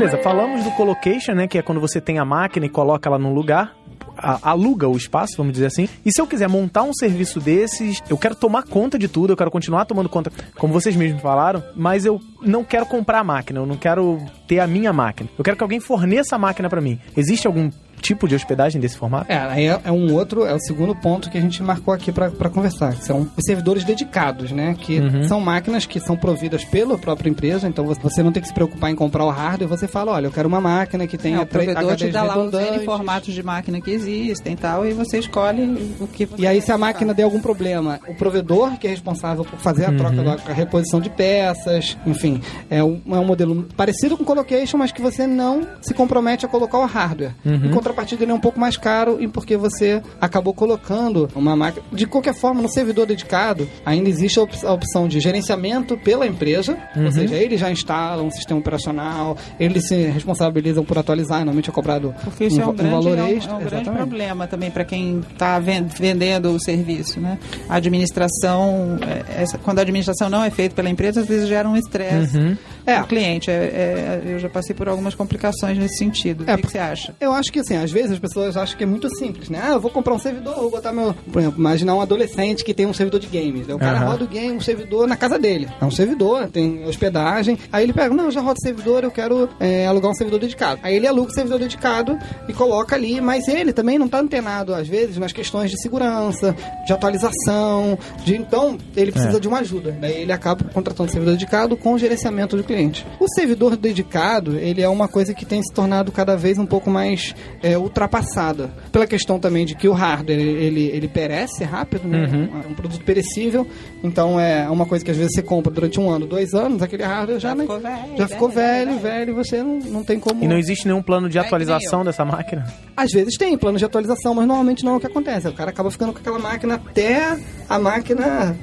Beleza, 0.00 0.16
falamos 0.22 0.64
do 0.64 0.70
colocation, 0.70 1.34
né? 1.34 1.46
Que 1.46 1.58
é 1.58 1.62
quando 1.62 1.78
você 1.78 2.00
tem 2.00 2.18
a 2.18 2.24
máquina 2.24 2.64
e 2.64 2.70
coloca 2.70 3.06
ela 3.06 3.18
num 3.18 3.34
lugar. 3.34 3.76
Aluga 4.16 4.88
o 4.88 4.96
espaço, 4.96 5.36
vamos 5.36 5.52
dizer 5.52 5.66
assim. 5.66 5.88
E 6.04 6.12
se 6.12 6.20
eu 6.20 6.26
quiser 6.26 6.48
montar 6.48 6.82
um 6.82 6.92
serviço 6.92 7.40
desses, 7.40 8.02
eu 8.08 8.18
quero 8.18 8.34
tomar 8.34 8.64
conta 8.64 8.98
de 8.98 9.08
tudo, 9.08 9.32
eu 9.32 9.36
quero 9.36 9.50
continuar 9.50 9.84
tomando 9.84 10.08
conta, 10.08 10.30
como 10.58 10.72
vocês 10.72 10.94
mesmos 10.96 11.22
falaram, 11.22 11.62
mas 11.74 12.04
eu 12.04 12.20
não 12.42 12.64
quero 12.64 12.86
comprar 12.86 13.20
a 13.20 13.24
máquina, 13.24 13.60
eu 13.60 13.66
não 13.66 13.76
quero 13.76 14.18
ter 14.46 14.60
a 14.60 14.66
minha 14.66 14.92
máquina. 14.92 15.28
Eu 15.36 15.44
quero 15.44 15.56
que 15.56 15.62
alguém 15.62 15.80
forneça 15.80 16.36
a 16.36 16.38
máquina 16.38 16.68
pra 16.68 16.80
mim. 16.80 16.98
Existe 17.16 17.46
algum 17.46 17.70
tipo 18.00 18.26
de 18.28 18.34
hospedagem 18.34 18.80
desse 18.80 18.96
formato? 18.96 19.30
É, 19.30 19.36
aí 19.38 19.66
é, 19.66 19.80
é 19.84 19.92
um 19.92 20.12
outro, 20.14 20.44
é 20.44 20.54
o 20.54 20.60
segundo 20.60 20.94
ponto 20.94 21.30
que 21.30 21.38
a 21.38 21.40
gente 21.40 21.62
marcou 21.62 21.92
aqui 21.94 22.10
pra 22.12 22.30
pra 22.30 22.48
conversar, 22.48 22.94
que 22.94 23.04
são 23.04 23.22
os 23.36 23.44
servidores 23.44 23.84
dedicados, 23.84 24.50
né? 24.52 24.74
Que 24.78 24.98
Uhum. 25.00 25.24
são 25.28 25.40
máquinas 25.40 25.84
que 25.86 26.00
são 26.00 26.16
providas 26.16 26.64
pela 26.64 26.96
própria 26.98 27.28
empresa, 27.30 27.68
então 27.68 27.84
você- 27.84 28.22
não 28.22 28.32
tem 28.32 28.40
que 28.42 28.48
se 28.48 28.54
preocupar 28.54 28.90
em 28.90 28.94
comprar 28.94 29.24
o 29.24 29.30
hardware, 29.30 29.68
você 29.68 29.86
fala, 29.88 30.12
olha, 30.12 30.26
eu 30.26 30.30
quero 30.30 30.48
uma 30.48 30.60
máquina 30.60 31.06
que 31.06 31.16
É, 31.16 31.18
tenha 31.18 31.40
o 31.42 31.46
provedor 31.46 31.96
te 31.96 32.08
dá 32.08 32.22
lá 32.22 32.38
os 32.38 32.52
N 32.52 32.84
formatos 32.84 33.32
de 33.34 33.42
máquina 33.42 33.80
que 33.80 33.90
existem 33.90 34.52
e 34.52 34.56
tal, 34.56 34.86
e 34.86 34.92
você 34.92 35.18
escolhe 35.18 35.62
o 36.00 36.06
que 36.06 36.24
você 36.26 36.42
E 36.42 36.46
aí, 36.46 36.60
se 36.60 36.70
a 36.72 36.78
máquina 36.78 37.12
der 37.14 37.24
algum 37.24 37.40
problema, 37.40 38.00
o 38.08 38.14
provedor 38.14 38.78
que 38.78 38.86
é 38.86 38.90
responsável 38.90 39.44
por 39.44 39.58
fazer 39.58 39.86
a 39.86 39.92
troca, 39.92 40.22
da 40.22 40.32
a 40.48 40.52
reposição 40.52 41.00
de 41.00 41.10
peças, 41.10 41.96
enfim, 42.06 42.40
é 42.68 42.82
um, 42.82 43.00
é 43.10 43.18
um 43.18 43.24
modelo 43.24 43.66
parecido 43.76 44.16
com 44.16 44.22
o 44.22 44.26
Colocation, 44.26 44.78
mas 44.78 44.92
que 44.92 45.00
você 45.02 45.26
não 45.26 45.66
se 45.80 45.92
compromete 45.94 46.44
a 46.46 46.48
colocar 46.48 46.78
o 46.78 46.86
hardware. 46.86 47.32
Em 47.44 47.70
contrapartida, 47.90 48.24
ele 48.24 48.32
é 48.32 48.34
um 48.34 48.40
pouco 48.40 48.58
mais 48.58 48.76
caro 48.76 49.18
e 49.20 49.26
porque 49.28 49.56
você 49.56 50.02
acabou 50.20 50.54
colocando 50.54 51.28
uma 51.34 51.56
máquina. 51.56 51.84
De 51.92 52.06
qualquer 52.06 52.34
forma, 52.34 52.62
no 52.62 52.68
servidor 52.68 53.06
dedicado, 53.06 53.68
ainda 53.84 54.08
existe 54.08 54.38
a 54.38 54.42
op- 54.42 54.64
a 54.66 54.72
opção 54.72 55.08
de 55.08 55.20
gerenciamento 55.20 55.96
pela 55.98 56.26
empresa, 56.26 56.76
ou 56.96 57.10
seja, 57.12 57.34
eles 57.34 57.60
já 57.60 57.70
instalam 57.70 58.26
um 58.26 58.30
sistema 58.30 58.60
operacional, 58.60 59.36
eles 59.58 59.88
se 59.88 59.94
responsabilizam 60.06 60.84
por 60.84 60.98
atualizar, 60.98 61.38
normalmente 61.38 61.70
é 61.70 61.72
cobrado 61.72 62.14
Porque 62.24 62.44
isso 62.44 62.60
é 62.60 62.64
um, 62.64 62.68
va- 62.68 62.72
grande, 62.74 62.90
valor 62.94 63.18
é 63.18 63.22
um- 63.22 63.26
extra. 63.28 63.52
é 63.52 63.56
um 63.56 63.64
grande 63.64 63.90
problema 63.90 64.46
também 64.46 64.70
para 64.70 64.84
quem 64.84 65.20
está 65.32 65.58
vendendo 65.58 66.50
o 66.50 66.60
serviço, 66.60 67.20
né? 67.20 67.38
A 67.68 67.76
administração, 67.76 68.98
é, 69.02 69.42
essa- 69.42 69.58
quando 69.58 69.78
a 69.78 69.82
administração 69.82 70.28
não 70.30 70.42
é 70.44 70.50
feita 70.50 70.74
pela 70.74 70.88
empresa, 70.90 71.20
às 71.20 71.26
vezes 71.26 71.48
gera 71.48 71.68
um 71.68 71.76
estresse 71.76 72.36
Uhum. 72.36 72.56
É. 72.86 73.02
cliente. 73.02 73.50
É- 73.50 73.54
é- 73.54 74.22
eu 74.32 74.38
já 74.38 74.48
passei 74.48 74.74
por 74.74 74.88
algumas 74.88 75.14
complicações 75.14 75.78
nesse 75.78 75.98
sentido. 75.98 76.44
É, 76.46 76.54
o 76.54 76.56
que, 76.56 76.62
que 76.66 76.72
você 76.72 76.78
acha? 76.78 77.14
Eu 77.20 77.32
acho 77.32 77.52
que 77.52 77.60
assim, 77.60 77.76
às 77.76 77.90
vezes 77.90 78.12
as 78.12 78.18
pessoas 78.18 78.56
acham 78.56 78.76
que 78.76 78.84
é 78.84 78.86
muito 78.86 79.08
simples, 79.16 79.48
né? 79.48 79.60
Ah, 79.62 79.70
eu 79.72 79.80
vou 79.80 79.90
comprar 79.90 80.14
um 80.14 80.18
servidor, 80.18 80.54
vou 80.56 80.70
botar 80.70 80.92
meu. 80.92 81.14
Por 81.32 81.40
exemplo, 81.40 81.58
imaginar 81.58 81.94
um 81.94 82.00
adolescente 82.00 82.64
que 82.64 82.72
tem 82.74 82.86
um 82.86 82.94
servidor 82.94 83.20
de 83.20 83.26
games. 83.26 83.68
Aí 83.68 83.74
o 83.74 83.78
cara 83.78 83.98
roda 84.00 84.24
o 84.24 84.28
game, 84.28 84.56
um 84.56 84.60
servidor 84.60 85.06
na 85.06 85.16
casa 85.16 85.38
dele. 85.38 85.68
É 85.80 85.84
um 85.84 85.90
servidor, 85.90 86.48
tem 86.48 86.84
hospedagem. 86.84 87.58
Aí 87.72 87.84
ele 87.84 87.92
pega, 87.92 88.14
não, 88.14 88.24
eu 88.26 88.30
já 88.30 88.40
rodo 88.40 88.58
servidor, 88.62 89.04
eu 89.04 89.10
quero 89.10 89.48
é, 89.58 89.86
alugar 89.86 90.10
um 90.10 90.14
servidor 90.14 90.40
dedicado. 90.40 90.80
Aí 90.82 90.94
ele 90.96 91.06
aluga 91.06 91.30
o 91.30 91.34
servidor 91.34 91.58
dedicado 91.58 92.18
e 92.48 92.52
coloca 92.52 92.96
ali, 92.96 93.20
mas 93.20 93.46
ele 93.48 93.72
também 93.72 93.98
não 93.98 94.08
tá 94.08 94.18
antenado, 94.20 94.74
às 94.74 94.88
vezes, 94.88 95.16
nas 95.18 95.32
questões 95.32 95.70
de 95.70 95.80
segurança, 95.80 96.54
de 96.86 96.92
atualização, 96.92 97.98
de 98.24 98.36
então 98.36 98.78
ele 98.96 99.12
precisa 99.12 99.36
É. 99.36 99.40
de 99.40 99.48
uma 99.48 99.58
ajuda. 99.58 99.96
Daí 100.00 100.22
ele 100.22 100.32
acaba 100.32 100.64
contratando 100.72 101.08
um 101.08 101.12
servidor 101.12 101.34
dedicado 101.34 101.76
com 101.76 101.94
o 101.94 101.98
gerenciamento 101.98 102.56
do 102.56 102.64
cliente. 102.70 103.04
O 103.18 103.26
servidor 103.28 103.76
dedicado, 103.76 104.56
ele 104.56 104.80
é 104.80 104.88
uma 104.88 105.08
coisa 105.08 105.34
que 105.34 105.44
tem 105.44 105.60
se 105.60 105.72
tornado 105.74 106.12
cada 106.12 106.36
vez 106.36 106.56
um 106.56 106.66
pouco 106.66 106.88
mais 106.88 107.34
é, 107.62 107.76
ultrapassada. 107.76 108.70
Pela 108.92 109.08
questão 109.08 109.40
também 109.40 109.66
de 109.66 109.74
que 109.74 109.88
o 109.88 109.92
hardware, 109.92 110.38
ele, 110.38 110.86
ele 110.86 111.08
perece 111.08 111.64
rápido, 111.64 112.06
né? 112.06 112.28
É 112.64 112.68
um 112.68 112.74
produto 112.74 113.04
perecível. 113.04 113.66
Então 114.04 114.38
é 114.38 114.70
uma 114.70 114.86
coisa 114.86 115.04
que 115.04 115.10
às 115.10 115.16
vezes 115.16 115.32
você 115.34 115.42
compra 115.42 115.72
durante 115.72 115.98
um 115.98 116.08
ano, 116.08 116.26
dois 116.26 116.54
anos, 116.54 116.80
aquele 116.80 117.02
hardware 117.02 117.40
já, 117.40 117.48
Já 117.50 117.54
né, 117.56 117.62
ficou 117.62 117.80
velho, 117.80 118.16
já 118.16 118.28
ficou 118.28 118.48
velho, 118.48 118.90
velho, 118.92 119.00
velho. 119.00 119.30
e 119.32 119.34
você 119.34 119.62
não, 119.62 119.78
não 119.78 120.04
tem 120.04 120.20
como... 120.20 120.44
E 120.44 120.46
não 120.46 120.56
existe 120.56 120.86
nenhum 120.86 121.02
plano 121.02 121.28
de 121.28 121.38
atualização 121.38 122.04
dessa 122.04 122.24
máquina? 122.24 122.66
Às 122.96 123.10
vezes 123.10 123.36
tem 123.36 123.58
plano 123.58 123.78
de 123.78 123.84
atualização, 123.84 124.32
mas 124.34 124.46
normalmente 124.46 124.84
não 124.84 124.94
é 124.94 124.96
o 124.96 125.00
que 125.00 125.06
acontece. 125.06 125.48
O 125.48 125.52
cara 125.52 125.70
acaba 125.70 125.90
ficando 125.90 126.12
com 126.12 126.20
aquela 126.20 126.38
máquina 126.38 126.76
até 126.76 127.36
a 127.68 127.78
máquina 127.78 128.56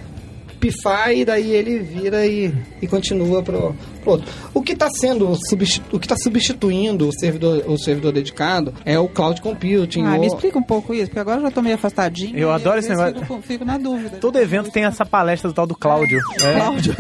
pifar 0.60 1.12
e 1.12 1.24
daí 1.26 1.52
ele 1.52 1.80
vira 1.80 2.26
e, 2.26 2.54
e 2.82 2.88
continua 2.88 3.42
pro, 3.44 3.76
pro 4.02 4.12
outro. 4.12 4.28
O 4.54 4.62
que 4.62 4.74
está 4.74 4.90
sendo 4.90 5.36
substitu, 5.50 5.96
o 5.96 6.00
que 6.00 6.08
tá 6.08 6.16
substituindo 6.18 7.08
o 7.08 7.12
servidor, 7.14 7.64
o 7.68 7.78
servidor 7.78 8.12
dedicado 8.12 8.74
é 8.86 8.98
o 8.98 9.08
cloud 9.08 9.42
computing. 9.42 10.04
Ah, 10.06 10.14
ou- 10.16 10.20
me 10.20 10.28
explica 10.28 10.58
um 10.58 10.64
pouco 10.64 10.94
isso, 10.94 11.06
porque 11.08 11.20
agora 11.20 11.38
eu 11.40 11.44
já 11.44 11.52
tô 11.52 11.62
meio 11.62 11.76
afastadinho. 11.76 12.38
Eu 12.38 12.52
adoro 12.52 12.80
esse 12.80 12.90
negócio. 12.90 13.20
Fico, 13.20 13.42
fico 13.42 13.66
na 13.66 13.78
dúvida. 13.78 14.18
Todo 14.18 14.38
evento 14.40 14.72
tem 14.72 14.84
essa 14.86 15.06
palestra 15.06 15.50
do 15.50 15.54
tal 15.54 15.68
do 15.68 15.76
Cláudio. 15.76 16.20
É. 16.42 16.54
Cláudio. 16.56 16.96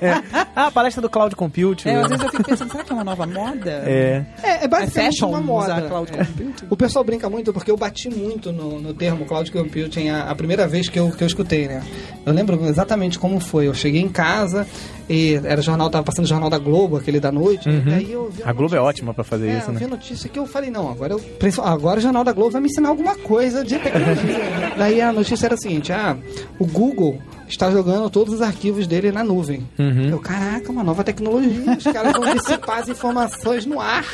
É. 0.00 0.22
Ah, 0.56 0.66
a 0.66 0.70
palestra 0.70 1.00
do 1.02 1.08
Cloud 1.08 1.34
Computing. 1.36 1.88
É, 1.88 1.96
às 2.00 2.08
vezes 2.08 2.24
eu 2.24 2.30
fico 2.30 2.44
pensando, 2.44 2.70
será 2.72 2.82
que 2.84 2.90
é 2.90 2.94
uma 2.94 3.04
nova 3.04 3.26
moda? 3.26 3.70
É. 3.86 4.24
É, 4.42 4.64
é 4.64 4.68
basicamente 4.68 5.12
fashion 5.12 5.28
uma 5.28 5.40
moda. 5.40 5.74
usar 5.74 5.88
cloud 5.88 6.12
É. 6.12 6.16
computing? 6.24 6.66
O 6.70 6.76
pessoal 6.76 7.04
brinca 7.04 7.30
muito 7.30 7.52
porque 7.52 7.70
eu 7.70 7.76
bati 7.76 8.08
muito 8.10 8.50
no, 8.52 8.80
no 8.80 8.92
termo 8.94 9.24
cloud 9.24 9.50
computing 9.52 10.08
a, 10.08 10.30
a 10.30 10.34
primeira 10.34 10.66
vez 10.66 10.88
que 10.88 10.98
eu, 10.98 11.10
que 11.10 11.22
eu 11.22 11.26
escutei, 11.26 11.68
né? 11.68 11.82
Eu 12.26 12.32
lembro 12.32 12.64
exatamente 12.66 12.97
como 13.18 13.38
foi. 13.38 13.66
Eu 13.68 13.74
cheguei 13.74 14.00
em 14.00 14.08
casa 14.08 14.66
e 15.08 15.34
era 15.44 15.62
jornal, 15.62 15.88
tava 15.90 16.04
passando 16.04 16.24
o 16.24 16.28
jornal 16.28 16.50
da 16.50 16.58
Globo, 16.58 16.96
aquele 16.96 17.20
da 17.20 17.30
noite. 17.30 17.68
Uhum. 17.68 17.84
E 17.86 17.94
aí 17.94 18.12
eu 18.12 18.30
vi 18.30 18.42
A 18.42 18.52
Globo 18.52 18.74
é 18.74 18.78
notícia- 18.78 18.82
ótima 18.82 19.14
pra 19.14 19.22
fazer 19.24 19.48
é, 19.48 19.58
isso, 19.58 19.70
eu 19.70 19.74
vi 19.74 19.80
né? 19.80 19.86
a 19.86 19.88
notícia 19.90 20.28
que 20.28 20.38
eu 20.38 20.46
falei, 20.46 20.70
não, 20.70 20.90
agora 20.90 21.12
eu 21.12 21.20
agora 21.62 21.98
o 21.98 22.02
Jornal 22.02 22.24
da 22.24 22.32
Globo 22.32 22.50
vai 22.50 22.60
me 22.60 22.66
ensinar 22.68 22.88
alguma 22.88 23.14
coisa 23.14 23.62
de 23.64 23.78
tecnologia. 23.78 24.36
Daí 24.76 25.00
a 25.00 25.12
notícia 25.12 25.46
era 25.46 25.54
a 25.54 25.58
seguinte, 25.58 25.92
ah, 25.92 26.16
o 26.58 26.66
Google 26.66 27.18
está 27.48 27.70
jogando 27.70 28.08
todos 28.10 28.34
os 28.34 28.42
arquivos 28.42 28.86
dele 28.86 29.10
na 29.12 29.24
nuvem. 29.24 29.66
Uhum. 29.78 30.08
Eu, 30.10 30.18
caraca, 30.18 30.70
uma 30.70 30.82
nova 30.84 31.02
tecnologia. 31.04 31.76
Os 31.76 31.84
caras 31.84 32.12
vão 32.12 32.34
dissipar 32.34 32.78
as 32.78 32.88
informações 32.88 33.64
no 33.66 33.80
ar 33.80 34.04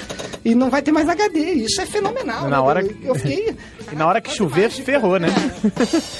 e 0.44 0.54
não 0.54 0.70
vai 0.70 0.82
ter 0.82 0.92
mais 0.92 1.08
HD. 1.08 1.38
Isso 1.38 1.80
é 1.80 1.86
fenomenal. 1.86 2.42
Na 2.44 2.50
né? 2.50 2.58
hora 2.58 2.80
eu, 2.82 2.88
que- 2.88 3.06
eu 3.06 3.14
fiquei. 3.14 3.54
E 3.92 3.96
na 3.96 4.06
hora 4.08 4.18
que 4.18 4.34
chover, 4.34 4.70
ferrou, 4.70 5.18
né? 5.20 5.28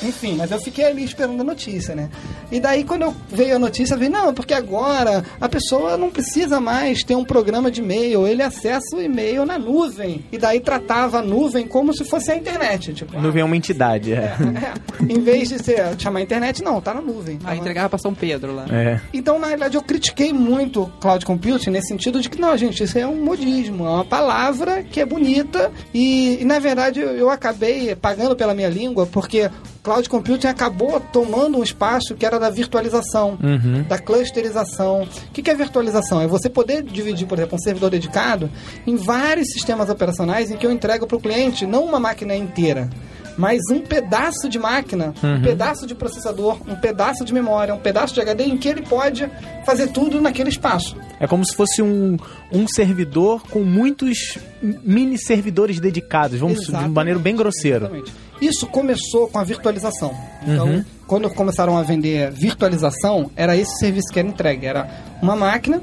Enfim, 0.03 0.37
mas 0.37 0.51
eu 0.51 0.61
fiquei 0.61 0.85
ali 0.85 1.03
esperando 1.03 1.41
a 1.41 1.45
notícia, 1.45 1.95
né? 1.95 2.11
E 2.53 2.61
daí, 2.61 2.85
quando 2.85 3.03
eu 3.03 3.15
veio 3.29 3.57
a 3.57 3.59
notícia, 3.59 3.95
eu 3.95 3.99
vi, 3.99 4.09
não, 4.09 4.35
porque 4.35 4.53
agora 4.53 5.25
a 5.41 5.49
pessoa 5.49 5.97
não 5.97 6.11
precisa 6.11 6.61
mais 6.61 7.03
ter 7.03 7.17
um 7.17 7.25
programa 7.25 7.71
de 7.71 7.81
e-mail, 7.81 8.27
ele 8.27 8.43
acessa 8.43 8.97
o 8.97 9.01
e-mail 9.03 9.45
na 9.47 9.59
nuvem. 9.59 10.25
E 10.31 10.39
daí 10.39 10.61
tratava 10.61 11.19
a 11.19 11.23
nuvem 11.23 11.67
como 11.67 11.93
se 11.95 12.05
fosse 12.05 12.31
a 12.31 12.37
internet. 12.37 12.93
Tipo, 12.93 13.19
Nuvem 13.21 13.43
é 13.43 13.45
uma 13.45 13.57
entidade, 13.57 14.13
é. 14.13 14.37
é, 14.37 14.75
em 15.13 15.21
vez 15.21 15.49
de 15.49 15.59
ser, 15.63 15.99
chamar 15.99 16.21
internet, 16.21 16.63
não, 16.63 16.81
tá 16.81 16.93
na 16.93 17.01
nuvem. 17.05 17.39
Aí 17.45 17.59
entregava 17.59 17.89
pra 17.91 17.99
São 17.99 18.15
Pedro 18.15 18.55
lá. 18.55 18.65
É. 18.71 19.01
Então, 19.13 19.39
na 19.39 19.47
realidade, 19.47 19.77
eu 19.77 19.83
critiquei 19.83 20.33
muito 20.33 20.83
o 20.83 20.87
cloud 21.01 21.25
computing 21.25 21.71
nesse 21.71 21.89
sentido 21.89 22.21
de 22.21 22.29
que, 22.29 22.41
não, 22.41 22.57
gente, 22.57 22.83
isso 22.83 22.99
é 22.99 23.07
um 23.07 23.23
modismo, 23.25 23.85
é 23.87 23.91
uma 23.91 24.05
palavra 24.05 24.83
que 24.83 25.01
é 25.01 25.07
bonita 25.07 25.71
e, 25.93 26.41
e, 26.41 26.45
na 26.45 26.59
verdade, 26.59 27.01
eu, 27.01 27.11
eu 27.11 27.31
acabei 27.31 27.95
pagando 27.95 28.35
pela 28.35 28.55
minha 28.55 28.69
língua 28.69 29.07
porque 29.07 29.51
cloud 29.83 30.09
computing 30.09 30.47
acabou 30.47 30.99
tomando 30.99 31.59
um 31.59 31.63
espaço 31.63 32.15
que 32.15 32.25
era 32.25 32.39
da 32.41 32.49
virtualização, 32.51 33.39
Uhum. 33.43 33.83
da 33.87 33.99
clusterização. 33.99 35.03
O 35.03 35.31
que, 35.33 35.43
que 35.43 35.51
é 35.51 35.55
virtualização? 35.55 36.21
É 36.21 36.27
você 36.27 36.49
poder 36.49 36.83
dividir, 36.83 37.27
por 37.27 37.39
exemplo, 37.39 37.57
um 37.57 37.63
servidor 37.63 37.91
dedicado 37.91 38.51
em 38.87 38.97
vários 38.97 39.49
sistemas 39.53 39.91
operacionais 39.91 40.51
em 40.51 40.57
que 40.57 40.67
eu 40.67 40.73
entrego 40.73 41.07
para 41.07 41.17
o 41.17 41.21
cliente 41.21 41.67
não 41.67 41.85
uma 41.85 42.01
máquina 42.01 42.35
inteira, 42.35 42.89
mas 43.37 43.61
um 43.71 43.81
pedaço 43.81 44.49
de 44.49 44.59
máquina, 44.59 45.15
um 45.23 45.41
pedaço 45.43 45.87
de 45.87 45.95
processador, 45.95 46.59
um 46.69 46.75
pedaço 46.77 47.25
de 47.25 47.33
memória, 47.35 47.75
um 47.75 47.79
pedaço 47.79 48.15
de 48.15 48.21
HD 48.21 48.45
em 48.45 48.57
que 48.57 48.69
ele 48.69 48.83
pode 48.83 49.29
fazer 49.65 49.89
tudo 49.89 50.21
naquele 50.21 50.49
espaço. 50.51 50.97
É 51.19 51.27
como 51.27 51.45
se 51.45 51.55
fosse 51.57 51.83
um, 51.83 52.17
um 52.53 52.67
servidor 52.69 53.43
com 53.49 53.61
muitos 53.65 54.39
mini 54.63 55.19
servidores 55.19 55.79
dedicados, 55.81 56.39
vamos 56.39 56.61
de 56.61 56.65
Exatamente, 56.69 56.93
maneira 56.95 57.19
bem 57.19 57.35
grosseira. 57.37 57.87
exatamente. 57.87 58.13
Isso 58.41 58.67
começou 58.67 59.29
com 59.29 59.39
a 59.39 59.45
virtualização. 59.45 60.15
Então, 60.43 60.67
Uhum. 60.67 60.85
quando 61.07 61.31
começaram 61.31 61.79
a 61.79 61.83
vender 61.83 62.31
virtualização, 62.33 63.31
era 63.37 63.57
esse 63.57 63.79
serviço 63.79 64.13
que 64.13 64.19
era 64.19 64.27
entregue. 64.29 64.67
Era 64.67 64.89
uma 65.23 65.37
máquina 65.37 65.81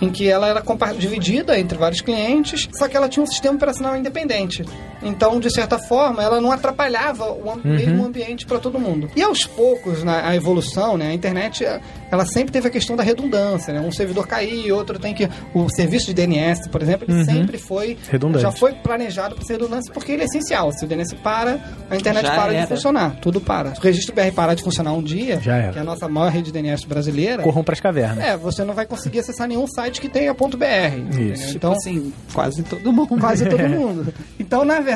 em 0.00 0.10
que 0.10 0.28
ela 0.28 0.48
era 0.48 0.62
dividida 0.98 1.58
entre 1.58 1.78
vários 1.78 2.00
clientes, 2.00 2.68
só 2.76 2.88
que 2.88 2.96
ela 2.96 3.08
tinha 3.08 3.22
um 3.22 3.26
sistema 3.26 3.54
operacional 3.54 3.96
independente. 3.96 4.64
Então, 5.02 5.38
de 5.40 5.52
certa 5.52 5.78
forma, 5.78 6.22
ela 6.22 6.40
não 6.40 6.52
atrapalhava 6.52 7.30
o 7.30 7.42
Uhum. 7.52 7.60
mesmo 7.64 8.04
ambiente 8.06 8.46
para 8.46 8.58
todo 8.58 8.78
mundo. 8.78 9.10
E 9.16 9.22
aos 9.22 9.44
poucos, 9.44 10.02
na 10.04 10.26
a 10.28 10.36
evolução, 10.36 10.96
né, 10.96 11.08
a 11.10 11.14
internet, 11.14 11.64
ela 12.10 12.24
sempre 12.24 12.52
teve 12.52 12.68
a 12.68 12.70
questão 12.70 12.94
da 12.96 13.02
redundância, 13.02 13.72
né? 13.74 13.80
Um 13.80 13.90
servidor 13.92 14.26
cair, 14.26 14.70
outro 14.72 14.98
tem 14.98 15.12
que 15.14 15.28
o 15.54 15.68
serviço 15.68 16.06
de 16.06 16.14
DNS, 16.14 16.68
por 16.68 16.80
exemplo, 16.82 17.06
ele 17.08 17.18
Uhum. 17.18 17.24
sempre 17.24 17.58
foi 17.58 17.98
Redundante. 18.10 18.42
já 18.42 18.52
foi 18.52 18.72
planejado 18.74 19.34
para 19.34 19.44
ser 19.44 19.54
redundância 19.54 19.92
porque 19.92 20.12
ele 20.12 20.22
é 20.22 20.24
essencial. 20.26 20.70
Se 20.72 20.84
o 20.84 20.88
DNS 20.88 21.14
para, 21.16 21.58
a 21.90 21.96
internet 21.96 22.24
Já 22.26 22.34
para 22.36 22.52
era. 22.54 22.62
de 22.62 22.68
funcionar. 22.68 23.16
Tudo 23.20 23.40
para. 23.40 23.74
Se 23.74 23.80
o 23.80 23.82
registro 23.82 24.14
BR 24.14 24.30
parar 24.32 24.54
de 24.54 24.62
funcionar 24.62 24.92
um 24.92 25.02
dia, 25.02 25.40
Já 25.40 25.56
era. 25.56 25.72
que 25.72 25.78
é 25.78 25.82
a 25.82 25.84
nossa 25.84 26.08
maior 26.08 26.30
rede 26.30 26.46
de 26.46 26.52
DNS 26.52 26.86
brasileira, 26.86 27.42
Corram 27.42 27.64
pras 27.64 27.80
cavernas. 27.80 28.24
é, 28.24 28.36
você 28.36 28.64
não 28.64 28.74
vai 28.74 28.86
conseguir 28.86 29.18
acessar 29.20 29.48
nenhum 29.48 29.66
site 29.66 30.00
que 30.00 30.08
tenha 30.08 30.32
ponto 30.34 30.56
.br. 30.56 30.64
entendeu? 30.96 31.34
Isso. 31.34 31.56
Então, 31.56 31.72
Assim, 31.72 32.12
quase 32.32 32.62
todo 32.62 32.92
mundo. 32.92 33.18
quase 33.20 33.44
todo 33.48 33.62
mundo. 33.68 34.12
Então, 34.38 34.64
na 34.64 34.74
verdade, 34.80 34.91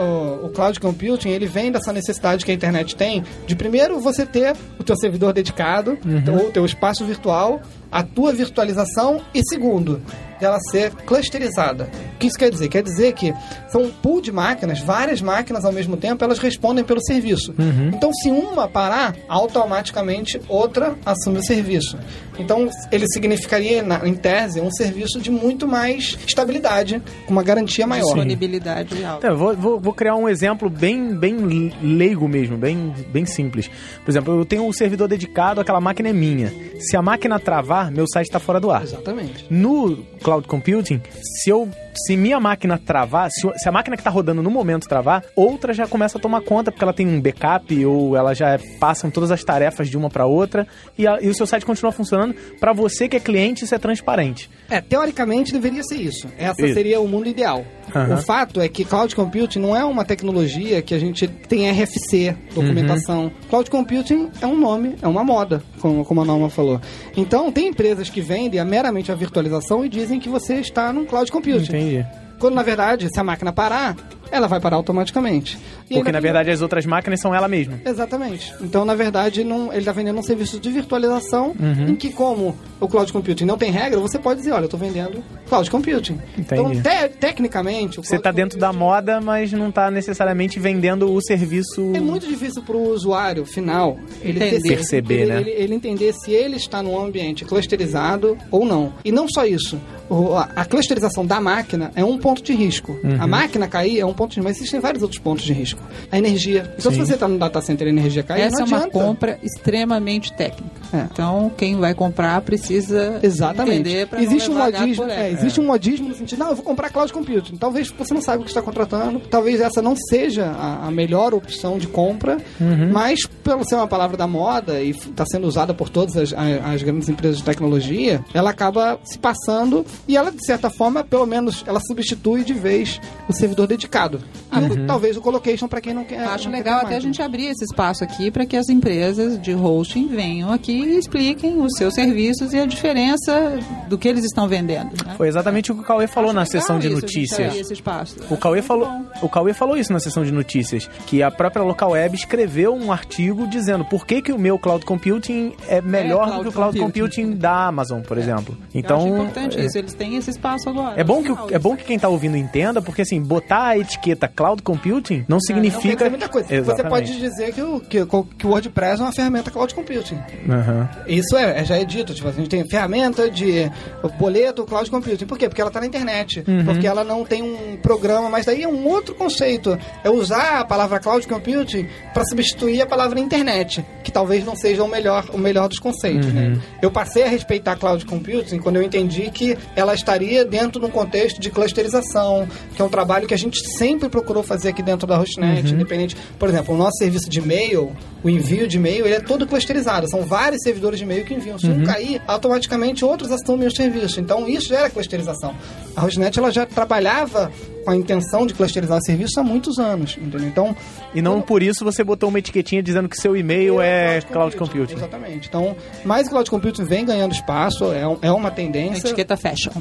o, 0.00 0.46
o 0.46 0.48
cloud 0.50 0.78
computing, 0.80 1.30
ele 1.30 1.46
vem 1.46 1.70
dessa 1.70 1.92
necessidade 1.92 2.44
que 2.44 2.50
a 2.50 2.54
internet 2.54 2.96
tem 2.96 3.22
de 3.46 3.54
primeiro 3.54 4.00
você 4.00 4.24
ter 4.24 4.54
o 4.78 4.84
teu 4.84 4.96
servidor 4.96 5.32
dedicado, 5.32 5.98
ou 6.32 6.48
o 6.48 6.52
teu 6.52 6.64
espaço 6.64 7.04
virtual, 7.04 7.60
a 7.90 8.02
tua 8.02 8.32
virtualização 8.32 9.20
e 9.34 9.40
segundo, 9.48 10.00
dela 10.40 10.58
ser 10.70 10.90
clusterizada. 11.06 11.88
O 12.14 12.18
que 12.18 12.26
isso 12.26 12.38
quer 12.38 12.50
dizer? 12.50 12.68
Quer 12.68 12.82
dizer 12.82 13.12
que 13.12 13.32
são 13.68 13.82
um 13.82 13.90
pool 13.90 14.20
de 14.20 14.32
máquinas, 14.32 14.80
várias 14.80 15.20
máquinas 15.20 15.64
ao 15.64 15.72
mesmo 15.72 15.96
tempo, 15.96 16.22
elas 16.24 16.38
respondem 16.38 16.84
pelo 16.84 17.00
serviço. 17.04 17.54
Então, 17.94 18.12
se 18.12 18.30
uma 18.30 18.66
parar, 18.68 19.14
automaticamente 19.28 20.40
outra 20.48 20.94
assume 21.04 21.38
o 21.38 21.42
serviço. 21.42 21.98
Então, 22.38 22.68
ele 22.92 23.04
significaria, 23.12 23.82
na- 23.82 24.06
em 24.06 24.14
tese, 24.14 24.60
um 24.60 24.70
serviço 24.70 25.20
de 25.20 25.30
muito 25.30 25.66
mais 25.66 26.16
estabilidade, 26.26 27.02
com 27.26 27.32
uma 27.32 27.42
garantia 27.42 27.86
maior. 27.86 28.04
Disponibilidade 28.04 29.04
alta. 29.04 29.26
Então, 29.26 29.36
vou, 29.36 29.56
vou, 29.56 29.80
vou 29.80 29.92
criar 29.92 30.14
um 30.14 30.28
exemplo 30.28 30.70
bem, 30.70 31.14
bem 31.16 31.36
leigo 31.82 32.28
mesmo, 32.28 32.56
bem, 32.56 32.94
bem 33.12 33.26
simples. 33.26 33.68
Por 34.04 34.10
exemplo, 34.10 34.38
eu 34.38 34.44
tenho 34.44 34.64
um 34.64 34.72
servidor 34.72 35.08
dedicado, 35.08 35.60
aquela 35.60 35.80
máquina 35.80 36.10
é 36.10 36.12
minha. 36.12 36.52
Se 36.78 36.96
a 36.96 37.02
máquina 37.02 37.40
travar, 37.40 37.90
meu 37.90 38.06
site 38.06 38.26
está 38.26 38.38
fora 38.38 38.60
do 38.60 38.70
ar. 38.70 38.82
Exatamente. 38.84 39.44
No 39.50 39.96
cloud 40.28 40.46
computing, 40.46 41.00
se 41.22 41.48
eu 41.48 41.66
se 42.06 42.16
minha 42.16 42.38
máquina 42.38 42.78
travar, 42.78 43.28
se, 43.30 43.40
se 43.56 43.68
a 43.68 43.72
máquina 43.72 43.96
que 43.96 44.00
está 44.02 44.10
rodando 44.10 44.40
no 44.40 44.50
momento 44.50 44.86
travar, 44.86 45.24
outra 45.34 45.72
já 45.72 45.86
começa 45.88 46.16
a 46.16 46.20
tomar 46.20 46.42
conta 46.42 46.70
porque 46.70 46.84
ela 46.84 46.92
tem 46.92 47.08
um 47.08 47.20
backup 47.20 47.84
ou 47.86 48.14
ela 48.16 48.34
já 48.34 48.56
passam 48.78 49.10
todas 49.10 49.32
as 49.32 49.42
tarefas 49.42 49.88
de 49.88 49.96
uma 49.96 50.08
para 50.08 50.24
outra 50.24 50.64
e, 50.96 51.08
a- 51.08 51.18
e 51.20 51.28
o 51.28 51.34
seu 51.34 51.44
site 51.44 51.66
continua 51.66 51.90
funcionando. 51.90 52.34
Para 52.60 52.72
você 52.72 53.08
que 53.08 53.16
é 53.16 53.20
cliente, 53.20 53.64
isso 53.64 53.74
é 53.74 53.78
transparente. 53.78 54.48
É, 54.70 54.80
teoricamente 54.80 55.52
deveria 55.52 55.82
ser 55.82 55.96
isso. 55.96 56.28
Essa 56.38 56.64
Isso. 56.66 56.74
seria 56.74 57.00
o 57.00 57.08
mundo 57.08 57.26
ideal. 57.28 57.64
Aham. 57.96 58.14
O 58.14 58.18
fato 58.22 58.60
é 58.60 58.68
que 58.68 58.84
cloud 58.84 59.16
computing 59.16 59.58
não 59.58 59.74
é 59.74 59.82
uma 59.84 60.04
tecnologia 60.04 60.80
que 60.82 60.94
a 60.94 60.98
gente 61.00 61.26
tem 61.26 61.68
RFC, 61.70 62.36
documentação. 62.54 63.24
Uhum. 63.24 63.30
Cloud 63.48 63.70
computing 63.70 64.28
é 64.40 64.46
um 64.46 64.56
nome, 64.56 64.94
é 65.02 65.08
uma 65.08 65.24
moda, 65.24 65.62
como, 65.80 66.04
como 66.04 66.20
a 66.20 66.24
Norma 66.24 66.48
falou. 66.50 66.80
Então, 67.16 67.50
tem 67.50 67.68
empresas 67.68 68.08
que 68.10 68.20
vendem 68.20 68.62
meramente 68.64 69.10
a 69.10 69.14
virtualização 69.14 69.84
e 69.84 69.88
dizem 69.88 70.17
que 70.20 70.28
você 70.28 70.54
está 70.56 70.92
num 70.92 71.04
cloud 71.04 71.30
computing. 71.30 71.64
Entendi. 71.64 72.06
Quando, 72.38 72.54
na 72.54 72.62
verdade, 72.62 73.08
se 73.12 73.18
a 73.18 73.24
máquina 73.24 73.52
parar, 73.52 73.96
ela 74.30 74.46
vai 74.46 74.60
parar 74.60 74.76
automaticamente. 74.76 75.58
E 75.90 75.94
Porque 75.94 76.12
na 76.12 76.20
verdade 76.20 76.50
as 76.50 76.60
outras 76.60 76.84
máquinas 76.86 77.20
são 77.20 77.34
ela 77.34 77.48
mesma. 77.48 77.80
Exatamente. 77.84 78.52
Então, 78.60 78.84
na 78.84 78.94
verdade, 78.94 79.42
não, 79.44 79.70
ele 79.70 79.78
está 79.80 79.92
vendendo 79.92 80.18
um 80.18 80.22
serviço 80.22 80.58
de 80.60 80.70
virtualização 80.70 81.54
Uhum. 81.58 81.88
em 81.90 81.94
que, 81.96 82.10
como 82.10 82.56
o 82.80 82.86
cloud 82.88 83.12
computing 83.12 83.44
não 83.44 83.56
tem 83.56 83.70
regra, 83.70 83.98
você 84.00 84.18
pode 84.18 84.40
dizer, 84.40 84.52
olha, 84.52 84.62
eu 84.62 84.66
estou 84.66 84.78
vendendo 84.78 85.22
cloud 85.48 85.70
computing. 85.70 86.18
Então, 86.36 86.72
Entendi. 86.72 86.82
te- 86.82 87.08
tecnicamente... 87.18 88.00
o 88.00 88.04
Você 88.04 88.16
está 88.16 88.30
dentro 88.30 88.58
da 88.58 88.68
computing 88.68 88.78
moda, 88.84 89.20
mas 89.20 89.52
não 89.52 89.68
está 89.70 89.90
necessariamente 89.90 90.58
vendendo 90.60 91.12
o 91.12 91.20
serviço. 91.22 91.92
É 91.94 92.00
muito 92.00 92.26
difícil 92.26 92.62
para 92.62 92.76
o 92.76 92.90
usuário 92.90 93.44
final 93.46 93.98
ele 94.22 94.38
Entender. 94.44 94.68
Perceber, 94.76 95.14
ele, 95.22 95.32
né? 95.32 95.40
Ele, 95.40 95.50
ele 95.50 95.74
entender 95.74 96.12
se 96.12 96.32
ele 96.32 96.56
está 96.56 96.82
num 96.82 96.98
ambiente 97.00 97.44
clusterizado 97.44 98.36
ou 98.50 98.64
não. 98.64 98.92
E 99.04 99.10
não 99.12 99.26
só 99.28 99.44
isso. 99.46 99.78
O- 100.08 100.34
a, 100.34 100.48
a 100.56 100.64
clusterização 100.64 101.24
da 101.26 101.40
máquina 101.40 101.90
é 101.94 102.04
um 102.04 102.18
ponto 102.18 102.42
de 102.42 102.52
risco. 102.54 102.92
Uhum. 103.04 103.16
A 103.20 103.26
máquina 103.26 103.66
cair 103.68 104.00
é 104.00 104.06
um 104.06 104.14
ponto 104.18 104.34
de 104.34 104.42
mas 104.42 104.56
existem 104.56 104.80
vários 104.80 105.02
outros 105.02 105.20
pontos 105.20 105.44
de 105.44 105.52
risco. 105.52 105.80
A 106.10 106.18
energia. 106.18 106.74
Então, 106.76 106.90
se 106.90 106.98
Sim. 106.98 107.06
você 107.06 107.14
está 107.14 107.28
no 107.28 107.38
data 107.38 107.60
center 107.60 107.86
e 107.86 107.90
a 107.90 107.92
energia 107.92 108.22
cair, 108.24 108.42
Essa 108.42 108.62
é 108.62 108.64
uma 108.64 108.76
adianta. 108.78 108.92
compra 108.92 109.38
extremamente 109.42 110.32
técnica. 110.32 110.77
É. 110.92 111.06
Então, 111.12 111.50
quem 111.56 111.76
vai 111.76 111.94
comprar 111.94 112.40
precisa 112.40 113.18
Exatamente. 113.22 113.80
entender 113.80 114.06
para 114.06 114.22
existe 114.22 114.48
não 114.50 114.56
um 114.56 114.64
modismo, 114.64 115.04
é, 115.04 115.30
existe 115.30 115.60
um 115.60 115.66
modismo 115.66 116.08
no 116.08 116.14
sentido, 116.14 116.38
não, 116.38 116.48
eu 116.50 116.54
vou 116.56 116.64
comprar 116.64 116.90
cloud 116.90 117.12
computing. 117.12 117.56
Talvez 117.56 117.88
você 117.90 118.14
não 118.14 118.20
saiba 118.20 118.40
o 118.42 118.44
que 118.44 118.50
está 118.50 118.62
contratando, 118.62 119.20
talvez 119.20 119.60
essa 119.60 119.80
não 119.82 119.94
seja 119.96 120.46
a, 120.46 120.86
a 120.86 120.90
melhor 120.90 121.34
opção 121.34 121.78
de 121.78 121.86
compra, 121.86 122.38
Uhum. 122.60 122.90
mas 122.92 123.20
pelo 123.44 123.64
ser 123.64 123.74
uma 123.76 123.86
palavra 123.86 124.16
da 124.16 124.26
moda 124.26 124.80
e 124.80 124.90
está 124.90 125.24
sendo 125.26 125.46
usada 125.46 125.72
por 125.74 125.88
todas 125.88 126.16
as, 126.16 126.32
as 126.32 126.82
grandes 126.82 127.08
empresas 127.08 127.38
de 127.38 127.44
tecnologia, 127.44 128.24
ela 128.34 128.50
acaba 128.50 128.98
se 129.04 129.18
passando 129.18 129.84
e 130.06 130.16
ela 130.16 130.30
de 130.30 130.44
certa 130.44 130.70
forma, 130.70 131.04
pelo 131.04 131.26
menos, 131.26 131.64
ela 131.66 131.80
substitui 131.80 132.44
de 132.44 132.54
vez 132.54 133.00
o 133.28 133.32
servidor 133.32 133.66
dedicado. 133.66 134.20
E 134.52 134.58
o- 134.58 134.86
talvez 134.86 135.16
o 135.16 135.20
colocation 135.20 135.68
para 135.68 135.80
quem 135.80 135.92
não 135.94 136.04
quer. 136.04 136.20
Acho 136.20 136.44
não 136.44 136.52
quer 136.52 136.58
legal 136.58 136.80
ter 136.80 136.86
até 136.86 136.96
a 136.96 137.00
gente 137.00 137.20
abrir 137.22 137.46
esse 137.46 137.64
espaço 137.64 138.02
aqui 138.04 138.30
para 138.30 138.44
que 138.46 138.56
as 138.56 138.68
empresas 138.68 139.40
de 139.40 139.54
hosting 139.54 140.08
venham 140.08 140.52
aqui 140.52 140.77
e 140.84 140.98
expliquem 140.98 141.60
os 141.60 141.72
seus 141.76 141.94
serviços 141.94 142.52
e 142.52 142.58
a 142.58 142.66
diferença 142.66 143.58
do 143.88 143.96
que 143.98 144.08
eles 144.08 144.24
estão 144.24 144.48
vendendo. 144.48 144.90
né? 145.04 145.14
Foi 145.16 145.28
exatamente 145.28 145.72
o 145.72 145.74
que 145.74 145.80
o 145.80 145.84
Cauê 145.84 146.06
falou 146.06 146.30
Acho 146.30 146.36
na 146.38 146.46
sessão 146.46 146.78
de 146.78 146.88
isso, 146.88 146.96
notícias. 147.00 147.48
abrir 147.48 147.60
esse 147.60 147.72
espaço. 147.72 148.16
O 148.30 148.36
Cauê, 148.36 148.58
Acho 148.58 148.68
falou, 148.68 148.86
bom. 148.86 149.04
o 149.22 149.28
Cauê 149.28 149.52
falou 149.52 149.76
isso 149.76 149.92
na 149.92 150.00
sessão 150.00 150.24
de 150.24 150.32
notícias, 150.32 150.88
que 151.06 151.22
a 151.22 151.30
própria 151.30 151.62
Local 151.62 151.90
Web 151.90 152.14
escreveu 152.16 152.74
um 152.74 152.92
artigo 152.92 153.46
dizendo 153.46 153.84
por 153.84 154.06
que, 154.06 154.20
que 154.22 154.32
o 154.32 154.38
meu 154.38 154.58
cloud 154.58 154.84
computing 154.84 155.52
é 155.68 155.80
melhor 155.80 156.26
do 156.26 156.30
cloud 156.30 156.42
que 156.42 156.48
o 156.48 156.52
cloud 156.52 156.78
computing. 156.78 157.22
computing 157.22 157.36
da 157.38 157.66
Amazon, 157.66 158.00
por 158.02 158.18
exemplo. 158.18 158.56
Eu 158.74 158.80
Então, 158.80 158.98
acho 158.98 159.08
importante 159.08 159.58
é, 159.58 159.64
isso, 159.64 159.78
eles 159.78 159.94
têm 159.94 160.16
esse 160.16 160.30
espaço 160.30 160.68
agora. 160.68 161.00
é 161.00 161.04
bom 161.04 161.22
que 161.22 161.30
o- 161.30 161.34
Legal 161.34 161.48
é 161.52 161.58
bom 161.58 161.76
que 161.76 161.84
quem 161.84 161.98
tá 161.98 162.08
ouvindo 162.08 162.36
entenda, 162.36 162.80
porque 162.82 163.02
assim, 163.02 163.20
botar 163.20 163.68
a 163.68 163.78
etiqueta 163.78 164.28
cloud 164.28 164.62
computing 164.62 165.24
não 165.28 165.38
Não 165.38 165.40
significa 165.40 165.96
dizer 165.96 166.10
muita 166.10 166.28
coisa. 166.28 166.62
Você 166.62 166.82
pode 166.84 167.18
dizer 167.18 167.52
que 167.52 167.62
o, 167.62 167.78
que, 167.80 168.04
que 168.04 168.46
o 168.46 168.50
WordPress 168.50 169.00
é 169.00 169.04
uma 169.04 169.12
ferramenta 169.12 169.50
cloud 169.50 169.72
computing. 169.74 170.18
Aham. 170.48 170.67
Aham. 170.68 170.88
Isso 171.06 171.36
é, 171.36 171.60
é- 171.60 171.64
já 171.64 171.76
é 171.76 171.84
dito. 171.84 172.14
Tipo, 172.14 172.28
a 172.28 172.32
gente 172.32 172.48
tem 172.48 172.68
ferramenta 172.68 173.30
de 173.30 173.70
boleto, 174.18 174.64
cloud 174.64 174.90
computing. 174.90 175.26
Por 175.26 175.38
quê? 175.38 175.48
Porque 175.48 175.60
ela 175.60 175.68
está 175.70 175.80
na 175.80 175.86
internet. 175.86 176.44
Porque 176.64 176.86
ela 176.86 177.04
não 177.04 177.24
tem 177.24 177.42
um 177.42 177.76
programa, 177.76 178.28
mas 178.28 178.46
daí 178.46 178.62
é 178.62 178.68
um 178.68 178.86
outro 178.86 179.14
conceito. 179.14 179.78
É 180.04 180.10
usar 180.10 180.60
a 180.60 180.64
palavra 180.64 180.98
cloud 181.00 181.26
computing 181.26 181.86
para 182.12 182.24
substituir 182.24 182.82
a 182.82 182.86
palavra 182.86 183.18
internet, 183.20 183.84
que 184.04 184.10
talvez 184.12 184.44
não 184.44 184.56
seja 184.56 184.82
o 184.82 184.88
melhor, 184.88 185.24
o 185.32 185.38
melhor 185.38 185.68
dos 185.68 185.78
conceitos. 185.78 186.32
Né? 186.32 186.58
Eu 186.82 186.90
passei 186.90 187.22
a 187.24 187.28
respeitar 187.28 187.76
cloud 187.76 188.04
computing 188.04 188.58
quando 188.58 188.76
eu 188.76 188.82
entendi 188.82 189.30
que 189.30 189.56
ela 189.76 189.94
estaria 189.94 190.44
dentro 190.44 190.80
de 190.80 190.86
um 190.86 190.90
contexto 190.90 191.40
de 191.40 191.50
clusterização, 191.50 192.46
que 192.74 192.82
é 192.82 192.84
um 192.84 192.88
trabalho 192.88 193.26
que 193.26 193.34
a 193.34 193.38
gente 193.38 193.58
sempre 193.76 194.08
procurou 194.08 194.42
fazer 194.42 194.68
aqui 194.70 194.82
dentro 194.82 195.06
da 195.06 195.16
Hostnet, 195.18 195.72
independente. 195.72 196.16
Por 196.38 196.48
exemplo, 196.48 196.74
o 196.74 196.78
nosso 196.78 196.96
serviço 196.98 197.28
de 197.28 197.38
e-mail, 197.38 197.92
o 198.22 198.28
envio 198.30 198.66
de 198.66 198.76
e-mail, 198.76 199.06
ele 199.06 199.14
é 199.14 199.20
todo 199.20 199.46
clusterizado. 199.46 200.08
São 200.08 200.22
vários 200.22 200.57
servidores 200.62 200.98
de 200.98 201.04
e-mail 201.04 201.24
que 201.24 201.34
enviam. 201.34 201.58
Se 201.58 201.66
um 201.68 201.84
cair, 201.84 202.20
automaticamente 202.26 203.04
outros 203.04 203.30
assumem 203.30 203.66
o 203.68 203.70
serviço. 203.70 204.20
Então, 204.20 204.48
isso 204.48 204.68
já 204.68 204.80
era 204.80 204.90
clusterização. 204.90 205.54
A 205.96 206.00
Hostnet, 206.02 206.38
ela 206.38 206.50
já 206.50 206.64
trabalhava 206.66 207.50
com 207.84 207.90
a 207.90 207.96
intenção 207.96 208.46
de 208.46 208.54
clusterizar 208.54 208.98
o 208.98 209.02
serviço 209.04 209.38
há 209.40 209.42
muitos 209.42 209.78
anos, 209.78 210.16
entendeu? 210.18 210.46
Então, 210.48 210.76
E 211.14 211.22
não 211.22 211.40
por 211.40 211.62
isso 211.62 211.84
você 211.84 212.04
botou 212.04 212.28
uma 212.28 212.38
etiquetinha 212.38 212.82
dizendo 212.82 213.08
que 213.08 213.16
seu 213.16 213.36
e-mail 213.36 213.80
é 213.80 214.20
cloud 214.20 214.54
computing. 214.56 214.94
Exatamente. 214.94 215.48
Então, 215.48 215.74
mais 216.04 216.26
o 216.26 216.30
cloud 216.30 216.50
computing 216.50 216.84
vem 216.84 217.04
ganhando 217.04 217.32
espaço, 217.32 217.92
é, 217.92 218.06
um- 218.06 218.18
é 218.20 218.30
uma 218.30 218.50
tendência. 218.50 219.06
Etiqueta 219.08 219.36
fashion. 219.36 219.72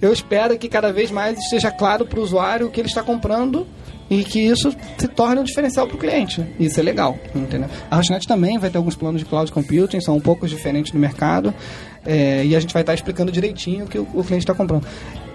Eu 0.00 0.12
espero 0.12 0.58
que 0.58 0.68
cada 0.68 0.92
vez 0.92 1.10
mais 1.10 1.38
esteja 1.38 1.70
claro 1.70 2.04
para 2.06 2.20
o 2.20 2.22
usuário 2.22 2.66
o 2.66 2.70
que 2.70 2.80
ele 2.80 2.88
está 2.88 3.02
comprando 3.02 3.66
e 4.12 4.24
que 4.24 4.40
isso 4.40 4.74
se 4.98 5.08
torne 5.08 5.40
um 5.40 5.44
diferencial 5.44 5.86
para 5.86 5.96
o 5.96 5.98
cliente. 5.98 6.44
Isso 6.60 6.78
é 6.78 6.82
legal, 6.82 7.18
entendeu? 7.34 7.68
A 7.90 7.96
Hostnet 7.96 8.28
também 8.28 8.58
vai 8.58 8.68
ter 8.68 8.76
alguns 8.76 8.94
planos 8.94 9.22
de 9.22 9.24
cloud 9.24 9.50
computing, 9.50 10.02
são 10.02 10.16
um 10.16 10.20
pouco 10.20 10.46
diferentes 10.46 10.92
do 10.92 10.98
mercado, 10.98 11.54
é, 12.04 12.44
e 12.44 12.54
a 12.54 12.60
gente 12.60 12.74
vai 12.74 12.82
estar 12.82 12.92
explicando 12.92 13.32
direitinho 13.32 13.86
o 13.86 13.88
que 13.88 13.98
o, 13.98 14.02
o 14.12 14.22
cliente 14.22 14.44
está 14.44 14.54
comprando. 14.54 14.86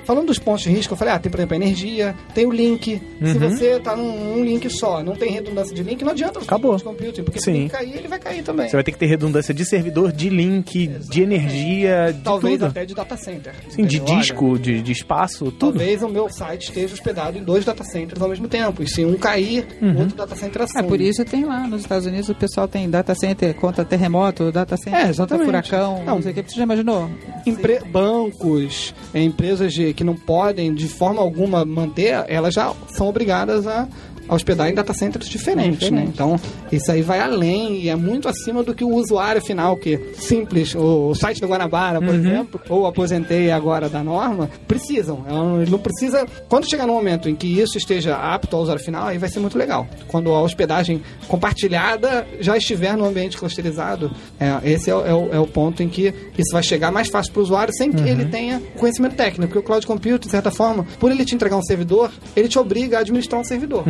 Falando 0.08 0.28
dos 0.28 0.40
pontos 0.40 0.64
de 0.64 0.70
risco, 0.70 0.94
eu 0.94 0.98
falei, 0.98 1.14
ah, 1.14 1.20
tem, 1.20 1.30
por 1.30 1.38
exemplo, 1.38 1.54
a 1.54 1.58
energia, 1.58 2.16
tem 2.34 2.46
o 2.46 2.52
link. 2.52 3.02
Se 3.22 3.38
você 3.38 3.72
está 3.76 3.94
num, 3.94 4.38
num 4.38 4.44
link 4.44 4.70
só, 4.70 5.04
não 5.04 5.18
tem 5.18 5.30
redundância 5.32 5.76
de 5.76 5.84
link, 5.84 6.02
não 6.02 6.12
adianta 6.12 6.40
você 6.40 6.46
Acabou. 6.46 6.80
computing, 6.80 7.24
porque 7.24 7.40
se 7.40 7.46
Sim. 7.46 7.52
o 7.52 7.58
link 7.64 7.72
cair, 7.72 7.96
ele 7.98 8.08
vai 8.08 8.18
cair 8.18 8.42
também. 8.42 8.70
Você 8.70 8.78
vai 8.78 8.84
ter 8.86 8.94
que 8.94 8.98
ter 8.98 9.06
redundância 9.08 9.54
de 9.54 9.66
servidor, 9.66 10.14
de 10.14 10.30
link, 10.30 10.88
de 10.88 11.22
energia, 11.22 12.14
de 12.14 12.22
Talvez 12.22 12.54
tudo. 12.58 12.66
até 12.68 12.86
de 12.86 12.94
data 12.96 13.18
center. 13.18 13.54
Sim, 13.70 13.84
de? 13.86 14.00
Olha, 14.02 14.16
disco, 14.18 14.58
de, 14.58 14.82
de 14.82 14.92
espaço, 14.94 15.52
tudo. 15.52 15.78
Talvez 15.78 16.02
o 16.02 16.08
meu 16.08 16.30
site 16.30 16.70
esteja 16.70 16.94
hospedado 16.94 17.38
em 17.38 17.44
dois 17.44 17.66
data 17.66 17.84
centers 17.84 18.22
ao 18.22 18.30
mesmo 18.30 18.48
tempo. 18.48 18.82
E 18.82 18.88
se 18.88 19.04
um 19.04 19.16
cair, 19.18 19.68
o 19.82 20.00
outro 20.00 20.16
data 20.16 20.36
center 20.38 20.62
É 20.62 20.66
assume. 20.66 20.88
por 20.88 21.02
isso 21.02 21.26
tem 21.26 21.44
lá 21.44 21.68
nos 21.68 21.82
Estados 21.82 22.06
Unidos 22.08 22.30
o 22.30 22.36
pessoal 22.36 22.66
tem 22.68 22.90
data 22.90 23.14
center 23.14 23.54
contra 23.56 23.84
terremoto, 23.84 24.54
data 24.54 24.78
center 24.78 24.94
É, 24.94 24.98
contra 25.00 25.10
exatamente. 25.12 25.46
furacão, 25.46 25.98
não, 26.06 26.16
Não. 26.16 26.22
sei 26.22 26.32
o 26.32 26.36
que. 26.36 26.44
Você 26.44 26.56
já 26.56 26.64
imaginou? 26.64 27.10
Empre- 27.46 27.80
bancos, 27.92 28.94
é, 29.14 29.22
empresas 29.22 29.74
de- 29.74 29.94
que 29.98 30.04
não 30.04 30.16
podem 30.16 30.74
de 30.74 30.88
forma 30.88 31.20
alguma 31.20 31.66
manter, 31.66 32.24
elas 32.28 32.54
já 32.54 32.72
são 32.90 33.08
obrigadas 33.08 33.66
a, 33.66 33.88
hospedar 34.30 34.70
em 34.70 34.74
data 34.74 34.94
centers 34.94 35.28
diferentes, 35.30 35.90
né? 35.92 36.06
Então, 36.14 36.40
isso 36.72 36.92
aí 36.92 37.02
vai 37.02 37.20
além 37.20 37.82
e 37.82 37.90
é 37.90 37.96
muito 37.96 38.28
acima 38.28 38.64
do 38.64 38.74
que 38.74 38.84
o 38.84 38.90
usuário 38.96 39.42
final, 39.42 39.76
que 39.78 39.98
simples, 40.16 40.76
o, 40.76 41.14
site 41.16 41.40
do 41.42 41.48
Guanabara, 41.48 42.00
por 42.00 42.14
exemplo, 42.14 42.62
ou 42.70 42.86
aposentei 42.86 43.52
agora 43.52 43.88
da 43.90 44.04
norma, 44.04 44.50
precisam. 44.68 45.24
Não- 45.28 45.62
Ele 45.62 45.72
não 45.72 45.80
precisa. 45.80 46.26
Quando 46.50 46.70
chegar 46.70 46.86
no 46.88 46.94
momento 46.94 47.30
em 47.30 47.36
que 47.36 47.48
isso 47.60 47.78
esteja 47.78 48.16
apto 48.18 48.56
ao 48.56 48.62
usuário 48.64 48.84
final, 48.84 49.08
aí 49.08 49.18
vai 49.18 49.30
ser 49.30 49.40
muito 49.40 49.58
legal. 49.58 49.88
Quando 50.08 50.32
a 50.34 50.42
hospedagem 50.42 51.02
compartilhada 51.28 52.28
já 52.40 52.58
estiver 52.58 52.96
no 52.98 53.06
ambiente 53.06 53.38
clusterizado, 53.38 54.12
é, 54.40 54.60
esse 54.70 54.90
é, 54.90 54.96
o- 54.96 55.06
é 55.06 55.14
o, 55.14 55.34
é 55.36 55.40
o 55.40 55.48
ponto 55.48 55.82
em 55.82 55.88
que 55.90 56.14
isso 56.38 56.52
vai 56.52 56.62
chegar 56.64 56.92
mais 56.92 57.08
fácil 57.08 57.32
para 57.32 57.40
o 57.40 57.44
usuário 57.44 57.74
sem 57.74 57.92
que 57.92 58.08
ele 58.08 58.26
tenha 58.26 58.62
conhecimento 58.78 59.16
técnico. 59.16 59.48
Porque 59.48 59.60
o 59.60 59.64
cloud 59.64 59.86
computing, 59.88 60.26
de 60.26 60.32
certa 60.32 60.52
forma, 60.52 60.86
por 61.00 61.12
ele 61.12 61.24
te 61.24 61.34
entregar 61.36 61.56
um 61.58 61.62
servidor, 61.64 62.12
ele 62.36 62.48
te 62.48 62.60
obriga 62.60 62.98
a 62.98 63.02
administrar 63.02 63.40
um 63.40 63.44
servidor. 63.44 63.84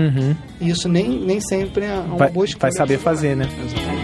E 0.59 0.69
isso 0.69 0.87
nem, 0.89 1.09
nem 1.09 1.39
sempre 1.39 1.85
é 1.85 1.93
uma 1.93 2.17
Vai, 2.17 2.29
boa 2.29 2.45
escolha. 2.45 2.61
vai 2.61 2.71
saber 2.71 2.97
fazer, 2.97 3.35
né? 3.35 3.47
Exatamente. 3.65 3.96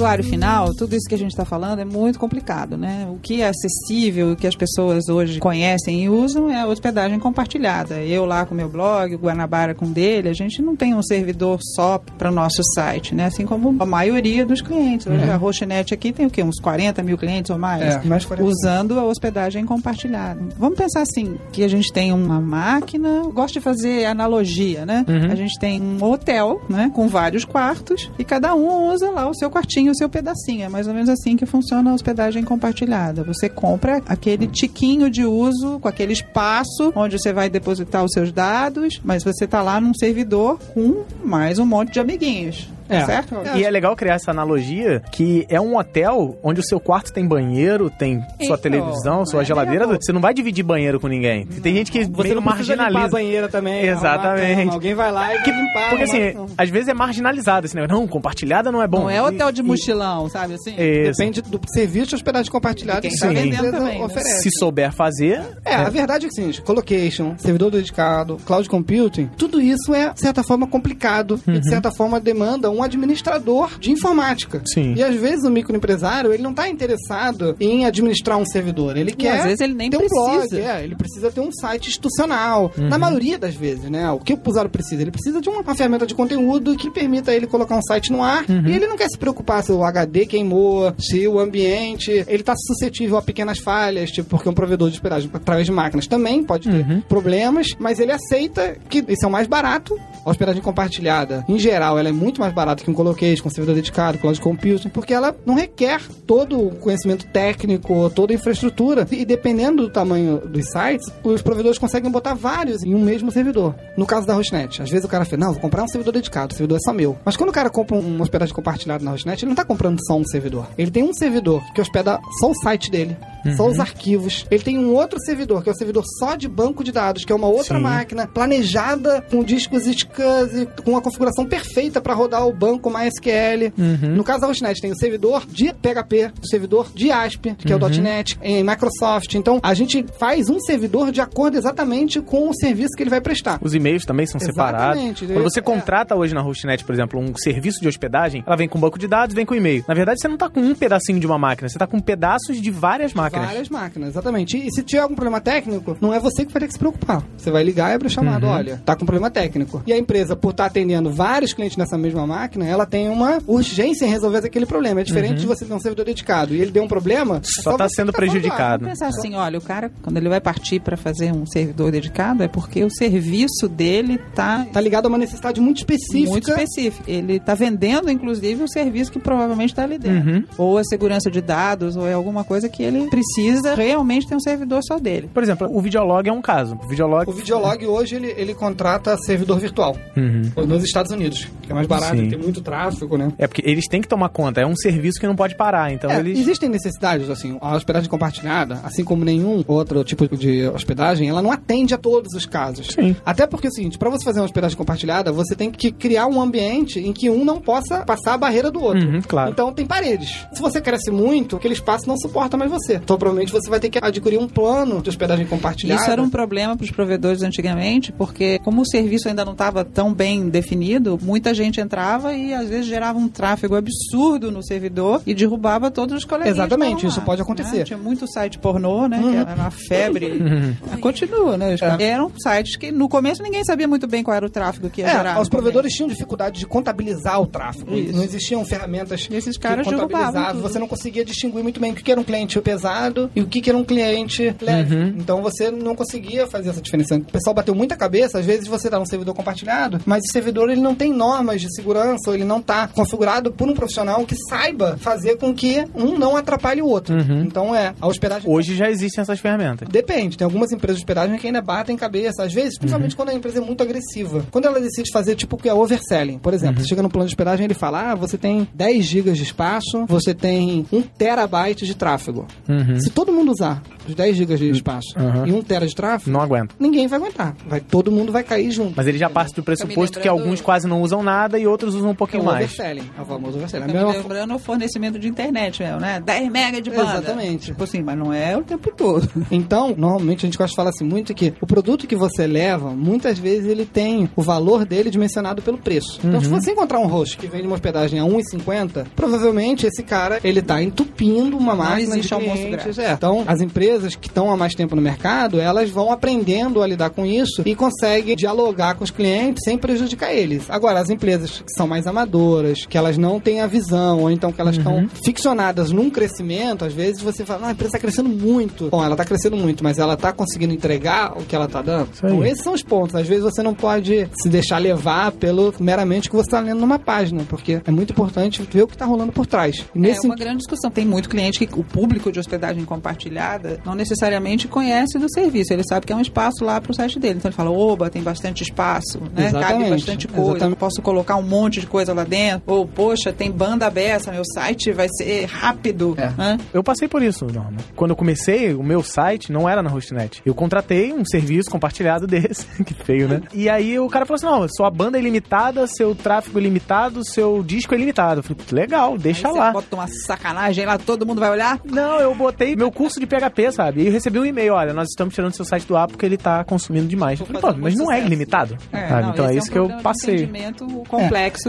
Usuário 0.00 0.24
final, 0.24 0.74
tudo 0.74 0.96
isso 0.96 1.06
que 1.06 1.14
a 1.14 1.18
gente 1.18 1.32
está 1.32 1.44
falando 1.44 1.80
é 1.80 1.84
muito 1.84 2.18
complicado, 2.18 2.74
né? 2.74 3.06
O 3.10 3.18
que 3.18 3.42
é 3.42 3.48
acessível, 3.48 4.32
o 4.32 4.36
que 4.36 4.46
as 4.46 4.56
pessoas 4.56 5.10
hoje 5.10 5.38
conhecem 5.38 6.04
e 6.04 6.08
usam 6.08 6.50
é 6.50 6.62
a 6.62 6.66
hospedagem 6.66 7.18
compartilhada. 7.18 8.00
Eu 8.02 8.24
lá 8.24 8.46
com 8.46 8.54
o 8.54 8.56
meu 8.56 8.68
blog, 8.68 9.14
o 9.14 9.18
Guanabara 9.18 9.74
com 9.74 9.92
dele, 9.92 10.30
a 10.30 10.32
gente 10.32 10.62
não 10.62 10.74
tem 10.74 10.94
um 10.94 11.02
servidor 11.02 11.58
só 11.74 11.98
para 12.16 12.30
o 12.30 12.34
nosso 12.34 12.62
site, 12.74 13.14
né? 13.14 13.26
Assim 13.26 13.44
como 13.44 13.76
a 13.78 13.84
maioria 13.84 14.46
dos 14.46 14.62
clientes. 14.62 15.06
Hoje 15.06 15.28
a 15.28 15.36
Rochenet 15.36 15.92
aqui 15.92 16.12
tem 16.12 16.24
o 16.24 16.30
quê? 16.30 16.42
Uns 16.42 16.58
40 16.60 17.02
mil 17.02 17.18
clientes 17.18 17.50
ou 17.50 17.58
mais? 17.58 17.82
É, 17.82 18.02
mais 18.02 18.22
de 18.22 18.28
40 18.28 18.42
mil. 18.42 18.52
usando 18.52 18.98
a 18.98 19.04
hospedagem 19.04 19.66
compartilhada. 19.66 20.40
Vamos 20.58 20.78
pensar 20.78 21.02
assim, 21.02 21.36
que 21.52 21.62
a 21.62 21.68
gente 21.68 21.92
tem 21.92 22.10
uma 22.10 22.40
máquina, 22.40 23.22
gosto 23.34 23.54
de 23.54 23.60
fazer 23.60 24.06
analogia, 24.06 24.86
né? 24.86 25.04
A 25.30 25.34
gente 25.34 25.58
tem 25.58 25.80
um 25.82 26.02
hotel, 26.02 26.62
né, 26.70 26.90
com 26.94 27.06
vários 27.06 27.44
quartos 27.44 28.10
e 28.18 28.24
cada 28.24 28.54
um 28.54 28.90
usa 28.90 29.10
lá 29.10 29.28
o 29.28 29.34
seu 29.34 29.50
quartinho, 29.50 29.89
o 29.90 29.94
seu 29.94 30.08
pedacinho. 30.08 30.64
É 30.64 30.68
mais 30.68 30.86
ou 30.86 30.94
menos 30.94 31.08
assim 31.08 31.36
que 31.36 31.46
funciona 31.46 31.90
a 31.90 31.94
hospedagem 31.94 32.42
compartilhada. 32.44 33.22
Você 33.24 33.48
compra 33.48 34.02
aquele 34.06 34.46
tiquinho 34.46 35.10
de 35.10 35.24
uso 35.24 35.78
com 35.80 35.88
aquele 35.88 36.12
espaço 36.12 36.92
onde 36.94 37.18
você 37.18 37.32
vai 37.32 37.48
depositar 37.50 38.04
os 38.04 38.12
seus 38.12 38.32
dados, 38.32 39.00
mas 39.04 39.22
você 39.22 39.46
tá 39.46 39.62
lá 39.62 39.80
num 39.80 39.94
servidor 39.94 40.58
com 40.74 41.04
mais 41.24 41.58
um 41.58 41.66
monte 41.66 41.92
de 41.92 42.00
amiguinhos. 42.00 42.68
É. 42.90 43.04
Certo? 43.04 43.36
E 43.56 43.64
é 43.64 43.70
legal 43.70 43.94
criar 43.96 44.14
essa 44.14 44.30
analogia 44.30 45.00
que 45.12 45.46
é 45.48 45.60
um 45.60 45.76
hotel 45.76 46.36
onde 46.42 46.60
o 46.60 46.64
seu 46.64 46.78
quarto 46.80 47.12
tem 47.12 47.26
banheiro, 47.26 47.88
tem 47.90 48.20
sua 48.20 48.26
Então, 48.40 48.58
televisão, 48.58 49.24
sua 49.26 49.42
é 49.42 49.44
geladeira. 49.44 49.84
legal. 49.86 49.98
Você 50.00 50.12
não 50.12 50.20
vai 50.20 50.34
dividir 50.34 50.62
banheiro 50.64 50.98
com 51.00 51.08
ninguém. 51.08 51.46
Tem 51.46 51.74
gente 51.74 51.90
que 51.92 52.04
Você 52.04 52.22
meio 52.22 52.34
não 52.36 52.42
a 52.42 52.44
marginaliza. 52.46 53.08
banheira 53.08 53.48
também. 53.48 53.84
Exatamente. 53.86 54.44
arrumar 54.44 54.52
a 54.52 54.56
cama. 54.64 54.72
Alguém 54.74 54.94
vai 54.94 55.12
lá 55.12 55.34
e 55.34 55.42
Que- 55.42 55.50
limpar. 55.50 55.88
porque 55.90 56.04
assim, 56.04 56.22
a 56.28 56.32
cama. 56.32 56.46
às 56.58 56.68
vezes 56.70 56.88
é 56.88 56.94
marginalizado 56.94 57.66
esse 57.66 57.74
negócio. 57.74 57.96
Não, 57.96 58.06
compartilhada 58.08 58.70
não 58.72 58.82
é 58.82 58.86
bom. 58.88 59.00
Não 59.00 59.10
é 59.10 59.22
hotel 59.22 59.52
de 59.52 59.60
E- 59.60 59.64
mochilão, 59.64 60.28
sabe 60.28 60.54
assim? 60.54 60.70
Isso. 60.76 61.18
Depende 61.18 61.42
do 61.42 61.60
serviço 61.68 62.08
de 62.08 62.14
hospedagem 62.16 62.50
compartilhada 62.50 63.00
que 63.02 63.10
tá 63.10 63.26
cada 63.28 63.32
vendendo 63.40 63.54
empresa 63.66 63.76
também, 63.76 63.98
né? 63.98 64.04
oferece. 64.04 64.42
Se 64.42 64.50
souber 64.58 64.92
fazer, 64.92 65.40
É, 65.64 65.74
a 65.74 65.88
verdade 65.90 66.26
é 66.26 66.28
que 66.28 66.34
sim, 66.34 66.62
colocation, 66.62 67.34
servidor 67.38 67.70
dedicado, 67.70 68.36
cloud 68.46 68.68
computing, 68.68 69.28
tudo 69.36 69.60
isso 69.60 69.94
é, 69.94 70.12
de 70.12 70.20
certa 70.20 70.42
forma, 70.42 70.66
complicado 70.66 71.40
e, 71.46 71.58
de 71.60 71.68
certa 71.68 71.90
forma, 71.90 72.18
demanda 72.20 72.70
um 72.70 72.79
administrador 72.82 73.78
de 73.78 73.90
informática. 73.90 74.62
Sim. 74.66 74.94
E, 74.96 75.02
às 75.02 75.14
vezes, 75.16 75.44
o 75.44 75.50
microempresário, 75.50 76.32
ele 76.32 76.42
não 76.42 76.50
está 76.50 76.68
interessado 76.68 77.56
em 77.60 77.84
administrar 77.86 78.38
um 78.38 78.46
servidor. 78.46 78.96
Ele 78.96 79.12
quer 79.12 79.38
às 79.40 79.44
vezes 79.44 79.60
ele 79.60 79.74
nem 79.74 79.90
ter 79.90 79.96
um 79.96 80.06
blog, 80.08 80.38
precisa. 80.38 80.60
é, 80.60 80.84
ele 80.84 80.94
precisa 80.96 81.30
ter 81.30 81.40
um 81.40 81.52
site 81.52 81.88
institucional. 81.88 82.72
Na 82.76 82.98
maioria 82.98 83.38
das 83.38 83.54
vezes, 83.54 83.90
né? 83.90 84.10
O 84.10 84.18
que 84.18 84.32
o 84.34 84.40
usuário 84.46 84.70
precisa? 84.70 85.00
Ele 85.02 85.10
precisa 85.10 85.40
de 85.40 85.48
uma, 85.48 85.60
uma 85.60 85.74
ferramenta 85.74 86.06
de 86.06 86.14
conteúdo 86.14 86.76
que 86.76 86.90
permita 86.90 87.32
ele 87.34 87.46
colocar 87.46 87.76
um 87.76 87.82
site 87.82 88.10
no 88.12 88.22
ar 88.22 88.44
e 88.48 88.74
ele 88.74 88.86
não 88.86 88.96
quer 88.96 89.08
se 89.08 89.18
preocupar 89.18 89.62
se 89.62 89.72
o 89.72 89.84
HD 89.84 90.26
queimou, 90.26 90.92
se 90.98 91.26
o 91.26 91.38
ambiente 91.38 92.10
ele 92.26 92.42
está 92.42 92.54
suscetível 92.56 93.16
a 93.16 93.22
pequenas 93.22 93.58
falhas, 93.58 94.10
tipo, 94.10 94.28
porque 94.28 94.48
um 94.48 94.52
provedor 94.52 94.88
de 94.88 94.94
hospedagem 94.94 95.30
através 95.32 95.66
de 95.66 95.72
máquinas 95.72 96.06
também 96.06 96.42
pode 96.42 96.68
ter 96.68 97.02
problemas, 97.08 97.68
mas 97.78 97.98
ele 97.98 98.12
aceita 98.12 98.76
que 98.88 99.04
isso 99.08 99.24
é 99.24 99.28
o 99.28 99.30
mais 99.30 99.46
barato. 99.46 99.98
A 100.24 100.30
hospedagem 100.30 100.60
compartilhada, 100.62 101.44
em 101.48 101.58
geral, 101.58 101.98
ela 101.98 102.08
é 102.08 102.12
muito 102.12 102.40
mais 102.40 102.52
barata 102.52 102.69
que 102.76 102.90
um 102.90 102.94
colocation, 102.94 103.42
com 103.42 103.50
servidor 103.50 103.74
dedicado, 103.74 104.18
cloud 104.18 104.40
computing, 104.40 104.88
porque 104.88 105.12
ela 105.14 105.34
não 105.44 105.54
requer 105.54 106.00
todo 106.26 106.58
o 106.66 106.70
conhecimento 106.76 107.26
técnico, 107.26 108.08
toda 108.10 108.32
a 108.32 108.36
infraestrutura. 108.36 109.06
E 109.10 109.24
dependendo 109.24 109.82
do 109.82 109.90
tamanho 109.90 110.38
dos 110.46 110.66
sites, 110.70 111.06
os 111.24 111.42
provedores 111.42 111.78
conseguem 111.78 112.10
botar 112.10 112.34
vários 112.34 112.82
em 112.82 112.94
um 112.94 113.00
mesmo 113.04 113.30
servidor. 113.30 113.74
No 113.96 114.06
caso 114.06 114.26
da 114.26 114.34
Hostnet, 114.34 114.82
às 114.82 114.90
vezes 114.90 115.04
o 115.04 115.08
cara 115.08 115.24
fala, 115.24 115.44
não, 115.44 115.52
vou 115.52 115.60
comprar 115.60 115.82
um 115.82 115.88
servidor 115.88 116.12
dedicado, 116.12 116.52
o 116.52 116.56
servidor 116.56 116.76
é 116.76 116.80
só 116.84 116.92
meu. 116.92 117.16
Mas 117.24 117.36
quando 117.36 117.50
o 117.50 117.52
cara 117.52 117.68
compra 117.70 117.96
um- 117.96 118.00
uma 118.14 118.22
hospedagem 118.22 118.54
compartilhada 118.54 119.04
na 119.04 119.10
Hostnet, 119.12 119.42
ele 119.44 119.50
não 119.50 119.56
tá 119.56 119.64
comprando 119.64 119.98
só 120.06 120.16
um 120.16 120.24
servidor. 120.24 120.66
Ele 120.78 120.90
tem 120.90 121.02
um 121.02 121.12
servidor 121.12 121.62
que 121.74 121.80
hospeda 121.80 122.18
só 122.40 122.50
o 122.50 122.54
site 122.54 122.90
dele, 122.90 123.16
só 123.56 123.66
os 123.68 123.78
arquivos. 123.80 124.46
Ele 124.50 124.62
tem 124.62 124.78
um 124.78 124.94
outro 124.94 125.18
servidor, 125.20 125.62
que 125.62 125.68
é 125.68 125.72
o 125.72 125.76
servidor 125.76 126.04
só 126.18 126.34
de 126.36 126.46
banco 126.48 126.84
de 126.84 126.92
dados, 126.92 127.24
que 127.24 127.32
é 127.32 127.34
uma 127.36 127.46
outra 127.48 127.76
Sim. 127.78 127.82
máquina 127.82 128.26
planejada 128.26 129.22
com 129.30 129.42
discos 129.42 129.86
SCSI, 129.86 130.68
com 130.84 130.96
a 130.96 131.00
configuração 131.02 131.46
perfeita 131.46 132.00
para 132.00 132.14
rodar 132.14 132.46
o 132.46 132.52
banco 132.60 132.90
MySQL. 132.90 133.72
No 134.14 134.22
caso 134.22 134.42
da 134.42 134.46
Hostnet, 134.46 134.80
tem 134.80 134.90
o 134.92 134.96
servidor 134.96 135.44
de 135.46 135.72
PHP, 135.72 136.32
o 136.42 136.46
servidor 136.46 136.88
de 136.94 137.10
ASP, 137.10 137.54
que 137.56 137.72
é 137.72 137.76
o 137.76 137.78
.NET, 137.88 138.38
em 138.42 138.62
Microsoft. 138.62 139.34
Então, 139.34 139.58
a 139.62 139.72
gente 139.74 140.04
faz 140.18 140.48
um 140.50 140.60
servidor 140.60 141.10
de 141.10 141.20
acordo 141.20 141.56
exatamente 141.56 142.20
com 142.20 142.48
o 142.50 142.54
serviço 142.54 142.90
que 142.96 143.02
ele 143.02 143.10
vai 143.10 143.20
prestar. 143.20 143.58
Os 143.62 143.74
e-mails 143.74 144.04
também 144.04 144.26
são 144.26 144.38
separados. 144.40 144.96
Exatamente. 145.02 145.26
Quando 145.26 145.42
você 145.42 145.60
É. 145.60 145.62
contrata 145.62 146.14
hoje 146.14 146.34
na 146.34 146.42
Hostnet, 146.42 146.84
por 146.84 146.94
exemplo, 146.94 147.18
um 147.20 147.34
serviço 147.36 147.80
de 147.80 147.88
hospedagem, 147.88 148.42
ela 148.46 148.56
vem 148.56 148.68
com 148.68 148.78
banco 148.78 148.98
de 148.98 149.08
dados, 149.08 149.34
vem 149.34 149.46
com 149.46 149.54
e-mail. 149.54 149.84
Na 149.88 149.94
verdade, 149.94 150.20
você 150.20 150.28
não 150.28 150.36
tá 150.36 150.48
com 150.48 150.60
um 150.60 150.74
pedacinho 150.74 151.18
de 151.18 151.26
uma 151.26 151.38
máquina, 151.38 151.68
você 151.68 151.78
tá 151.78 151.86
com 151.86 151.98
pedaços 152.00 152.60
de 152.60 152.70
várias 152.70 153.14
máquinas. 153.14 153.46
Várias 153.46 153.68
máquinas, 153.68 154.10
exatamente. 154.10 154.56
E, 154.56 154.66
e 154.66 154.70
se 154.72 154.82
tiver 154.82 155.02
algum 155.02 155.14
problema 155.14 155.40
técnico, 155.40 155.96
não 156.00 156.12
é 156.12 156.20
você 156.20 156.44
que 156.44 156.52
vai 156.52 156.60
ter 156.60 156.66
que 156.66 156.72
se 156.74 156.78
preocupar. 156.78 157.22
Você 157.36 157.50
vai 157.50 157.62
ligar 157.62 157.90
e 157.90 157.94
abrir 157.94 158.06
o 158.08 158.10
chamado, 158.10 158.46
Uhum. 158.46 158.52
olha, 158.52 158.82
tá 158.84 158.94
com 158.96 159.04
problema 159.06 159.30
técnico. 159.30 159.82
E 159.86 159.92
a 159.92 159.98
empresa, 159.98 160.34
por 160.36 160.50
estar 160.50 160.66
atendendo 160.66 161.10
vários 161.10 161.52
clientes 161.52 161.76
nessa 161.76 161.96
mesma 161.96 162.26
máquina, 162.26 162.49
ela 162.58 162.86
tem 162.86 163.08
uma 163.08 163.38
urgência 163.46 164.04
em 164.04 164.08
resolver 164.08 164.38
aquele 164.38 164.66
problema. 164.66 165.00
É 165.00 165.04
diferente 165.04 165.40
de 165.40 165.46
você 165.46 165.64
ter 165.64 165.72
um 165.72 165.80
servidor 165.80 166.04
dedicado 166.04 166.54
e 166.54 166.60
ele 166.60 166.70
deu 166.70 166.82
um 166.82 166.88
problema, 166.88 167.34
Uhum. 167.36 167.40
Só 167.62 167.76
tá 167.76 167.88
você 167.88 167.96
sendo 167.96 168.12
falando, 168.12 168.30
prejudicado. 168.30 168.84
Pensar 168.86 169.08
assim, 169.08 169.34
olha, 169.34 169.58
o 169.58 169.62
cara, 169.62 169.90
quando 170.02 170.16
ele 170.16 170.28
vai 170.28 170.40
partir 170.40 170.80
para 170.80 170.96
fazer 170.96 171.32
um 171.32 171.46
servidor 171.46 171.90
dedicado, 171.92 172.42
é 172.42 172.48
porque 172.48 172.82
o 172.84 172.90
serviço 172.90 173.68
dele 173.68 174.18
tá 174.34 174.62
"Ah, 174.62 174.72
Tá 174.72 174.80
ligado 174.80 175.06
a 175.06 175.08
uma 175.08 175.18
necessidade 175.18 175.60
muito 175.60 175.78
específica. 175.78 176.30
muito 176.30 176.50
específico. 176.50 177.04
Ele 177.06 177.38
tá 177.38 177.54
vendendo, 177.54 178.10
inclusive, 178.10 178.62
o 178.62 178.68
serviço 178.68 179.12
que 179.12 179.18
provavelmente 179.18 179.70
está 179.70 179.82
ali 179.84 179.98
dentro. 179.98 180.30
Uhum. 180.30 180.44
Ou 180.58 180.78
a 180.78 180.84
segurança 180.84 181.30
de 181.30 181.40
dados, 181.40 181.96
ou 181.96 182.06
é 182.06 182.12
alguma 182.14 182.44
coisa 182.44 182.68
que 182.68 182.82
ele 182.82 183.06
precisa 183.08 183.74
realmente 183.74 184.26
ter 184.26 184.34
um 184.34 184.40
servidor 184.40 184.80
só 184.86 184.98
dele. 184.98 185.28
Por 185.32 185.42
exemplo, 185.42 185.68
o 185.70 185.80
Videolog 185.80 186.28
é 186.28 186.32
um 186.32 186.42
caso. 186.42 186.78
O 186.84 186.88
Videolog... 186.88 187.28
O 187.28 187.32
Videolog 187.32 187.86
hoje 187.86 188.16
ele, 188.16 188.34
ele 188.36 188.54
contrata 188.54 189.16
servidor 189.18 189.58
virtual 189.58 189.96
Uhum. 190.16 190.66
nos 190.66 190.84
Estados 190.84 191.10
Unidos, 191.12 191.48
que 191.62 191.70
é 191.70 191.74
mais 191.74 191.86
barato, 191.86 192.16
Sim. 192.16 192.29
Tem 192.30 192.38
muito 192.38 192.60
tráfego, 192.60 193.16
né? 193.16 193.32
É 193.38 193.46
porque 193.46 193.62
eles 193.64 193.86
têm 193.86 194.00
que 194.00 194.08
tomar 194.08 194.28
conta, 194.28 194.60
é 194.60 194.66
um 194.66 194.76
serviço 194.76 195.20
que 195.20 195.26
não 195.26 195.36
pode 195.36 195.56
parar, 195.56 195.92
então 195.92 196.10
É, 196.10 196.20
eles... 196.20 196.38
Existem 196.38 196.68
necessidades, 196.68 197.28
assim, 197.30 197.58
a 197.60 197.74
hospedagem 197.76 198.08
compartilhada, 198.08 198.80
assim 198.82 199.04
como 199.04 199.24
nenhum 199.24 199.62
outro 199.66 200.02
tipo 200.04 200.28
de 200.36 200.66
hospedagem, 200.68 201.28
ela 201.28 201.42
não 201.42 201.52
atende 201.52 201.94
a 201.94 201.98
todos 201.98 202.34
os 202.34 202.46
casos. 202.46 202.88
Sim. 202.88 203.14
Até 203.24 203.46
porque 203.46 203.66
é 203.66 203.70
o 203.70 203.72
seguinte, 203.72 203.98
para 203.98 204.10
você 204.10 204.24
fazer 204.24 204.40
uma 204.40 204.46
hospedagem 204.46 204.76
compartilhada, 204.76 205.32
você 205.32 205.54
tem 205.54 205.70
que 205.70 205.90
criar 205.92 206.26
um 206.26 206.40
ambiente 206.40 206.98
em 207.00 207.12
que 207.12 207.30
um 207.30 207.44
não 207.44 207.60
possa 207.60 208.04
passar 208.04 208.34
a 208.34 208.38
barreira 208.38 208.70
do 208.70 208.82
outro. 208.82 209.06
Uhum, 209.06 209.20
claro. 209.22 209.50
Então 209.50 209.72
tem 209.72 209.86
paredes. 209.86 210.46
Se 210.52 210.60
você 210.60 210.80
cresce 210.80 211.10
muito, 211.10 211.56
aquele 211.56 211.74
espaço 211.74 212.08
não 212.08 212.16
suporta 212.16 212.56
mais 212.56 212.70
você. 212.70 212.94
Então 212.94 213.16
provavelmente 213.16 213.52
você 213.52 213.68
vai 213.68 213.80
ter 213.80 213.90
que 213.90 213.98
adquirir 214.00 214.38
um 214.38 214.48
plano 214.48 215.00
de 215.00 215.08
hospedagem 215.08 215.46
compartilhada. 215.46 216.00
Isso 216.02 216.10
era 216.10 216.22
um 216.22 216.30
problema 216.30 216.76
para 216.76 216.84
os 216.84 216.90
provedores 216.90 217.42
antigamente, 217.42 218.12
porque 218.12 218.58
como 218.60 218.82
o 218.82 218.86
serviço 218.86 219.28
ainda 219.28 219.44
não 219.44 219.52
estava 219.52 219.84
tão 219.84 220.12
bem 220.12 220.48
definido, 220.48 221.18
muita 221.22 221.54
gente 221.54 221.80
entrava 221.80 222.19
e 222.34 222.52
às 222.54 222.68
vezes 222.68 222.86
gerava 222.86 223.18
um 223.18 223.28
tráfego 223.28 223.76
absurdo 223.76 224.50
no 224.50 224.62
servidor 224.62 225.22
e 225.26 225.34
derrubava 225.34 225.90
todos 225.90 226.16
os 226.16 226.24
coleguinhas. 226.24 226.56
que 226.56 226.60
Exatamente, 226.62 227.06
isso 227.06 227.20
pode 227.22 227.40
acontecer. 227.42 227.78
né? 227.78 227.84
Tinha 227.84 227.98
muito 227.98 228.30
site 228.30 228.58
pornô, 228.58 229.06
né? 229.08 229.18
Que 229.20 229.36
era 229.36 229.54
uma 229.54 229.70
febre. 229.70 230.40
Continua, 231.00 231.56
né? 231.56 231.76
É. 231.98 232.04
Eram 232.04 232.30
sites 232.38 232.76
que 232.76 232.90
no 232.92 233.08
começo 233.08 233.42
ninguém 233.42 233.64
sabia 233.64 233.86
muito 233.88 234.06
bem 234.06 234.22
qual 234.22 234.36
era 234.36 234.46
o 234.46 234.50
tráfego 234.50 234.90
que 234.90 235.00
ia 235.00 235.08
gerar. 235.08 235.36
É, 235.36 235.40
os 235.40 235.48
no 235.48 235.50
provedores 235.50 235.92
tinham 235.92 236.08
dificuldade 236.08 236.58
de 236.58 236.66
contabilizar 236.66 237.40
o 237.40 237.46
tráfego. 237.46 237.94
Isso. 237.94 238.16
Não 238.16 238.22
existiam 238.24 238.64
ferramentas 238.64 239.26
E 239.30 239.34
esses 239.34 239.56
que 239.56 239.62
caras 239.62 239.84
contabilizavam. 239.84 240.32
derrubavam 240.32 240.52
tudo. 240.60 240.62
Você 240.68 240.78
não 240.78 240.88
conseguia 240.88 241.24
distinguir 241.24 241.62
muito 241.62 241.80
bem 241.80 241.92
o 241.92 241.94
que 241.94 242.10
era 242.10 242.20
um 242.20 242.24
cliente 242.24 242.60
pesado 242.60 243.30
e 243.34 243.40
o 243.40 243.46
que 243.46 243.68
era 243.68 243.78
um 243.78 243.84
cliente 243.84 244.54
leve. 244.60 244.96
Uhum. 244.96 245.08
Então 245.18 245.42
você 245.42 245.70
não 245.70 245.94
conseguia 245.94 246.46
fazer 246.46 246.70
essa 246.70 246.80
diferença. 246.80 247.16
O 247.16 247.20
pessoal 247.24 247.54
bateu 247.54 247.74
muita 247.74 247.96
cabeça. 247.96 248.38
Às 248.38 248.46
vezes 248.46 248.66
você 248.66 248.88
dá 248.90 248.98
um 249.00 249.06
servidor 249.06 249.34
compartilhado, 249.34 250.00
mas 250.04 250.22
o 250.28 250.32
servidor 250.32 250.70
ele 250.70 250.80
não 250.80 250.94
tem 250.94 251.12
normas 251.12 251.60
de 251.60 251.72
segurança 251.74 252.09
ou 252.26 252.34
ele 252.34 252.44
não 252.44 252.58
está 252.58 252.88
configurado 252.88 253.52
por 253.52 253.68
um 253.68 253.74
profissional 253.74 254.24
que 254.26 254.34
saiba 254.48 254.96
fazer 254.98 255.36
com 255.36 255.54
que 255.54 255.84
um 255.94 256.18
não 256.18 256.36
atrapalhe 256.36 256.80
o 256.82 256.86
outro. 256.86 257.16
Então 257.44 257.74
é, 257.74 257.94
a 258.00 258.06
hospedagem 258.06 258.48
Uhum. 258.48 258.56
Hoje 258.56 258.74
já 258.76 258.88
existem 258.90 259.20
essas 259.22 259.38
ferramentas. 259.40 259.88
Depende, 259.88 260.36
tem 260.36 260.44
algumas 260.44 260.70
empresas 260.72 260.98
de 260.98 261.02
hospedagem 261.02 261.36
que 261.38 261.46
ainda 261.46 261.60
batem 261.60 261.96
cabeça, 261.96 262.44
às 262.44 262.52
vezes, 262.52 262.78
principalmente 262.78 263.16
quando 263.16 263.30
a 263.30 263.34
empresa 263.34 263.58
é 263.58 263.60
muito 263.60 263.82
agressiva. 263.82 264.44
Quando 264.50 264.66
ela 264.66 264.80
decide 264.80 265.10
fazer 265.12 265.34
tipo 265.34 265.56
o 265.56 265.58
que 265.58 265.68
é 265.68 265.74
overselling, 265.74 266.38
por 266.38 266.54
exemplo, 266.54 266.80
você 266.82 266.88
chega 266.88 267.02
no 267.02 267.08
plano 267.10 267.26
de 267.26 267.32
hospedagem 267.32 267.64
e 267.64 267.66
ele 267.66 267.74
fala: 267.74 268.12
ah, 268.12 268.14
você 268.14 268.38
tem 268.38 268.66
10 268.74 269.04
GB 269.04 269.32
de 269.32 269.42
espaço, 269.42 270.04
você 270.06 270.32
tem 270.32 270.86
1 270.92 271.02
terabyte 271.02 271.84
de 271.86 271.94
tráfego. 271.94 272.46
Uhum. 272.68 272.98
Se 273.00 273.10
todo 273.10 273.32
mundo 273.32 273.52
usar 273.52 273.82
os 274.08 274.14
10 274.14 274.36
GB 274.36 274.56
de 274.56 274.70
espaço 274.70 275.08
Uhum. 275.18 275.46
e 275.46 275.52
1 275.52 275.62
tera 275.62 275.86
de 275.86 275.94
tráfego, 275.94 276.30
Não 276.30 276.40
aguento. 276.40 276.74
ninguém 276.78 277.06
vai 277.06 277.18
aguentar. 277.18 277.54
Vai, 277.66 277.80
todo 277.80 278.10
mundo 278.10 278.32
vai 278.32 278.42
cair 278.42 278.70
junto. 278.70 278.94
Mas 278.96 279.06
ele 279.06 279.18
já 279.18 279.28
parte 279.28 279.54
do 279.54 279.62
pressuposto 279.62 280.18
que 280.20 280.28
alguns 280.28 280.60
quase 280.60 280.86
não 280.86 281.02
usam 281.02 281.22
nada 281.22 281.58
e 281.58 281.66
outros 281.66 281.94
usam 281.94 281.99
um 282.04 282.10
é 282.10 282.14
pouquinho 282.14 282.42
o 282.42 282.46
mais. 282.46 282.64
overselling, 282.64 283.10
é 283.18 283.22
o 283.22 283.24
famoso 283.24 283.58
overselling. 283.58 283.86
Tá 283.86 283.92
mesma 283.92 284.12
lembrando 284.12 284.54
o 284.54 284.58
fornecimento 284.58 285.18
de 285.18 285.28
internet 285.28 285.82
mesmo, 285.82 286.00
né? 286.00 286.20
10 286.20 286.50
mega 286.50 286.80
de 286.80 286.90
banda. 286.90 287.18
Exatamente. 287.18 287.66
Tipo 287.66 287.84
assim, 287.84 288.02
mas 288.02 288.18
não 288.18 288.32
é 288.32 288.56
o 288.56 288.62
tempo 288.62 288.90
todo. 288.94 289.28
Então, 289.50 289.94
normalmente 289.96 290.46
a 290.46 290.46
gente 290.46 290.56
gosta 290.56 290.70
de 290.70 290.76
falar 290.76 290.90
assim 290.90 291.04
muito 291.04 291.34
que 291.34 291.52
o 291.60 291.66
produto 291.66 292.06
que 292.06 292.14
você 292.14 292.46
leva, 292.46 292.90
muitas 292.90 293.38
vezes 293.38 293.66
ele 293.66 293.84
tem 293.84 294.30
o 294.36 294.42
valor 294.42 294.84
dele 294.84 295.10
dimensionado 295.10 295.60
pelo 295.60 295.76
preço. 295.76 296.20
Então, 296.22 296.40
se 296.40 296.48
você 296.48 296.70
encontrar 296.70 296.98
um 296.98 297.06
host 297.06 297.36
que 297.36 297.46
vende 297.46 297.66
uma 297.66 297.74
hospedagem 297.74 298.20
a 298.20 298.24
1,50, 298.24 299.06
provavelmente 299.14 299.86
esse 299.86 300.02
cara, 300.02 300.40
ele 300.42 300.62
tá 300.62 300.80
entupindo 300.82 301.56
uma 301.56 301.74
máquina 301.74 302.16
existe 302.16 302.28
de 302.28 302.34
almoço 302.34 302.62
clientes. 302.62 302.98
É. 302.98 303.12
Então, 303.12 303.44
as 303.46 303.60
empresas 303.60 304.14
que 304.14 304.28
estão 304.28 304.50
há 304.50 304.56
mais 304.56 304.74
tempo 304.74 304.94
no 304.94 305.02
mercado, 305.02 305.60
elas 305.60 305.90
vão 305.90 306.12
aprendendo 306.12 306.82
a 306.82 306.86
lidar 306.86 307.10
com 307.10 307.26
isso 307.26 307.62
e 307.64 307.74
conseguem 307.74 308.36
dialogar 308.36 308.94
com 308.94 309.04
os 309.04 309.10
clientes 309.10 309.62
sem 309.64 309.76
prejudicar 309.76 310.32
eles. 310.32 310.70
Agora, 310.70 311.00
as 311.00 311.10
empresas 311.10 311.60
que 311.60 311.72
são 311.72 311.86
mais 311.90 312.06
amadoras, 312.06 312.86
que 312.86 312.96
elas 312.96 313.18
não 313.18 313.40
têm 313.40 313.60
a 313.60 313.66
visão, 313.66 314.20
ou 314.20 314.30
então 314.30 314.52
que 314.52 314.60
elas 314.60 314.76
estão 314.76 315.08
ficcionadas 315.24 315.90
num 315.90 316.08
crescimento, 316.08 316.84
às 316.84 316.94
vezes 316.94 317.20
você 317.20 317.44
fala, 317.44 317.66
ah, 317.66 317.68
a 317.68 317.72
empresa 317.72 317.88
está 317.88 317.98
crescendo 317.98 318.28
muito. 318.28 318.88
Bom, 318.88 319.04
ela 319.04 319.14
está 319.14 319.24
crescendo 319.24 319.56
muito, 319.56 319.82
mas 319.82 319.98
ela 319.98 320.14
está 320.14 320.32
conseguindo 320.32 320.72
entregar 320.72 321.36
o 321.36 321.44
que 321.44 321.54
ela 321.54 321.66
está 321.66 321.82
dando. 321.82 322.08
Então, 322.16 322.44
esses 322.44 322.62
são 322.62 322.72
os 322.72 322.82
pontos. 322.82 323.14
Às 323.14 323.26
vezes 323.26 323.42
você 323.42 323.62
não 323.62 323.74
pode 323.74 324.28
se 324.40 324.48
deixar 324.48 324.78
levar 324.78 325.32
pelo 325.32 325.74
meramente 325.80 326.28
o 326.28 326.30
que 326.30 326.36
você 326.36 326.48
está 326.48 326.60
lendo 326.60 326.80
numa 326.80 326.98
página, 326.98 327.44
porque 327.48 327.80
é 327.84 327.90
muito 327.90 328.12
importante 328.12 328.62
ver 328.62 328.82
o 328.82 328.86
que 328.86 328.94
está 328.94 329.04
rolando 329.04 329.32
por 329.32 329.46
trás. 329.46 329.84
E 329.94 329.98
É 330.08 330.28
uma 330.28 330.36
grande 330.36 330.58
discussão. 330.58 330.90
Tem 330.90 331.04
muito 331.04 331.28
cliente 331.28 331.66
que 331.66 331.78
o 331.78 331.84
público 331.84 332.30
de 332.30 332.38
hospedagem 332.38 332.84
compartilhada 332.84 333.80
não 333.84 333.94
necessariamente 333.94 334.68
conhece 334.68 335.18
do 335.18 335.30
serviço. 335.32 335.72
Ele 335.72 335.82
sabe 335.84 336.06
que 336.06 336.12
é 336.12 336.16
um 336.16 336.20
espaço 336.20 336.64
lá 336.64 336.80
para 336.80 336.92
o 336.92 336.94
site 336.94 337.18
dele. 337.18 337.38
Então 337.38 337.48
ele 337.48 337.56
fala, 337.56 337.70
oba, 337.70 338.08
tem 338.10 338.22
bastante 338.22 338.62
espaço, 338.62 339.18
né? 339.34 339.50
Cabe 339.50 339.56
Exatamente. 339.56 339.90
bastante 339.90 340.28
coisa. 340.28 340.50
Exatamente. 340.50 340.78
Posso 340.78 341.02
colocar 341.02 341.36
um 341.36 341.42
monte 341.42 341.79
de 341.80 341.86
coisa 341.86 342.12
lá 342.12 342.24
dentro. 342.24 342.62
Ou, 342.66 342.86
poxa, 342.86 343.32
tem 343.32 343.50
banda 343.50 343.86
aberta, 343.86 344.30
meu 344.30 344.44
site 344.44 344.92
vai 344.92 345.08
ser 345.08 345.46
rápido. 345.46 346.14
É. 346.16 346.30
né? 346.30 346.58
Eu 346.72 346.82
passei 346.82 347.08
por 347.08 347.22
isso, 347.22 347.46
Norma. 347.46 347.78
Quando 347.96 348.10
eu 348.10 348.16
comecei, 348.16 348.74
o 348.74 348.82
meu 348.82 349.02
site 349.02 349.52
não 349.52 349.68
era 349.68 349.82
na 349.82 349.90
Hostnet. 349.90 350.42
Eu 350.44 350.54
contratei 350.54 351.12
um 351.12 351.24
serviço 351.24 351.70
compartilhado 351.70 352.26
desse. 352.28 352.66
que 352.84 352.94
feio, 352.94 353.28
né? 353.28 353.42
E 353.52 353.68
aí 353.68 353.98
o 353.98 354.08
cara 354.08 354.26
falou 354.26 354.36
assim: 354.36 354.46
não, 354.46 354.68
sua 354.68 354.90
banda 354.90 355.18
é 355.18 355.20
ilimitada, 355.20 355.86
seu 355.86 356.14
tráfego 356.14 356.58
é 356.58 356.62
ilimitado, 356.62 357.24
seu 357.24 357.62
disco 357.62 357.94
é 357.94 357.96
ilimitado. 357.96 358.40
Eu 358.40 358.42
falei, 358.42 358.64
legal, 358.72 359.16
deixa 359.18 359.48
Aí 359.48 359.54
lá. 359.54 359.66
Você 359.66 359.72
bota 359.72 359.96
uma 359.96 360.08
sacanagem 360.26 360.84
lá, 360.86 360.98
todo 360.98 361.26
mundo 361.26 361.40
vai 361.40 361.50
olhar. 361.50 361.80
Não, 361.84 362.20
eu 362.20 362.34
botei 362.34 362.76
meu 362.76 362.90
curso 362.90 363.18
de 363.18 363.26
PHP, 363.26 363.72
sabe? 363.72 364.02
E 364.02 364.06
eu 364.06 364.12
recebi 364.12 364.38
um 364.38 364.44
e-mail, 364.44 364.74
olha, 364.74 364.92
nós 364.92 365.08
estamos 365.08 365.34
tirando 365.34 365.54
seu 365.54 365.64
site 365.64 365.86
do 365.86 365.96
ar 365.96 366.06
porque 366.06 366.24
ele 366.24 366.36
tá 366.36 366.64
consumindo 366.64 367.06
demais. 367.06 367.40
Eu 367.40 367.46
falei, 367.46 367.60
pô, 367.60 367.68
fazendo 367.68 367.82
mas 367.82 367.94
não 367.96 368.12
é 368.12 368.20
ilimitado. 368.20 368.76
É, 368.92 369.22
não, 369.22 369.30
então 369.30 369.46
é 369.46 369.50
esse 369.50 369.58
isso 369.58 369.70
um 369.70 369.72
que 369.72 369.78
eu 369.78 370.02
passei. 370.02 370.48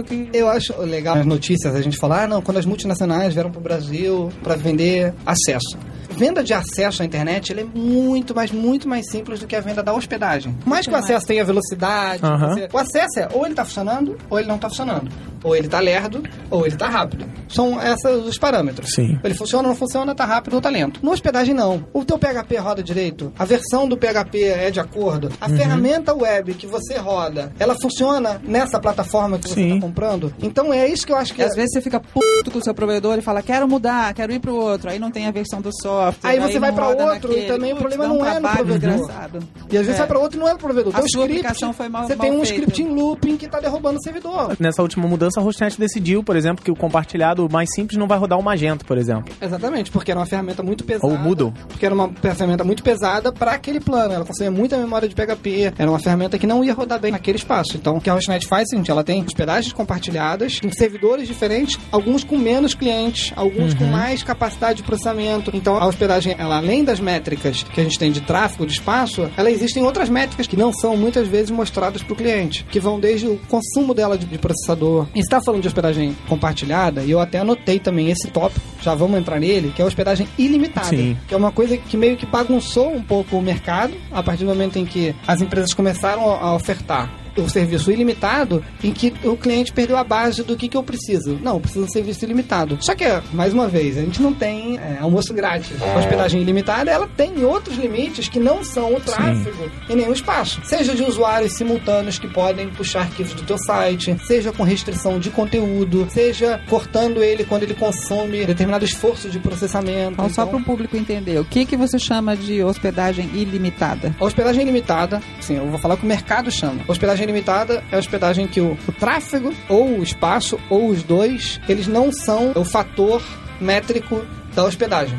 Complexo 0.03 0.31
que 0.31 0.37
Eu 0.37 0.49
acho 0.49 0.79
legal 0.81 1.17
as 1.17 1.25
notícias, 1.25 1.75
a 1.75 1.81
gente 1.81 1.97
falar, 1.97 2.23
ah, 2.23 2.27
não, 2.27 2.41
quando 2.41 2.57
as 2.57 2.65
multinacionais 2.65 3.33
vieram 3.33 3.51
pro 3.51 3.61
Brasil 3.61 4.31
para 4.43 4.55
vender 4.55 5.13
acesso. 5.25 5.77
Venda 6.11 6.43
de 6.43 6.53
acesso 6.53 7.01
à 7.01 7.05
internet 7.05 7.51
ele 7.51 7.61
é 7.61 7.63
muito, 7.63 8.35
mas 8.35 8.51
muito 8.51 8.87
mais 8.87 9.09
simples 9.09 9.39
do 9.39 9.47
que 9.47 9.55
a 9.55 9.61
venda 9.61 9.81
da 9.81 9.93
hospedagem. 9.93 10.53
Por 10.53 10.67
mais 10.69 10.85
que 10.85 10.93
o 10.93 10.95
acesso 10.97 11.25
tenha 11.25 11.43
velocidade, 11.43 12.23
Aham. 12.23 12.49
você- 12.55 12.67
o 12.71 12.77
acesso 12.77 13.19
é 13.19 13.27
ou 13.33 13.45
ele 13.45 13.55
tá 13.55 13.65
funcionando 13.65 14.17
ou 14.29 14.37
ele 14.39 14.47
não 14.47 14.57
tá 14.57 14.69
funcionando. 14.69 15.09
Ou 15.43 15.55
ele 15.55 15.67
tá 15.67 15.79
lerdo 15.79 16.21
ou 16.51 16.67
ele 16.67 16.75
tá 16.75 16.87
rápido. 16.87 17.25
São 17.49 17.81
esses 17.81 18.05
os 18.27 18.37
parâmetros. 18.37 18.91
Sim. 18.93 19.19
Ele 19.23 19.33
funciona 19.33 19.63
ou 19.67 19.69
não 19.69 19.75
funciona, 19.75 20.13
tá 20.13 20.23
rápido 20.23 20.53
ou 20.53 20.61
tá 20.61 20.69
lento. 20.69 20.99
No 21.03 21.11
hospedagem, 21.11 21.53
não. 21.55 21.83
O 21.93 22.05
teu 22.05 22.17
PHP 22.19 22.57
roda 22.57 22.83
direito, 22.83 23.33
a 23.39 23.43
versão 23.43 23.87
do 23.87 23.97
PHP 23.97 24.43
é 24.43 24.69
de 24.69 24.79
acordo, 24.79 25.31
a 25.41 25.47
Uhum. 25.49 25.57
ferramenta 25.57 26.13
web 26.13 26.53
que 26.53 26.67
você 26.67 26.95
roda, 26.97 27.51
ela 27.57 27.75
funciona 27.81 28.39
nessa 28.43 28.79
plataforma 28.79 29.39
que 29.39 29.49
você 29.49 29.55
Sim. 29.55 29.79
tá 29.79 29.85
comprando. 29.87 30.31
Então 30.43 30.71
é 30.71 30.87
isso 30.87 31.05
que 31.07 31.11
eu 31.11 31.17
acho 31.17 31.33
que 31.33 31.41
Às 31.41 31.53
é. 31.53 31.55
vezes 31.55 31.71
você 31.73 31.81
fica 31.81 31.99
puto 31.99 32.51
com 32.51 32.59
o 32.59 32.63
seu 32.63 32.73
provedor 32.75 33.17
e 33.17 33.21
fala, 33.21 33.41
quero 33.41 33.67
mudar, 33.67 34.13
quero 34.13 34.31
ir 34.31 34.39
pro 34.39 34.53
outro. 34.55 34.91
Aí 34.91 34.99
não 34.99 35.09
tem 35.09 35.25
a 35.25 35.31
versão 35.31 35.59
do 35.59 35.71
software. 35.81 36.00
Aí 36.23 36.39
você 36.39 36.59
vai 36.59 36.71
roda 36.71 37.05
outro 37.05 37.31
e 37.31 37.35
naquele. 37.35 37.47
também 37.47 37.73
o 37.73 37.75
problema 37.77 38.05
um 38.05 38.17
não 38.19 38.25
é 38.25 38.39
no 38.39 38.49
provedor. 38.49 38.79
desgraçado. 38.97 39.39
E 39.71 39.77
às 39.77 39.85
vezes 39.85 39.95
É. 39.95 39.97
vai 39.99 40.07
pra 40.07 40.19
outro 40.19 40.37
e 40.37 40.39
não 40.39 40.47
é 40.47 40.53
no 40.53 40.59
provedor. 40.59 40.93
A 40.95 40.97
sua 40.99 41.05
script, 41.07 41.31
aplicação 41.39 41.73
foi 41.73 41.89
mal- 41.89 42.07
Você 42.07 42.15
mal 42.15 42.27
tem 42.27 42.31
um 42.37 42.45
feita. 42.45 42.53
script 42.61 42.81
em 42.83 42.87
looping 42.93 43.37
que 43.37 43.47
tá 43.47 43.59
derrubando 43.59 43.97
o 43.99 44.03
servidor. 44.03 44.55
Nessa 44.59 44.81
última 44.81 45.07
mudança 45.07 45.39
a 45.39 45.43
Hostnet 45.43 45.79
decidiu, 45.79 46.23
por 46.23 46.35
exemplo, 46.35 46.63
que 46.63 46.71
o 46.71 46.75
compartilhado 46.75 47.47
mais 47.51 47.69
simples 47.73 47.97
não 47.99 48.07
vai 48.07 48.17
rodar 48.17 48.37
o 48.39 48.43
Magento, 48.43 48.85
por 48.85 48.97
exemplo. 48.97 49.33
Exatamente, 49.41 49.91
porque 49.91 50.11
era 50.11 50.19
uma 50.19 50.25
ferramenta 50.25 50.63
muito 50.63 50.83
pesada. 50.83 51.11
Ou 51.11 51.17
Moodle. 51.17 51.53
Porque 51.67 51.85
era 51.85 51.93
uma 51.95 52.09
ferramenta 52.21 52.63
muito 52.63 52.83
pesada 52.83 53.31
para 53.31 53.51
aquele 53.51 53.79
plano. 53.79 54.13
Ela 54.13 54.25
consumia 54.25 54.51
muita 54.51 54.77
memória 54.77 55.07
de 55.07 55.15
PHP. 55.15 55.73
Era 55.77 55.89
uma 55.89 55.99
ferramenta 55.99 56.37
que 56.37 56.47
não 56.47 56.63
ia 56.63 56.73
rodar 56.73 56.99
bem 56.99 57.11
naquele 57.11 57.37
espaço. 57.37 57.75
Então, 57.75 57.97
o 57.97 58.01
que 58.01 58.09
a 58.09 58.13
Hostnet 58.13 58.47
faz 58.47 58.61
é 58.61 58.65
o 58.65 58.69
seguinte: 58.69 58.91
ela 58.91 59.03
tem 59.03 59.21
hospedagens 59.23 59.73
compartilhadas, 59.73 60.59
em 60.63 60.71
servidores 60.71 61.27
diferentes, 61.27 61.79
alguns 61.91 62.23
com 62.23 62.37
menos 62.37 62.73
clientes, 62.73 63.31
alguns 63.35 63.73
com 63.73 63.85
mais 63.85 64.23
capacidade 64.23 64.77
de 64.77 64.83
processamento. 64.83 65.51
Então, 65.53 65.77
a 65.77 65.90
hospedagem, 65.91 66.35
ela, 66.37 66.57
além 66.57 66.83
das 66.83 66.99
métricas 66.99 67.63
que 67.63 67.79
a 67.79 67.83
gente 67.83 67.99
tem 67.99 68.11
de 68.11 68.21
tráfego, 68.21 68.65
de 68.65 68.73
espaço, 68.73 69.29
ela 69.37 69.51
existem 69.51 69.83
outras 69.83 70.09
métricas 70.09 70.47
que 70.47 70.57
não 70.57 70.73
são 70.73 70.97
muitas 70.97 71.27
vezes 71.27 71.51
mostradas 71.51 72.01
para 72.01 72.13
o 72.13 72.15
cliente, 72.15 72.65
que 72.65 72.79
vão 72.79 72.99
desde 72.99 73.27
o 73.27 73.39
consumo 73.47 73.93
dela 73.93 74.17
de, 74.17 74.25
de 74.25 74.37
processador. 74.37 75.07
E 75.13 75.19
está 75.19 75.41
falando 75.41 75.61
de 75.61 75.67
hospedagem 75.67 76.15
compartilhada, 76.27 77.03
e 77.03 77.11
eu 77.11 77.19
até 77.19 77.39
anotei 77.39 77.79
também 77.79 78.09
esse 78.09 78.27
tópico, 78.29 78.65
já 78.81 78.95
vamos 78.95 79.19
entrar 79.19 79.39
nele, 79.39 79.71
que 79.75 79.81
é 79.81 79.85
a 79.85 79.87
hospedagem 79.87 80.27
ilimitada. 80.37 80.87
Sim. 80.87 81.17
Que 81.27 81.33
é 81.33 81.37
uma 81.37 81.51
coisa 81.51 81.77
que 81.77 81.95
meio 81.95 82.17
que 82.17 82.25
bagunçou 82.25 82.93
um 82.93 83.01
pouco 83.01 83.37
o 83.37 83.41
mercado 83.41 83.93
a 84.11 84.23
partir 84.23 84.43
do 84.43 84.49
momento 84.49 84.77
em 84.77 84.85
que 84.85 85.13
as 85.27 85.41
empresas 85.41 85.73
começaram 85.73 86.23
a 86.31 86.55
ofertar 86.55 87.20
o 87.37 87.49
serviço 87.49 87.91
ilimitado 87.91 88.63
em 88.83 88.91
que 88.91 89.13
o 89.23 89.35
cliente 89.35 89.71
perdeu 89.71 89.97
a 89.97 90.03
base 90.03 90.43
do 90.43 90.55
que, 90.55 90.67
que 90.67 90.77
eu 90.77 90.83
preciso. 90.83 91.39
Não, 91.41 91.55
eu 91.55 91.59
preciso 91.59 91.85
de 91.85 91.89
um 91.89 91.93
serviço 91.93 92.25
ilimitado. 92.25 92.77
Só 92.81 92.95
que, 92.95 93.05
mais 93.33 93.53
uma 93.53 93.67
vez, 93.67 93.97
a 93.97 94.01
gente 94.01 94.21
não 94.21 94.33
tem 94.33 94.77
é, 94.77 94.97
almoço 94.99 95.33
grátis. 95.33 95.81
A 95.81 95.99
hospedagem 95.99 96.41
ilimitada, 96.41 96.91
ela 96.91 97.07
tem 97.15 97.43
outros 97.43 97.77
limites 97.77 98.27
que 98.27 98.39
não 98.39 98.63
são 98.63 98.93
o 98.95 98.99
tráfego 98.99 99.69
em 99.89 99.95
nenhum 99.95 100.13
espaço. 100.13 100.61
Seja 100.63 100.93
de 100.93 101.03
usuários 101.03 101.53
simultâneos 101.53 102.19
que 102.19 102.27
podem 102.27 102.69
puxar 102.69 103.01
arquivos 103.01 103.33
do 103.33 103.43
teu 103.43 103.57
site, 103.57 104.15
seja 104.25 104.51
com 104.51 104.63
restrição 104.63 105.19
de 105.19 105.29
conteúdo, 105.29 106.07
seja 106.09 106.61
cortando 106.69 107.23
ele 107.23 107.43
quando 107.43 107.63
ele 107.63 107.73
consome 107.73 108.45
determinado 108.45 108.85
esforço 108.85 109.29
de 109.29 109.39
processamento. 109.39 110.13
Então, 110.13 110.29
só 110.29 110.41
Então, 110.43 110.47
para 110.47 110.57
o 110.57 110.63
público 110.63 110.97
entender, 110.97 111.39
o 111.39 111.45
que, 111.45 111.65
que 111.65 111.77
você 111.77 111.97
chama 111.99 112.35
de 112.35 112.63
hospedagem 112.63 113.29
ilimitada? 113.33 114.15
A 114.19 114.25
hospedagem 114.25 114.61
ilimitada, 114.61 115.21
sim, 115.39 115.55
eu 115.57 115.67
vou 115.67 115.79
falar 115.79 115.95
o 115.95 115.97
que 115.97 116.03
o 116.05 116.07
mercado 116.07 116.51
chama. 116.51 116.81
A 116.87 116.91
hospedagem 116.91 117.20
ilimitada 117.23 117.83
é 117.91 117.95
a 117.95 117.99
hospedagem 117.99 118.47
que 118.47 118.61
o, 118.61 118.77
o 118.87 118.91
tráfego, 118.91 119.53
ou 119.69 119.99
o 119.99 120.03
espaço, 120.03 120.59
ou 120.69 120.89
os 120.89 121.03
dois, 121.03 121.59
eles 121.67 121.87
não 121.87 122.11
são 122.11 122.51
o 122.55 122.63
fator 122.63 123.21
métrico 123.59 124.25
da 124.53 124.63
hospedagem. 124.63 125.17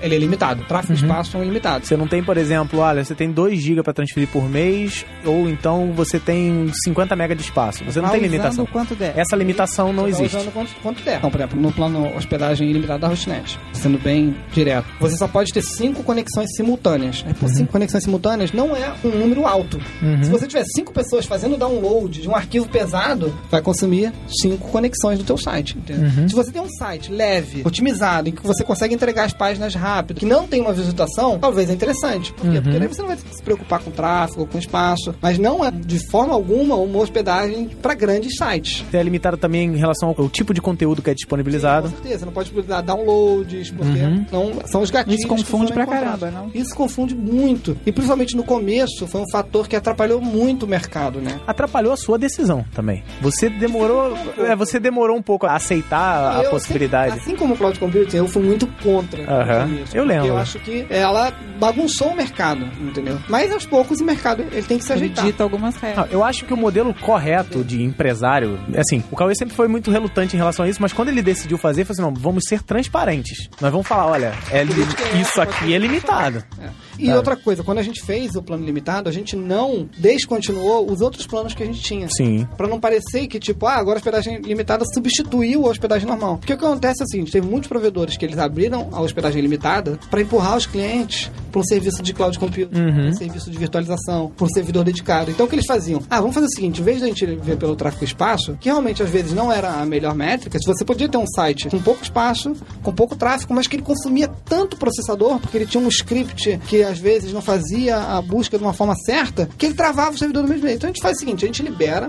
Ele 0.00 0.14
é 0.14 0.18
limitado. 0.18 0.64
Tráfego 0.64 0.92
e 0.94 0.96
espaço 0.96 1.32
são 1.32 1.42
ilimitados. 1.42 1.88
Você 1.88 1.96
não 1.96 2.06
tem, 2.06 2.22
por 2.22 2.36
exemplo, 2.36 2.78
olha, 2.80 3.04
você 3.04 3.14
tem 3.14 3.30
2 3.30 3.60
GB 3.60 3.82
para 3.82 3.92
transferir 3.92 4.28
por 4.28 4.48
mês, 4.48 5.04
ou 5.24 5.48
então 5.48 5.92
você 5.92 6.18
tem 6.18 6.70
50 6.84 7.14
MB 7.14 7.34
de 7.34 7.42
espaço. 7.42 7.84
Você 7.84 8.00
não 8.00 8.08
Tá 8.08 8.12
tem 8.14 8.22
limitação. 8.22 8.66
quanto 8.66 8.94
der. 8.94 9.16
Essa 9.16 9.36
limitação 9.36 9.92
não 9.92 10.04
Você 10.04 10.12
tá 10.12 10.18
existe. 10.20 10.36
usando 10.36 10.52
quanto, 10.52 10.70
quanto 10.82 11.02
der. 11.02 11.18
Então, 11.18 11.30
por 11.30 11.38
exemplo, 11.40 11.60
no 11.60 11.72
plano 11.72 12.16
hospedagem 12.16 12.68
ilimitada 12.68 12.98
da 13.00 13.08
Hostnet, 13.08 13.58
sendo 13.72 13.98
bem 13.98 14.34
direto, 14.52 14.86
você 14.98 15.16
só 15.16 15.28
pode 15.28 15.52
ter 15.52 15.62
cinco 15.62 16.02
conexões 16.02 16.48
simultâneas. 16.56 17.24
Aí, 17.26 17.34
por 17.34 17.48
cinco 17.48 17.72
conexões 17.72 18.04
simultâneas 18.04 18.52
não 18.52 18.74
é 18.76 18.92
um 19.04 19.08
número 19.10 19.46
alto. 19.46 19.78
Se 20.22 20.30
você 20.30 20.46
tiver 20.46 20.64
cinco 20.74 20.92
pessoas 20.92 21.26
fazendo 21.26 21.56
download 21.56 22.20
de 22.22 22.28
um 22.28 22.34
arquivo 22.34 22.68
pesado, 22.68 23.32
vai 23.50 23.60
consumir 23.60 24.12
cinco 24.40 24.68
conexões 24.68 25.18
do 25.18 25.24
teu 25.24 25.36
site. 25.36 25.76
entendeu? 25.76 26.28
Se 26.28 26.34
você 26.34 26.50
tem 26.50 26.62
um 26.62 26.68
site 26.68 27.10
leve, 27.12 27.62
otimizado, 27.64 28.28
em 28.28 28.32
que 28.32 28.46
você 28.46 28.64
consegue 28.64 28.94
entregar 28.94 29.24
as 29.24 29.32
páginas 29.32 29.74
rápido, 29.74 29.89
que 30.14 30.24
não 30.26 30.46
tem 30.46 30.60
uma 30.60 30.72
visitação, 30.72 31.38
talvez 31.38 31.68
é 31.70 31.72
interessante. 31.72 32.32
Por 32.32 32.50
quê? 32.50 32.60
Porque 32.60 32.78
daí 32.78 32.88
você 32.88 33.00
não 33.02 33.08
vai 33.08 33.16
se 33.16 33.42
preocupar 33.42 33.80
com 33.80 33.90
tráfego, 33.90 34.46
com 34.46 34.58
espaço, 34.58 35.14
mas 35.20 35.38
não 35.38 35.64
é 35.64 35.70
de 35.70 35.98
forma 36.10 36.32
alguma 36.34 36.76
uma 36.76 36.98
hospedagem 36.98 37.68
para 37.82 37.94
grandes 37.94 38.36
sites. 38.36 38.84
É 38.92 39.02
limitado 39.02 39.36
também 39.36 39.68
em 39.68 39.76
relação 39.76 40.14
ao, 40.16 40.28
tipo 40.28 40.52
de 40.54 40.60
conteúdo 40.60 41.02
que 41.02 41.10
é 41.10 41.14
disponibilizado. 41.14 41.88
Com 41.88 41.96
certeza, 41.96 42.26
não 42.26 42.32
pode 42.32 42.46
disponibilizar 42.50 42.82
downloads, 42.84 43.70
porque 43.70 43.98
Uhum. 44.00 44.26
não, 44.32 44.52
são 44.66 44.82
os 44.82 44.90
gatilhos. 44.90 45.20
Isso 45.20 45.28
que 45.28 45.34
confunde 45.36 45.72
pra 45.72 45.86
caramba, 45.86 46.30
não? 46.30 46.50
Isso 46.54 46.74
confunde 46.74 47.14
muito. 47.14 47.76
E 47.84 47.92
principalmente 47.92 48.36
no 48.36 48.44
começo, 48.44 49.06
foi 49.06 49.20
um 49.20 49.30
fator 49.30 49.68
que 49.68 49.76
atrapalhou 49.76 50.20
muito 50.20 50.64
o 50.64 50.68
mercado, 50.68 51.20
né? 51.20 51.40
Atrapalhou 51.46 51.92
a 51.92 51.96
sua 51.96 52.18
decisão 52.18 52.64
também. 52.74 53.02
Você 53.20 53.48
demorou, 53.48 54.14
é, 54.38 54.54
você 54.56 54.78
demorou 54.78 55.16
um 55.16 55.22
pouco 55.22 55.46
a 55.46 55.54
aceitar 55.54 56.40
a 56.40 56.50
possibilidade. 56.50 57.14
sempre- 57.14 57.30
assim 57.30 57.36
como 57.36 57.54
o 57.54 57.56
cloud 57.56 57.78
computing, 57.78 58.16
eu 58.16 58.28
fui 58.28 58.42
muito 58.42 58.66
contra. 58.82 59.20
no 59.66 59.79
Começo, 59.80 59.96
Eu 59.96 60.04
lembro. 60.04 60.26
Eu 60.28 60.36
acho 60.38 60.58
que 60.60 60.86
ela 60.90 61.32
bagunçou 61.58 62.08
o 62.08 62.16
mercado, 62.16 62.64
entendeu? 62.80 63.18
Mas 63.28 63.52
aos 63.52 63.66
poucos 63.66 64.00
o 64.00 64.04
mercado 64.04 64.42
ele 64.52 64.62
tem 64.62 64.78
que 64.78 64.84
se 64.84 64.92
ajeitar. 64.92 65.24
dita 65.24 65.42
algumas 65.42 65.74
Não, 65.74 65.80
regras. 65.82 66.12
eu 66.12 66.22
acho 66.24 66.44
que 66.44 66.54
o 66.54 66.56
modelo 66.56 66.92
correto 66.94 67.62
de 67.64 67.82
empresário, 67.82 68.58
assim, 68.76 69.02
o 69.10 69.16
Cauê 69.16 69.34
sempre 69.34 69.54
foi 69.54 69.68
muito 69.68 69.90
relutante 69.90 70.34
em 70.34 70.38
relação 70.38 70.64
a 70.64 70.68
isso, 70.68 70.80
mas 70.80 70.92
quando 70.92 71.08
ele 71.08 71.22
decidiu 71.22 71.58
fazer, 71.58 71.80
ele 71.82 71.86
falou 71.86 72.08
assim, 72.08 72.14
não, 72.14 72.22
vamos 72.22 72.44
ser 72.48 72.62
transparentes. 72.62 73.48
Nós 73.60 73.70
vamos 73.72 73.86
falar, 73.86 74.06
olha, 74.06 74.32
é 74.50 74.62
li- 74.64 74.72
isso 75.20 75.40
aqui 75.40 75.74
é 75.74 75.78
limitado. 75.78 76.42
É. 76.60 76.68
E 77.00 77.06
Tá. 77.06 77.16
outra 77.16 77.36
coisa, 77.36 77.62
quando 77.64 77.78
a 77.78 77.82
gente 77.82 78.02
fez 78.02 78.34
o 78.34 78.42
plano 78.42 78.64
limitado, 78.64 79.08
a 79.08 79.12
gente 79.12 79.34
não 79.36 79.88
descontinuou 79.96 80.90
os 80.90 81.00
outros 81.00 81.26
planos 81.26 81.54
que 81.54 81.62
a 81.62 81.66
gente 81.66 81.80
tinha. 81.80 82.08
Sim. 82.16 82.46
Pra 82.56 82.68
não 82.68 82.78
parecer 82.80 83.26
que, 83.26 83.38
tipo, 83.38 83.66
ah, 83.66 83.74
agora 83.74 83.96
a 83.96 84.00
hospedagem 84.00 84.38
limitada 84.40 84.84
substituiu 84.92 85.66
a 85.66 85.70
hospedagem 85.70 86.06
normal. 86.06 86.38
Porque 86.38 86.52
o 86.52 86.58
que 86.58 86.64
acontece 86.64 87.02
é 87.02 87.04
o 87.04 87.08
seguinte, 87.08 87.32
teve 87.32 87.46
muitos 87.46 87.68
provedores 87.68 88.16
que 88.16 88.24
eles 88.24 88.38
abriram 88.38 88.88
a 88.92 89.00
hospedagem 89.00 89.40
limitada 89.40 89.98
pra 90.10 90.20
empurrar 90.20 90.56
os 90.56 90.66
clientes 90.66 91.30
pra 91.50 91.60
um 91.60 91.64
serviço 91.64 92.02
de 92.02 92.12
cloud 92.12 92.38
computing, 92.38 92.78
Uhum. 92.80 93.08
um 93.08 93.12
serviço 93.14 93.50
de 93.50 93.58
virtualização, 93.58 94.30
pra 94.36 94.46
um 94.46 94.48
servidor 94.50 94.84
dedicado. 94.84 95.30
Então 95.30 95.46
o 95.46 95.48
que 95.48 95.54
eles 95.56 95.66
faziam? 95.66 96.02
Ah, 96.08 96.20
vamos 96.20 96.34
fazer 96.34 96.46
o 96.46 96.50
seguinte, 96.50 96.80
em 96.80 96.84
vez 96.84 96.98
de 96.98 97.04
a 97.04 97.06
gente 97.08 97.24
ver 97.26 97.56
pelo 97.56 97.74
tráfego 97.74 98.04
espaço, 98.04 98.56
que 98.60 98.68
realmente 98.68 99.02
às 99.02 99.10
vezes 99.10 99.32
não 99.32 99.50
era 99.50 99.72
a 99.80 99.86
melhor 99.86 100.14
métrica, 100.14 100.58
se 100.58 100.66
você 100.66 100.84
podia 100.84 101.08
ter 101.08 101.18
um 101.18 101.26
site 101.26 101.68
com 101.68 101.80
pouco 101.80 102.02
espaço, 102.02 102.54
com 102.82 102.92
pouco 102.92 103.16
tráfego, 103.16 103.54
mas 103.54 103.66
que 103.66 103.76
ele 103.76 103.82
consumia 103.82 104.28
tanto 104.44 104.76
processador, 104.76 105.38
porque 105.40 105.56
ele 105.56 105.66
tinha 105.66 105.82
um 105.82 105.88
script 105.88 106.60
que 106.68 106.82
às 106.90 106.98
vezes 106.98 107.32
não 107.32 107.40
fazia 107.40 107.96
a 107.96 108.20
busca 108.20 108.58
de 108.58 108.64
uma 108.64 108.72
forma 108.72 108.94
certa, 108.94 109.48
que 109.56 109.66
ele 109.66 109.74
travava 109.74 110.12
o 110.14 110.18
servidor 110.18 110.42
do 110.42 110.48
mesmo 110.48 110.62
jeito. 110.62 110.76
Então 110.76 110.90
a 110.90 110.92
gente 110.92 111.02
faz 111.02 111.16
o 111.16 111.20
seguinte, 111.20 111.44
a 111.44 111.48
gente 111.48 111.62
libera, 111.62 112.08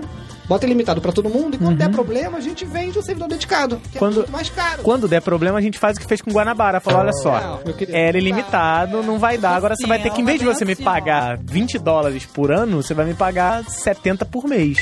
bota 0.52 0.66
ilimitado 0.66 1.00
pra 1.00 1.12
todo 1.12 1.30
mundo, 1.30 1.54
e 1.54 1.58
quando 1.58 1.76
der 1.78 1.88
problema, 1.90 2.36
a 2.36 2.40
gente 2.40 2.64
vende 2.66 2.98
um 2.98 3.02
servidor 3.02 3.28
dedicado, 3.28 3.76
que 3.90 3.96
Uhum. 3.96 3.98
Quando- 3.98 4.12
é 4.12 4.16
muito 4.18 4.32
mais 4.32 4.50
caro. 4.50 4.82
Quando 4.82 5.08
der 5.08 5.22
problema, 5.22 5.58
a 5.58 5.62
gente 5.62 5.78
faz 5.78 5.96
o 5.96 6.00
que 6.00 6.06
fez 6.06 6.20
com 6.20 6.30
Guanabara. 6.30 6.78
Falou, 6.78 7.00
olha 7.00 7.12
só, 7.14 7.40
Não, 7.40 7.74
era 7.88 8.18
ilimitado, 8.18 9.02
não 9.02 9.18
vai 9.18 9.38
dar. 9.38 9.56
Agora 9.56 9.74
você 9.74 9.86
vai 9.86 9.98
ter 10.02 10.10
que, 10.10 10.20
em 10.20 10.24
vez 10.24 10.38
de 10.38 10.44
você 10.44 10.64
me 10.64 10.72
assim, 10.72 10.84
pagar 10.84 11.38
20 11.38 11.78
dólares 11.78 12.26
por 12.26 12.52
ano, 12.52 12.82
você 12.82 12.92
vai 12.92 13.06
me 13.06 13.14
pagar 13.14 13.64
70 13.64 14.24
por 14.26 14.44
mês. 14.46 14.76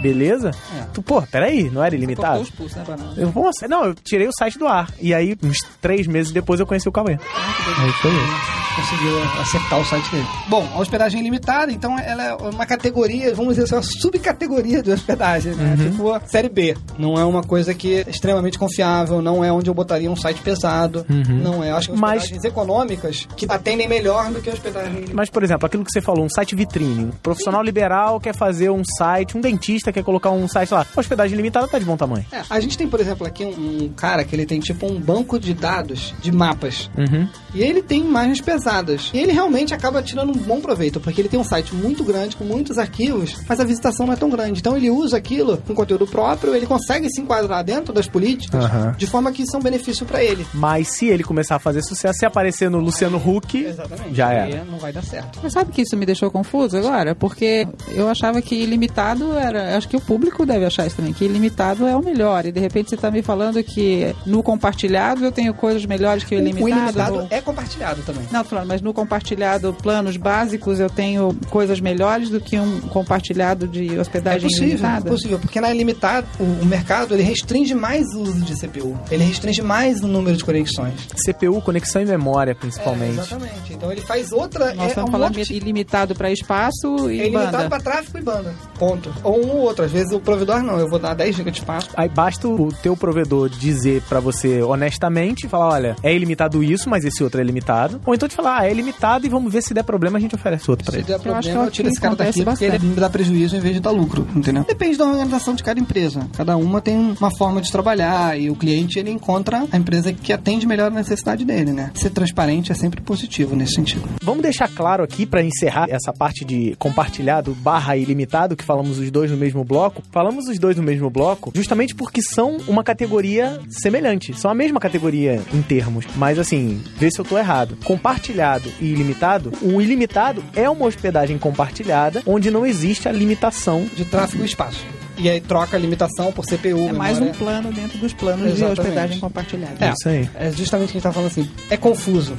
Beleza? 0.00 0.52
É. 0.78 0.84
Tu, 0.94 1.02
pô, 1.02 1.20
peraí, 1.22 1.68
não 1.70 1.82
era 1.84 1.94
ilimitado? 1.94 2.40
os 2.40 2.50
pulsos, 2.50 2.76
né, 2.76 2.84
Banana? 2.86 3.12
Eu, 3.16 3.30
nossa, 3.34 3.68
não, 3.68 3.84
eu 3.84 3.94
tirei 3.94 4.26
o 4.26 4.32
site 4.38 4.58
do 4.58 4.66
ar. 4.66 4.88
E 5.00 5.12
aí, 5.12 5.36
uns 5.42 5.58
três 5.80 6.06
meses 6.06 6.32
depois, 6.32 6.60
eu 6.60 6.66
conheci 6.66 6.88
o 6.88 6.92
Cauê. 6.92 7.12
Aí 7.12 7.92
foi 8.00 8.10
isso. 8.10 8.60
conseguiu 8.76 9.22
acertar 9.42 9.80
o 9.80 9.84
site 9.84 10.10
dele. 10.10 10.26
Bom, 10.48 10.66
a 10.74 10.78
hospedagem 10.78 11.20
ilimitada, 11.20 11.70
então 11.72 11.98
ela 11.98 12.22
é 12.24 12.34
uma 12.34 12.64
categoria, 12.64 13.34
vamos 13.34 13.56
dizer 13.56 13.64
assim, 13.64 13.74
uma 13.74 13.82
subcategoria 13.82 14.80
de 14.82 14.92
hospedagem, 15.10 15.54
né? 15.54 15.76
Tipo 15.90 16.12
a 16.12 16.20
série 16.20 16.48
B. 16.48 16.76
Não 16.98 17.18
é 17.18 17.24
uma 17.24 17.42
coisa 17.42 17.74
que 17.74 17.96
é 17.96 18.04
extremamente 18.08 18.58
confiável, 18.58 19.20
não 19.20 19.44
é 19.44 19.52
onde 19.52 19.68
eu 19.68 19.74
botaria 19.74 20.10
um 20.10 20.16
site 20.16 20.40
pesado, 20.40 21.04
não 21.08 21.62
é. 21.62 21.70
Eu 21.70 21.76
acho 21.76 21.90
que 21.90 21.96
Mas- 21.98 22.22
hospedagens 22.22 22.44
econômicas 22.44 23.28
que 23.36 23.46
atendem 23.48 23.88
melhor 23.88 24.30
do 24.30 24.40
que 24.40 24.50
a 24.50 24.52
hospedagem. 24.52 25.06
Mas, 25.12 25.30
por 25.30 25.42
exemplo, 25.42 25.66
aquilo 25.66 25.84
que 25.84 25.90
você 25.92 26.00
falou, 26.00 26.24
um 26.24 26.28
site 26.30 26.54
vitrine. 26.54 27.06
Um 27.06 27.10
profissional 27.10 27.62
liberal 27.62 28.20
quer 28.20 28.34
fazer 28.34 28.70
um 28.70 28.82
site, 28.84 29.36
um 29.36 29.40
dentista 29.40 29.92
quer 29.92 30.02
colocar 30.02 30.30
um 30.30 30.46
site 30.48 30.72
lá. 30.72 30.86
Hospedagem 30.96 31.36
limitada 31.36 31.66
tá 31.68 31.78
de 31.78 31.84
bom 31.84 31.96
tamanho. 31.96 32.24
É, 32.32 32.42
a 32.48 32.60
gente 32.60 32.76
tem, 32.76 32.88
por 32.88 33.00
exemplo, 33.00 33.26
aqui 33.26 33.44
um, 33.44 33.84
um 33.84 33.88
cara 33.88 34.24
que 34.24 34.34
ele 34.34 34.46
tem 34.46 34.60
tipo 34.60 34.86
um 34.86 34.98
banco 35.00 35.38
de 35.38 35.54
dados 35.54 36.14
de 36.20 36.30
mapas. 36.32 36.90
Uhum. 36.96 37.28
E 37.54 37.62
ele 37.62 37.82
tem 37.82 38.00
imagens 38.00 38.40
pesadas. 38.40 39.10
E 39.12 39.18
ele 39.18 39.32
realmente 39.32 39.74
acaba 39.74 40.02
tirando 40.02 40.30
um 40.30 40.38
bom 40.40 40.60
proveito, 40.60 41.00
porque 41.00 41.20
ele 41.20 41.28
tem 41.28 41.38
um 41.40 41.44
site 41.44 41.74
muito 41.74 42.04
grande, 42.04 42.36
com 42.36 42.44
muitos 42.44 42.78
arquivos, 42.78 43.36
mas 43.48 43.60
a 43.60 43.64
visitação 43.64 44.06
não 44.06 44.12
é 44.12 44.16
tão 44.16 44.30
grande. 44.30 44.60
Então 44.60 44.76
ele 44.76 44.89
usa 44.90 45.16
aquilo 45.16 45.56
com 45.66 45.74
conteúdo 45.74 46.06
próprio, 46.06 46.54
ele 46.54 46.66
consegue 46.66 47.08
se 47.10 47.20
enquadrar 47.20 47.64
dentro 47.64 47.92
das 47.92 48.06
políticas, 48.06 48.64
Aham. 48.64 48.94
de 48.96 49.06
forma 49.06 49.32
que 49.32 49.42
isso 49.42 49.54
é 49.56 49.58
um 49.58 49.62
benefício 49.62 50.04
para 50.06 50.22
ele. 50.22 50.46
Mas 50.52 50.88
se 50.88 51.06
ele 51.06 51.22
começar 51.22 51.56
a 51.56 51.58
fazer 51.58 51.82
sucesso, 51.82 52.18
se 52.18 52.26
aparecer 52.26 52.70
no 52.70 52.78
Luciano 52.78 53.16
Huck, 53.18 53.74
já 54.12 54.28
Aí 54.28 54.52
era. 54.52 54.64
não 54.64 54.78
vai 54.78 54.92
dar 54.92 55.02
certo. 55.04 55.38
Mas 55.42 55.52
sabe 55.52 55.72
que 55.72 55.82
isso 55.82 55.96
me 55.96 56.04
deixou 56.06 56.30
confuso 56.30 56.76
agora? 56.76 57.14
Porque 57.14 57.66
eu 57.94 58.08
achava 58.08 58.40
que 58.42 58.54
ilimitado 58.54 59.32
era. 59.34 59.76
Acho 59.76 59.88
que 59.88 59.96
o 59.96 60.00
público 60.00 60.44
deve 60.44 60.64
achar 60.64 60.86
isso 60.86 60.96
também, 60.96 61.12
que 61.12 61.24
ilimitado 61.24 61.86
é 61.86 61.96
o 61.96 62.02
melhor. 62.04 62.46
E 62.46 62.52
de 62.52 62.60
repente 62.60 62.90
você 62.90 62.96
tá 62.96 63.10
me 63.10 63.22
falando 63.22 63.62
que 63.62 64.14
no 64.26 64.42
compartilhado 64.42 65.24
eu 65.24 65.32
tenho 65.32 65.54
coisas 65.54 65.84
melhores 65.86 66.24
que 66.24 66.34
o 66.34 66.38
O 66.38 66.40
ilimitado. 66.40 66.70
ilimitado 66.70 67.14
ou- 67.14 67.26
é 67.30 67.40
compartilhado 67.40 68.02
também. 68.02 68.22
Não, 68.30 68.42
tô 68.42 68.50
falando, 68.50 68.68
mas 68.68 68.80
no 68.80 68.92
compartilhado 68.92 69.74
planos 69.82 70.16
básicos 70.16 70.78
eu 70.80 70.88
tenho 70.90 71.34
coisas 71.50 71.80
melhores 71.80 72.28
do 72.30 72.40
que 72.40 72.58
um 72.58 72.80
compartilhado 72.82 73.66
de 73.66 73.94
É 73.96 74.00
hospedagem 74.00 74.48
possível, 74.48 74.79
ilimitada. 74.80 75.10
Possível, 75.10 75.38
porque 75.38 75.60
na 75.60 75.70
ilimitada, 75.74 76.26
o, 76.38 76.44
o 76.44 76.64
mercado 76.66 77.14
ele 77.14 77.22
restringe 77.22 77.74
mais 77.74 78.06
o 78.14 78.20
uso 78.22 78.40
de 78.40 78.54
CPU. 78.54 78.98
Ele 79.10 79.24
restringe 79.24 79.62
mais 79.62 80.02
o 80.02 80.08
número 80.08 80.36
de 80.36 80.44
conexões. 80.44 80.94
CPU, 81.26 81.60
conexão 81.62 82.02
e 82.02 82.04
memória, 82.06 82.52
É, 82.52 82.54
principalmente. 82.54 83.18
exatamente. 83.18 83.72
Então 83.72 83.90
ele 83.92 84.00
faz 84.00 84.32
outra. 84.32 84.74
Nós 84.74 84.86
é, 84.86 84.88
estamos 84.88 85.08
um 85.08 85.12
falando 85.12 85.34
tipo- 85.34 85.52
ilimitado 85.52 86.14
para 86.14 86.30
espaço 86.30 87.10
e 87.10 87.20
é 87.20 87.26
ilimitado 87.26 87.68
para 87.68 87.80
tráfego 87.82 88.18
e 88.18 88.22
banda. 88.22 88.54
Ponto. 88.78 89.12
Ou 89.22 89.44
um 89.44 89.50
ou 89.50 89.56
outro. 89.58 89.84
Às 89.84 89.90
vezes 89.92 90.12
o 90.12 90.20
provedor 90.20 90.62
não, 90.62 90.78
eu 90.78 90.88
vou 90.88 90.98
dar 90.98 91.14
10 91.14 91.36
GB 91.36 91.50
de 91.50 91.58
espaço. 91.58 91.90
Aí 91.96 92.08
basta 92.08 92.48
o 92.48 92.72
teu 92.82 92.96
provedor 92.96 93.48
dizer 93.48 94.02
pra 94.08 94.20
você 94.20 94.62
honestamente, 94.62 95.48
falar, 95.48 95.68
olha, 95.74 95.96
é 96.02 96.14
ilimitado 96.14 96.62
isso, 96.62 96.88
mas 96.88 97.04
esse 97.04 97.22
outro 97.22 97.40
é 97.40 97.44
limitado. 97.44 98.00
Ou 98.06 98.14
então 98.14 98.28
te 98.28 98.34
falar, 98.34 98.60
ah, 98.60 98.66
é 98.66 98.72
limitado 98.72 99.26
e 99.26 99.28
vamos 99.28 99.52
ver 99.52 99.62
se 99.62 99.72
der 99.74 99.82
problema 99.82 100.18
a 100.18 100.20
gente 100.20 100.34
oferece 100.34 100.70
outro 100.70 100.84
pra 100.84 100.92
Se 100.92 100.98
ele. 100.98 101.06
der 101.06 101.14
acho 101.14 101.22
que 101.24 101.30
problema, 101.30 101.62
é 101.64 101.66
eu 101.66 101.70
tiro 101.70 101.88
que 101.88 101.92
esse 101.94 102.00
cara 102.00 102.14
daqui 102.16 102.44
porque 102.44 102.64
ele 102.64 102.72
bastante. 102.72 102.86
me 102.94 103.00
dá 103.00 103.10
prejuízo 103.10 103.56
em 103.56 103.60
vez 103.60 103.74
de 103.74 103.80
dar 103.80 103.90
lucro, 103.90 104.26
entendeu? 104.34 104.64
Depende 104.70 104.96
da 104.96 105.04
organização 105.04 105.52
de 105.52 105.64
cada 105.64 105.80
empresa. 105.80 106.28
Cada 106.36 106.56
uma 106.56 106.80
tem 106.80 106.96
uma 106.96 107.36
forma 107.36 107.60
de 107.60 107.72
trabalhar 107.72 108.38
e 108.38 108.48
o 108.48 108.54
cliente 108.54 109.00
ele 109.00 109.10
encontra 109.10 109.66
a 109.70 109.76
empresa 109.76 110.12
que 110.12 110.32
atende 110.32 110.64
melhor 110.64 110.92
a 110.92 110.94
necessidade 110.94 111.44
dele, 111.44 111.72
né? 111.72 111.90
Ser 111.92 112.10
transparente 112.10 112.70
é 112.70 112.74
sempre 112.76 113.00
positivo 113.00 113.56
nesse 113.56 113.74
sentido. 113.74 114.08
Vamos 114.22 114.42
deixar 114.42 114.68
claro 114.68 115.02
aqui 115.02 115.26
pra 115.26 115.42
encerrar 115.42 115.86
essa 115.90 116.12
parte 116.12 116.44
de 116.44 116.76
compartilhado 116.78 117.52
barra 117.52 117.96
ilimitado, 117.96 118.54
que 118.54 118.62
falamos 118.62 118.98
os 118.98 119.10
dois 119.10 119.28
no 119.28 119.36
mesmo 119.36 119.64
bloco. 119.64 120.02
Falamos 120.12 120.46
os 120.46 120.56
dois 120.56 120.76
no 120.76 120.84
mesmo 120.84 121.10
bloco 121.10 121.50
justamente 121.52 121.92
porque 121.92 122.22
são 122.22 122.58
uma 122.68 122.84
categoria 122.84 123.60
semelhante. 123.68 124.38
São 124.38 124.52
a 124.52 124.54
mesma 124.54 124.78
categoria 124.78 125.42
em 125.52 125.62
termos. 125.62 126.06
Mas 126.14 126.38
assim, 126.38 126.80
vê 126.96 127.10
se 127.10 127.18
eu 127.18 127.24
tô 127.24 127.36
errado. 127.36 127.76
Compartilhado 127.84 128.72
e 128.80 128.86
ilimitado, 128.86 129.52
o 129.62 129.82
ilimitado 129.82 130.44
é 130.54 130.70
uma 130.70 130.86
hospedagem 130.86 131.38
compartilhada 131.38 132.22
onde 132.24 132.52
não 132.52 132.64
existe 132.64 133.08
a 133.08 133.12
limitação 133.12 133.84
De 133.96 134.04
tráfego 134.04 134.44
espaço. 134.60 134.84
E 135.18 135.28
aí 135.28 135.40
troca 135.40 135.76
a 135.76 135.80
limitação 135.80 136.32
por 136.32 136.46
CPU. 136.46 136.88
É 136.88 136.92
mais 136.92 137.18
um 137.18 137.24
memória. 137.26 137.38
plano 137.38 137.70
dentro 137.72 137.98
dos 137.98 138.14
planos 138.14 138.46
de 138.46 138.52
Exatamente. 138.52 138.80
hospedagem 138.80 139.18
compartilhada. 139.18 139.74
É, 139.84 139.90
Isso 139.90 140.08
aí. 140.08 140.30
é 140.34 140.50
justamente 140.50 140.88
o 140.88 140.92
que 140.92 140.96
a 140.96 141.00
gente 141.00 141.02
tá 141.02 141.12
falando 141.12 141.30
assim. 141.30 141.46
É 141.68 141.76
confuso. 141.76 142.34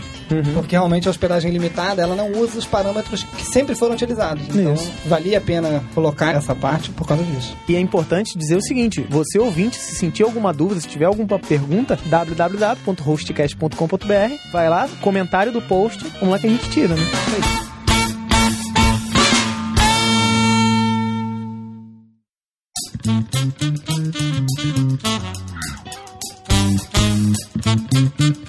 Porque 0.56 0.76
realmente 0.76 1.08
a 1.08 1.12
hospedagem 1.12 1.52
limitada, 1.52 2.02
ela 2.02 2.16
não 2.16 2.32
usa 2.32 2.58
os 2.58 2.66
parâmetros 2.66 3.22
que 3.24 3.46
sempre 3.46 3.76
foram 3.76 3.94
utilizados. 3.94 4.44
Então, 4.50 4.74
Isso. 4.74 4.92
valia 5.06 5.38
a 5.38 5.42
pena 5.42 5.84
colocar 5.94 6.34
essa 6.34 6.56
parte 6.56 6.90
por 6.90 7.08
causa 7.08 7.24
disso. 7.24 7.56
E 7.70 7.76
é 7.76 7.80
importante 7.80 8.36
dizer 8.36 8.56
o 8.56 8.62
seguinte: 8.64 9.06
você 9.08 9.38
ouvinte, 9.38 9.78
se 9.78 9.94
sentir 9.96 10.24
alguma 10.24 10.52
dúvida, 10.52 10.82
se 10.82 10.88
tiver 10.88 11.06
alguma 11.06 11.38
pergunta, 11.38 12.00
www.hostcast.com.br, 12.06 14.52
vai 14.52 14.70
lá, 14.70 14.90
comentário 15.02 15.52
do 15.52 15.62
post, 15.62 16.04
vamos 16.20 16.30
lá 16.30 16.40
que 16.40 16.48
a 16.48 16.50
gente 16.50 16.68
tira, 16.70 16.96
né? 16.96 17.04
Isso 17.40 17.71
aí. 23.08 23.42
Bom, 27.64 28.41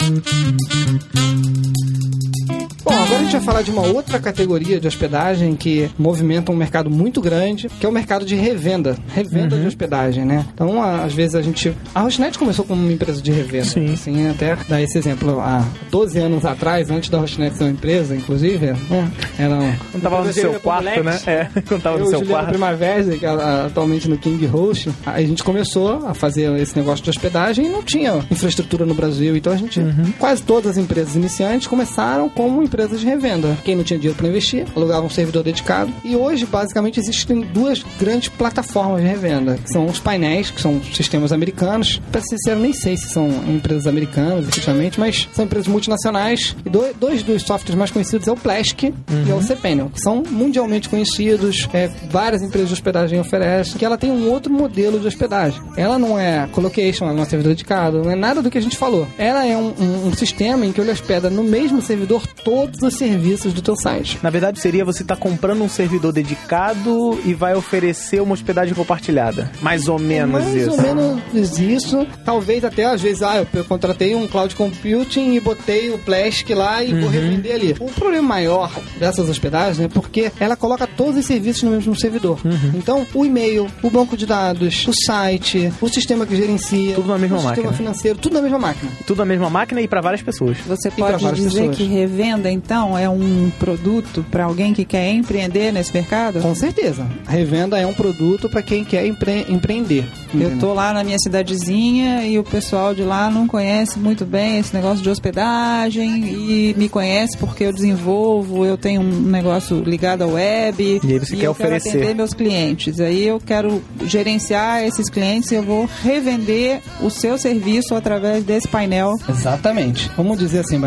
falar 3.43 3.63
de 3.63 3.71
uma 3.71 3.83
outra 3.83 4.19
categoria 4.21 4.79
de 4.81 4.87
hospedagem 4.87 5.55
que 5.57 5.91
movimenta 5.99 6.53
um 6.53 6.57
mercado 6.57 6.89
muito 6.91 7.21
grande, 7.21 7.69
que 7.69 7.85
é 7.85 7.89
o 7.89 7.93
mercado 7.93 8.25
de 8.25 8.35
revenda. 8.35 8.97
Revenda 9.15 9.57
de 9.59 9.67
hospedagem, 9.67 10.25
né? 10.25 10.45
Então, 10.55 10.83
a- 10.83 11.05
às 11.05 11.13
vezes 11.13 11.35
a 11.35 11.43
gente... 11.43 11.75
A 11.95 12.01
Hostnet 12.03 12.39
começou 12.39 12.65
como 12.65 12.81
uma 12.83 12.93
empresa 12.93 13.21
de 13.21 13.33
revenda. 13.33 13.65
Sim. 13.65 13.93
Assim, 13.93 14.29
até 14.29 14.57
dar 14.69 14.81
esse 14.81 14.97
exemplo. 14.99 15.41
Há 15.41 15.65
12 15.91 16.19
anos 16.19 16.45
atrás, 16.45 16.91
antes 16.91 17.11
da 17.11 17.19
Hostnet 17.19 17.57
ser 17.57 17.65
uma 17.65 17.71
empresa, 17.71 18.15
inclusive, 18.15 18.67
né? 18.67 19.11
Era 19.39 19.55
um... 19.57 19.73
Quando 19.91 20.03
tava 20.03 20.25
no 20.25 20.33
seu 20.33 20.61
quarto, 20.61 21.03
né? 21.03 21.21
É, 21.27 21.49
quando 21.67 21.83
tava 21.83 21.97
Eu, 21.97 22.01
no 22.05 22.07
seu 22.11 22.19
Juliano 22.21 22.35
quarto. 22.43 22.49
Primavera, 22.51 23.19
que 23.19 23.27
é 23.27 23.29
atualmente 23.67 24.09
no 24.09 24.17
King 24.19 24.47
Host, 24.47 24.91
aí 25.05 25.25
a 25.25 25.29
gente 25.29 25.43
começou 25.43 26.07
a 26.07 26.15
fazer 26.15 26.53
esse 26.61 26.77
negócio 26.77 27.03
de 27.05 27.11
hospedagem 27.11 27.67
e 27.67 27.69
não 27.69 27.83
tinha 27.83 28.25
infraestrutura 28.31 28.85
no 28.87 28.95
Brasil. 28.95 29.37
Então 29.37 29.53
a 29.53 29.57
gente, 29.57 29.81
Uhum. 29.81 30.13
quase 30.19 30.43
todas 30.43 30.73
as 30.73 30.77
empresas 30.77 31.17
iniciantes 31.17 31.67
começaram 31.67 32.29
como 32.29 32.63
empresas 32.63 33.01
de 33.01 33.07
revenda. 33.07 33.32
Quem 33.65 33.75
não 33.77 33.85
tinha 33.85 33.99
dinheiro 33.99 34.17
para 34.19 34.29
investir, 34.29 34.67
alugava 34.75 35.07
um 35.07 35.11
servidor 35.11 35.43
dedicado. 35.43 35.93
E 36.05 36.15
hoje, 36.17 36.47
basicamente, 36.47 36.99
existem 37.01 37.41
duas 37.41 37.83
grandes 37.99 38.29
plataformas 38.29 39.01
de 39.03 39.09
revenda, 39.09 39.57
que 39.63 39.71
são 39.73 39.87
os 39.87 39.99
painéis, 39.99 40.51
que 40.51 40.61
são 40.61 40.81
sistemas 40.93 41.33
americanos. 41.33 42.01
Para 42.11 42.21
ser 42.21 42.37
sincero, 42.37 42.61
nem 42.61 42.73
sei 42.73 42.97
se 42.97 43.09
são 43.09 43.29
empresas 43.49 43.87
americanas, 43.87 44.47
efetivamente, 44.49 44.99
mas 44.99 45.29
são 45.33 45.45
empresas 45.45 45.67
multinacionais. 45.69 46.57
E 46.65 46.71
do- 46.71 46.93
dois 46.99 47.23
dos 47.23 47.43
softwares 47.43 47.75
mais 47.75 47.91
conhecidos 47.91 48.27
é 48.29 48.33
o 48.33 48.37
Plask 48.37 48.83
e 48.83 48.93
é 49.31 49.35
o 49.35 49.43
cPanel, 49.43 49.91
que 49.93 50.01
são 50.01 50.23
mundialmente 50.29 50.89
conhecidos, 50.89 51.69
é, 51.73 51.89
várias 52.11 52.43
empresas 52.43 52.69
de 52.69 52.75
hospedagem 52.75 53.19
oferecem, 53.21 53.77
que 53.79 53.85
ela 53.85 53.97
tem 53.99 54.11
um 54.11 54.31
outro 54.31 54.53
modelo 54.53 54.99
de 54.99 55.07
hospedagem. 55.07 55.61
Ela 55.77 55.99
não 55.99 56.19
é 56.19 56.49
colocation, 56.53 57.05
ela 57.05 57.15
não 57.15 57.23
é 57.23 57.27
servidor 57.27 57.53
dedicado, 57.55 58.03
não 58.03 58.11
é 58.11 58.17
nada 58.17 58.43
do 58.43 58.51
que 58.51 58.59
a 58.59 58.63
gente 58.63 58.77
falou. 58.77 59.07
Ela 59.19 59.47
é 59.47 59.57
um, 59.57 59.73
um- 59.79 60.09
um 60.09 60.15
sistema 60.15 60.65
em 60.67 60.73
que 60.73 60.81
ele 60.81 60.91
hospeda 60.91 61.31
no 61.31 61.43
mesmo 61.45 61.81
servidor 61.83 62.27
todos 62.45 62.81
os 62.83 62.95
serviços 62.95 63.22
do 63.23 63.63
teu 63.63 63.77
site. 63.77 64.19
Na 64.23 64.31
verdade, 64.31 64.61
seria 64.61 64.85
você 64.85 65.03
estar 65.03 65.17
comprando 65.17 65.63
um 65.63 65.69
servidor 65.69 66.13
dedicado 66.13 67.19
e 67.25 67.33
vai 67.35 67.55
oferecer 67.55 68.21
uma 68.21 68.35
hospedagem 68.35 68.75
compartilhada. 68.75 69.51
Mais 69.61 69.89
ou 69.89 69.99
menos 69.99 70.43
Mais 70.43 70.55
isso. 70.55 70.71
ou 70.73 70.83
menos 70.83 71.59
isso. 71.59 72.07
Talvez 72.25 72.65
até 72.65 72.85
às 72.85 73.01
vezes, 73.01 73.23
ah, 73.23 73.37
eu- 73.39 73.47
eu 73.55 73.65
contratei 73.65 74.15
um 74.15 74.27
cloud 74.27 74.55
computing 74.55 75.35
e 75.35 75.41
botei 75.41 75.91
o 75.91 75.99
Plask 75.99 76.49
lá 76.51 76.83
e 76.83 76.93
vou 77.01 77.09
revender 77.09 77.55
ali. 77.55 77.77
O 77.81 77.87
problema 77.91 78.27
maior 78.29 78.71
dessas 78.99 79.29
hospedagens 79.29 79.81
é 79.81 79.89
porque 79.89 80.31
ela 80.41 80.57
coloca 80.57 80.87
todos 80.87 81.17
os 81.17 81.25
serviços 81.27 81.63
no 81.63 81.71
mesmo 81.71 81.95
servidor. 81.99 82.39
Então, 82.75 83.07
o 83.15 83.25
e-mail, 83.25 83.67
o 83.83 83.91
banco 83.91 84.17
de 84.17 84.27
dados, 84.27 84.87
o 84.87 84.93
site, 85.07 85.73
o 85.81 85.89
sistema 85.89 86.27
que 86.27 86.35
gerencia, 86.37 86.95
Tudo 86.95 87.09
na 87.09 87.19
mesma 87.19 87.37
o 87.37 87.41
sistema 87.41 87.57
máquina. 87.71 87.77
financeiro, 87.77 88.19
tudo 88.19 88.35
na 88.35 88.43
mesma 88.43 88.59
máquina. 88.59 88.91
Tudo 89.07 89.19
na 89.19 89.25
mesma 89.25 89.49
máquina 89.51 89.81
e 89.81 89.89
para 89.89 90.01
várias 90.01 90.23
pessoas. 90.23 90.57
Você 90.67 90.91
pode 90.91 91.25
dizer 91.35 91.61
pessoas. 91.61 91.77
que 91.77 91.85
revenda, 91.85 92.51
então, 92.51 92.97
é 92.97 93.09
um 93.13 93.51
produto 93.59 94.25
para 94.31 94.45
alguém 94.45 94.73
que 94.75 94.85
quer 94.85 95.11
empreender 95.13 95.73
nesse 95.73 95.93
mercado? 95.93 96.41
Com 96.41 96.55
certeza. 96.55 97.07
A 97.27 97.31
revenda 97.33 97.79
é 97.79 97.87
um 97.87 97.95
produto 97.95 98.49
para 98.49 98.63
quem 98.63 98.85
quer 98.85 99.07
empre- 99.07 99.47
empreender. 99.49 100.05
Eu 100.35 100.41
entendeu? 100.41 100.59
tô 100.59 100.75
lá 100.75 100.93
na 100.93 101.05
minha 101.05 101.19
cidadezinha 101.19 102.25
e 102.27 102.39
o 102.39 102.45
pessoal 102.45 102.95
de 102.95 103.03
lá 103.03 103.31
não 103.31 103.47
conhece 103.47 103.99
muito 103.99 104.25
bem 104.25 104.59
esse 104.59 104.75
negócio 104.75 105.03
de 105.03 105.11
hospedagem 105.11 106.25
e 106.25 106.75
me 106.77 106.89
conhece 106.89 107.37
porque 107.37 107.65
eu 107.65 107.73
desenvolvo, 107.73 108.65
eu 108.65 108.77
tenho 108.77 109.01
um 109.03 109.21
negócio 109.23 109.83
ligado 109.83 110.23
à 110.23 110.27
web. 110.27 111.01
E 111.05 111.13
aí 111.13 111.19
você 111.19 111.37
quer 111.37 111.47
eu 111.47 111.55
quero 111.55 111.69
oferecer. 111.77 111.89
atender 111.99 112.15
meus 112.15 112.33
clientes. 112.35 112.99
Aí 113.01 113.27
eu 113.27 113.41
quero 113.41 113.83
gerenciar 114.07 114.83
esses 114.85 115.09
clientes 115.11 115.51
e 115.51 115.57
eu 115.57 115.63
vou 115.63 115.89
revender 116.03 116.81
o 117.01 117.11
seu 117.11 117.37
serviço 117.39 117.95
através 117.95 118.45
desse 118.45 118.69
painel. 118.69 119.15
Exatamente. 119.29 120.11
Vamos 120.17 120.39
dizer 120.39 120.61
assim, 120.61 120.79
o 120.79 120.83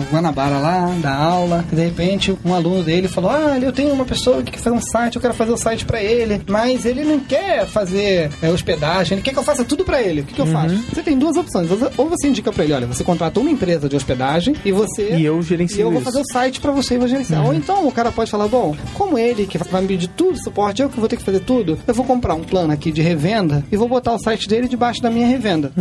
o 0.00 0.04
Guanabara 0.12 0.58
lá, 0.58 0.94
dá 1.00 1.14
aula, 1.14 1.39
e 1.72 1.74
de 1.76 1.82
repente 1.82 2.36
um 2.44 2.54
aluno 2.54 2.82
dele 2.82 3.08
falou: 3.08 3.30
Ah, 3.30 3.58
eu 3.60 3.72
tenho 3.72 3.92
uma 3.92 4.04
pessoa 4.04 4.42
que 4.42 4.52
quer 4.52 4.58
fazer 4.58 4.76
um 4.76 4.80
site, 4.80 5.16
eu 5.16 5.22
quero 5.22 5.34
fazer 5.34 5.52
o 5.52 5.56
site 5.56 5.84
pra 5.84 6.02
ele, 6.02 6.40
mas 6.48 6.84
ele 6.84 7.04
não 7.04 7.20
quer 7.20 7.66
fazer 7.66 8.30
é, 8.42 8.48
hospedagem, 8.50 9.16
ele 9.16 9.22
quer 9.22 9.32
que 9.32 9.38
eu 9.38 9.42
faça 9.42 9.64
tudo 9.64 9.84
pra 9.84 10.02
ele. 10.02 10.20
O 10.22 10.24
que, 10.24 10.34
que 10.34 10.40
eu 10.40 10.46
faço? 10.46 10.74
Você 10.92 11.02
tem 11.02 11.18
duas 11.18 11.36
opções. 11.36 11.68
Ou 11.96 12.08
você 12.08 12.28
indica 12.28 12.52
pra 12.52 12.64
ele: 12.64 12.72
olha, 12.72 12.86
você 12.86 13.04
contratou 13.04 13.42
uma 13.42 13.52
empresa 13.52 13.88
de 13.88 13.96
hospedagem 13.96 14.54
e 14.64 14.72
você. 14.72 15.14
E 15.16 15.24
eu 15.24 15.40
gerencio 15.42 15.78
E 15.78 15.80
eu 15.80 15.90
vou 15.90 16.00
isso. 16.00 16.10
fazer 16.10 16.20
o 16.20 16.32
site 16.32 16.60
pra 16.60 16.72
você 16.72 16.94
e 16.94 16.98
vou 16.98 17.08
gerenciar. 17.08 17.44
Ou 17.44 17.54
então 17.54 17.86
o 17.86 17.92
cara 17.92 18.10
pode 18.12 18.30
falar: 18.30 18.48
bom, 18.48 18.74
como 18.94 19.18
ele 19.18 19.46
que 19.46 19.58
vai 19.58 19.82
me 19.82 19.88
pedir 19.88 20.08
tudo 20.08 20.38
suporte, 20.42 20.82
eu 20.82 20.88
que 20.88 20.98
vou 20.98 21.08
ter 21.08 21.16
que 21.16 21.22
fazer 21.22 21.40
tudo, 21.40 21.78
eu 21.86 21.94
vou 21.94 22.04
comprar 22.04 22.34
um 22.34 22.42
plano 22.42 22.72
aqui 22.72 22.90
de 22.92 23.02
revenda 23.02 23.64
e 23.70 23.76
vou 23.76 23.88
botar 23.88 24.14
o 24.14 24.18
site 24.18 24.48
dele 24.48 24.68
debaixo 24.68 25.02
da 25.02 25.10
minha 25.10 25.26
revenda. 25.26 25.72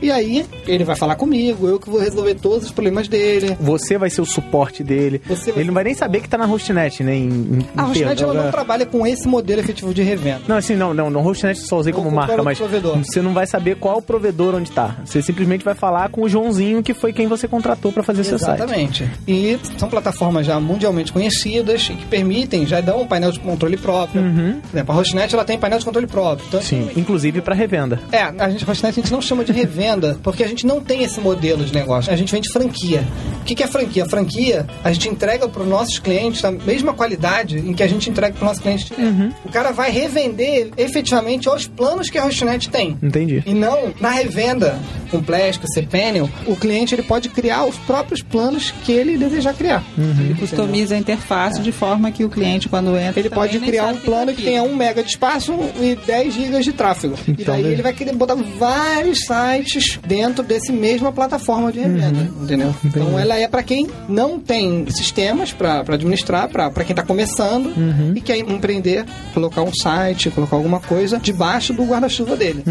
E 0.00 0.10
aí, 0.10 0.44
ele 0.66 0.84
vai 0.84 0.96
falar 0.96 1.14
comigo, 1.16 1.66
eu 1.68 1.78
que 1.78 1.88
vou 1.88 2.00
resolver 2.00 2.34
todos 2.34 2.66
os 2.66 2.72
problemas 2.72 3.08
dele. 3.08 3.56
Você 3.60 3.96
vai 3.98 4.10
ser 4.10 4.20
o 4.20 4.24
suporte 4.26 4.82
dele. 4.82 5.01
Você 5.26 5.52
vai 5.52 5.60
Ele 5.60 5.66
não 5.68 5.74
vai 5.74 5.84
nem 5.84 5.94
saber 5.94 6.20
que 6.20 6.28
tá 6.28 6.38
na 6.38 6.44
Hostnet, 6.44 7.02
né? 7.02 7.14
Em, 7.14 7.28
em, 7.28 7.66
A 7.76 7.82
Hostnet 7.82 8.22
ela 8.22 8.34
não 8.34 8.50
trabalha 8.50 8.86
com 8.86 9.06
esse 9.06 9.28
modelo 9.28 9.60
efetivo 9.60 9.92
de 9.92 10.02
revenda. 10.02 10.42
Não, 10.48 10.56
assim, 10.56 10.74
não, 10.74 10.92
não, 10.92 11.10
no 11.10 11.20
Hostnet 11.20 11.60
eu 11.60 11.66
só 11.66 11.78
usei 11.78 11.92
Ou 11.92 11.98
como 11.98 12.14
marca, 12.14 12.42
mas 12.42 12.58
provedor. 12.58 12.98
você 12.98 13.20
não 13.20 13.32
vai 13.32 13.46
saber 13.46 13.76
qual 13.76 13.98
o 13.98 14.02
provedor 14.02 14.54
onde 14.54 14.70
tá. 14.70 14.96
Você 15.04 15.22
simplesmente 15.22 15.64
vai 15.64 15.74
falar 15.74 16.08
com 16.08 16.22
o 16.22 16.28
Joãozinho, 16.28 16.82
que 16.82 16.94
foi 16.94 17.12
quem 17.12 17.26
você 17.26 17.46
contratou 17.46 17.92
pra 17.92 18.02
fazer 18.02 18.24
seu 18.24 18.38
site. 18.38 18.58
Exatamente. 18.62 19.08
E 19.26 19.58
são 19.76 19.88
plataformas 19.88 20.46
já 20.46 20.58
mundialmente 20.58 21.12
conhecidas 21.12 21.88
e 21.90 21.94
que 21.94 22.06
permitem, 22.06 22.66
já 22.66 22.80
dão 22.80 23.02
um 23.02 23.06
painel 23.06 23.30
de 23.32 23.40
controle 23.40 23.76
próprio. 23.76 24.22
Por 24.22 24.76
exemplo, 24.76 24.92
a 24.92 24.96
Hostnet 24.96 25.34
ela 25.34 25.44
tem 25.44 25.58
painel 25.58 25.78
de 25.78 25.84
controle 25.84 26.06
próprio. 26.06 26.46
Então, 26.48 26.60
Sim, 26.62 26.90
inclusive 26.96 27.40
pra 27.40 27.54
revenda. 27.54 28.00
É, 28.10 28.22
a 28.22 28.50
gente, 28.50 28.64
Hostnet 28.64 28.98
a 28.98 29.02
gente 29.02 29.12
não 29.12 29.20
chama 29.20 29.44
de 29.44 29.52
revenda, 29.52 30.18
porque 30.22 30.42
a 30.42 30.48
gente 30.48 30.66
não 30.66 30.80
tem 30.80 31.02
esse 31.02 31.20
modelo 31.20 31.64
de 31.64 31.72
negócio. 31.72 32.12
A 32.12 32.16
gente 32.16 32.32
vende 32.32 32.50
franquia. 32.50 33.06
O 33.40 33.44
que, 33.44 33.54
que 33.54 33.62
é 33.62 33.66
franquia? 33.66 34.04
A 34.04 34.08
franquia 34.08 34.22
franquia, 34.22 34.66
a 34.92 34.94
gente 34.94 35.08
entrega 35.08 35.48
para 35.48 35.62
os 35.62 35.68
nossos 35.68 35.98
clientes 35.98 36.44
a 36.44 36.52
mesma 36.52 36.92
qualidade 36.92 37.58
em 37.58 37.72
que 37.72 37.82
a 37.82 37.86
gente 37.86 38.10
entrega 38.10 38.34
para 38.34 38.44
o 38.44 38.46
nosso 38.46 38.60
cliente 38.60 38.84
direto. 38.84 39.34
O 39.44 39.48
cara 39.50 39.72
vai 39.72 39.90
revender 39.90 40.70
efetivamente 40.76 41.48
os 41.48 41.66
planos 41.66 42.10
que 42.10 42.18
a 42.18 42.24
Hostnet 42.24 42.68
tem. 42.68 42.98
Entendi. 43.02 43.42
E 43.46 43.54
não 43.54 43.94
na 44.00 44.10
revenda 44.10 44.78
com 45.12 45.22
plástico, 45.22 45.66
cPanel, 45.72 46.28
o 46.46 46.56
cliente 46.56 46.94
ele 46.94 47.02
pode 47.02 47.28
criar 47.28 47.64
os 47.66 47.76
próprios 47.76 48.22
planos 48.22 48.72
que 48.82 48.90
ele 48.90 49.18
desejar 49.18 49.54
criar. 49.54 49.84
Ele 49.96 50.34
customiza 50.34 50.94
a 50.94 50.98
interface 50.98 51.60
de 51.60 51.70
forma 51.70 52.10
que 52.10 52.24
o 52.24 52.30
cliente, 52.30 52.68
quando 52.68 52.96
entra, 52.98 53.20
Ele 53.20 53.30
pode 53.30 53.60
criar 53.60 53.88
um 53.88 53.94
tá 53.94 54.00
plano 54.00 54.32
que 54.32 54.42
tenha 54.42 54.62
1 54.62 54.74
mega 54.74 55.02
de 55.02 55.10
espaço 55.10 55.52
e 55.80 55.94
10 56.06 56.34
gigas 56.34 56.64
de 56.64 56.72
tráfego. 56.72 57.14
e 57.28 57.32
Então, 57.32 57.54
daí 57.54 57.62
né? 57.62 57.72
ele 57.72 57.82
vai 57.82 57.92
querer 57.92 58.14
botar 58.14 58.34
vários 58.58 59.20
sites 59.26 59.98
dentro 60.06 60.42
desse 60.42 60.72
mesma 60.72 61.12
plataforma 61.12 61.70
de 61.70 61.80
revenda, 61.80 62.28
entendeu? 62.42 62.74
Então 62.84 63.18
ela 63.18 63.36
é 63.36 63.46
para 63.46 63.62
quem 63.62 63.86
não 64.08 64.38
tem 64.40 64.86
sistemas 64.90 65.52
para 65.52 65.80
administrar, 65.80 66.48
para 66.48 66.84
quem 66.84 66.94
tá 66.96 67.02
começando 67.02 67.72
e 68.14 68.20
quer 68.20 68.38
empreender, 68.38 69.04
colocar 69.34 69.62
um 69.62 69.74
site, 69.74 70.30
colocar 70.30 70.56
alguma 70.56 70.80
coisa 70.80 71.18
debaixo 71.18 71.72
do 71.72 71.84
guarda-chuva 71.84 72.36
dele. 72.36 72.62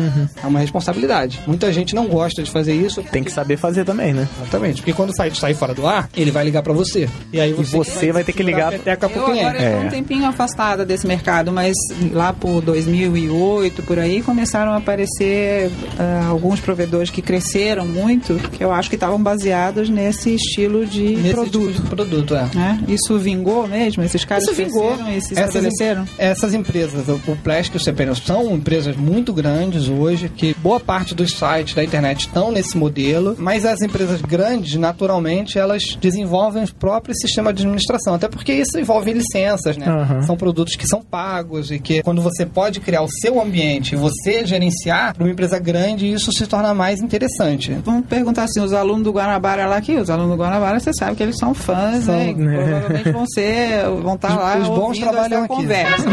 É 0.43 0.47
uma 0.47 0.59
responsabilidade. 0.59 1.39
Muita 1.45 1.71
gente 1.71 1.93
não 1.93 2.07
gosta 2.07 2.30
de 2.35 2.49
fazer 2.51 2.73
isso. 2.73 3.01
Tem 3.03 3.23
que 3.23 3.31
saber 3.31 3.57
fazer 3.57 3.83
também, 3.85 4.13
né? 4.13 4.27
Exatamente, 4.41 4.77
porque 4.81 4.93
quando 4.93 5.09
o 5.09 5.15
site 5.15 5.39
sair 5.39 5.53
fora 5.55 5.73
do 5.73 5.85
ar, 5.87 6.09
ele 6.15 6.31
vai 6.31 6.43
ligar 6.43 6.61
para 6.63 6.73
você. 6.73 7.09
E 7.33 7.39
aí 7.39 7.53
você, 7.53 7.75
você 7.77 8.11
vai 8.11 8.23
ter 8.23 8.33
que 8.33 8.43
ligar- 8.43 8.67
a 8.69 8.71
peteca 8.71 9.09
pro 9.09 9.19
Eu 9.19 9.25
cliente. 9.25 9.45
agora 9.45 9.63
estou 9.63 9.81
É. 9.81 9.85
um 9.85 9.89
tempinho 9.89 10.25
afastada 10.25 10.85
desse 10.85 11.07
mercado, 11.07 11.51
mas 11.51 11.75
lá 12.11 12.31
por 12.33 12.61
2008, 12.61 13.83
por 13.83 13.99
aí, 13.99 14.21
começaram 14.21 14.71
a 14.73 14.77
aparecer 14.77 15.69
ah, 15.99 16.27
alguns 16.29 16.59
provedores 16.59 17.09
que 17.09 17.21
cresceram 17.21 17.85
muito, 17.85 18.35
que 18.51 18.63
eu 18.63 18.71
acho 18.71 18.89
que 18.89 18.95
estavam 18.95 19.21
baseados 19.21 19.89
nesse 19.89 20.33
estilo 20.35 20.85
de 20.85 21.15
Nesse 21.17 21.33
produto. 21.33 21.71
tipo 21.73 21.83
de 21.83 21.89
produto, 21.89 22.35
é. 22.35 22.49
né? 22.53 22.79
Isso 22.87 23.17
vingou 23.17 23.67
mesmo? 23.67 24.03
Esses 24.03 24.23
caras 24.25 24.43
Isso 24.43 24.53
vingou. 24.55 24.87
cresceram 24.95 25.11
e 25.17 25.21
se 25.21 25.33
Essas, 25.33 25.47
estabeleceram? 25.47 26.05
essas 26.17 26.53
empresas, 26.53 27.07
o 27.07 27.21
o 27.31 27.35
Plastic 27.37 27.75
e 27.75 27.77
o 27.77 27.79
CPN, 27.79 28.15
são 28.15 28.51
empresas 28.55 28.95
muito 28.97 29.31
grandes 29.31 29.87
hoje, 29.87 30.27
que 30.29 30.53
boa 30.59 30.79
parte 30.79 31.13
dos 31.15 31.31
sites 31.31 31.73
da 31.73 31.83
internet 31.83 32.20
estão 32.21 32.51
nesse 32.51 32.77
modelo, 32.77 33.35
mas 33.37 33.65
as 33.65 33.81
empresas 33.81 34.21
grandes, 34.21 34.75
naturalmente, 34.75 35.57
elas 35.59 35.97
desenvolvem 35.99 36.63
os 36.63 36.71
próprios 36.71 37.17
sistemas 37.21 37.53
de 37.53 37.61
administração, 37.63 38.13
até 38.15 38.27
porque 38.27 38.53
isso 38.53 38.79
envolve 38.79 39.11
licenças, 39.13 39.77
né? 39.77 39.85
Aham. 39.87 40.21
São 40.23 40.35
produtos 40.37 40.75
que 40.75 40.87
são 40.87 41.01
pagos 41.01 41.71
e 41.71 41.79
que 41.79 42.01
quando 42.01 42.21
você 42.21 42.45
pode 42.45 42.79
criar 42.79 43.01
o 43.01 43.07
seu 43.09 43.41
ambiente 43.41 43.93
e 43.93 43.97
você 43.97 44.45
gerenciar, 44.45 45.13
para 45.13 45.23
uma 45.23 45.31
empresa 45.31 45.59
grande, 45.59 46.11
isso 46.11 46.31
se 46.31 46.47
torna 46.47 46.73
mais 46.73 47.01
interessante. 47.01 47.71
Vamos 47.83 48.05
perguntar 48.07 48.43
assim, 48.43 48.61
os 48.61 48.73
alunos 48.73 49.03
do 49.03 49.11
Guanabara 49.11 49.65
lá 49.65 49.77
aqui, 49.77 49.95
os 49.95 50.09
alunos 50.09 50.31
do 50.31 50.41
Guanabara, 50.43 50.79
você 50.79 50.91
sabe 50.97 51.15
que 51.15 51.23
eles 51.23 51.37
são 51.37 51.53
fãs, 51.53 52.05
São, 52.05 52.15
né? 52.15 52.33
né? 52.33 52.55
Provavelmente 52.57 53.11
vão 53.11 53.25
ser, 53.27 53.83
vão 54.01 54.15
estar 54.15 54.29
Os- 54.31 54.35
lá 54.37 54.57
os 54.57 54.67
bons 54.67 54.79
ouvindo 54.87 55.03
trabalham 55.03 55.43
essa 55.43 55.45
aqui. 55.45 55.55
conversa. 55.55 56.05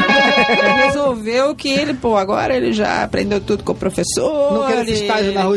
Ele 0.48 0.72
resolveu 0.86 1.54
que 1.54 1.68
ele, 1.68 1.94
pô, 1.94 2.16
agora 2.16 2.54
ele 2.56 2.72
já 2.72 3.02
aprendeu 3.02 3.40
tudo 3.40 3.62
com 3.64 3.72
o 3.72 3.74
professor. 3.74 4.52
Não 4.52 4.66
quero 4.66 4.80
esse 4.82 5.02
estágio 5.02 5.32
na 5.32 5.40
ele 5.42 5.48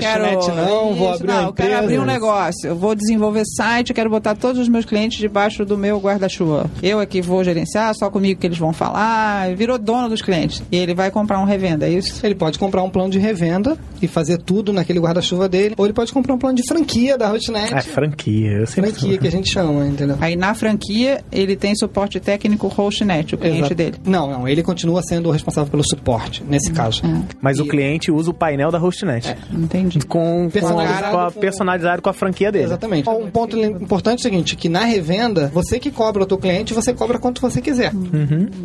Hostnet, 0.42 0.68
não, 0.70 0.94
vou 0.96 1.14
abrir 1.14 1.28
uma 1.30 1.42
não, 1.42 1.48
eu 1.48 1.54
quero 1.54 1.78
abrir 1.78 2.00
um 2.00 2.06
negócio, 2.06 2.68
eu 2.68 2.76
vou 2.76 2.96
desenvolver 2.96 3.44
site, 3.46 3.90
eu 3.90 3.96
quero 3.96 4.10
botar 4.10 4.36
todos 4.36 4.60
os 4.62 4.68
meus 4.70 4.86
clientes 4.86 5.18
debaixo 5.18 5.66
do 5.66 5.78
meu 5.78 6.00
guarda-chuva. 6.00 6.70
Eu 6.82 7.00
aqui 7.00 7.22
vou 7.22 7.44
gerenciar, 7.44 7.94
só 7.96 8.10
comigo 8.10 8.40
que 8.40 8.48
eles 8.48 8.58
vão 8.58 8.74
falar, 8.74 9.56
virou 9.56 9.78
dono 9.78 10.10
dos 10.10 10.22
clientes. 10.22 10.62
E 10.72 10.78
ele 10.78 10.94
vai 10.94 11.12
comprar 11.12 11.40
um 11.40 11.46
revenda, 11.46 11.88
é 11.88 11.92
isso? 11.92 12.26
Ele 12.26 12.36
pode 12.36 12.58
comprar 12.60 12.84
um 12.84 12.90
plano 12.90 13.10
de 13.10 13.20
revenda 13.20 13.78
e 14.02 14.08
fazer 14.08 14.38
tudo 14.38 14.74
naquele 14.74 15.00
guarda-chuva 15.00 15.48
dele, 15.48 15.76
ou 15.78 15.86
ele 15.86 15.94
pode 15.94 16.12
comprar 16.12 16.34
um 16.34 16.38
plano 16.38 16.56
de 16.56 16.64
franquia 16.68 17.18
da 17.18 17.32
Hotnet. 17.32 17.74
É, 17.74 17.82
franquia. 17.82 18.52
Eu 18.52 18.68
sempre 18.68 18.92
franquia 18.92 19.18
que 19.18 19.28
a 19.28 19.32
gente 19.32 19.52
chama, 19.52 19.86
entendeu? 19.88 20.18
Aí 20.20 20.36
na 20.36 20.54
franquia 20.54 21.24
ele 21.32 21.56
tem 21.56 21.76
suporte 21.76 22.20
técnico 22.20 22.68
Hostnet, 22.68 23.36
o 23.36 23.38
cliente 23.38 23.60
Exato. 23.60 23.76
dele. 23.76 23.96
Não, 24.06 24.30
não, 24.30 24.48
ele 24.48 24.64
continua 24.64 25.02
sendo 25.04 25.30
o 25.30 25.32
responsável 25.32 25.70
pelo 25.70 25.84
suporte, 25.84 26.44
nesse 26.48 26.72
caso. 26.72 27.02
Mas 27.42 27.60
o 27.60 27.66
E- 27.66 27.68
cliente 27.70 28.12
usa 28.12 28.32
o 28.32 28.34
painel 28.34 28.72
da 28.72 28.78
Hostnet. 28.78 29.36
Entendi. 29.54 30.00
Com, 30.08 30.21
com, 30.22 30.50
Personalizado 30.50 31.12
com 31.12 31.20
a, 31.20 31.32
com- 31.32 31.40
personalizado 31.40 32.02
com 32.02 32.10
a 32.10 32.14
franquia 32.14 32.52
dele. 32.52 32.66
Exatamente. 32.66 33.10
Um 33.10 33.30
ponto 33.30 33.58
importante 33.58 34.20
é 34.20 34.22
o 34.22 34.24
seguinte, 34.24 34.56
que 34.56 34.70
na 34.70 34.84
revenda, 34.86 35.52
você 35.54 35.80
que 35.80 35.92
cobra 35.92 36.24
o 36.24 36.26
teu 36.26 36.38
cliente, 36.38 36.74
você 36.74 36.94
cobra 36.94 37.20
quanto 37.20 37.42
você 37.42 37.62
quiser. 37.62 37.92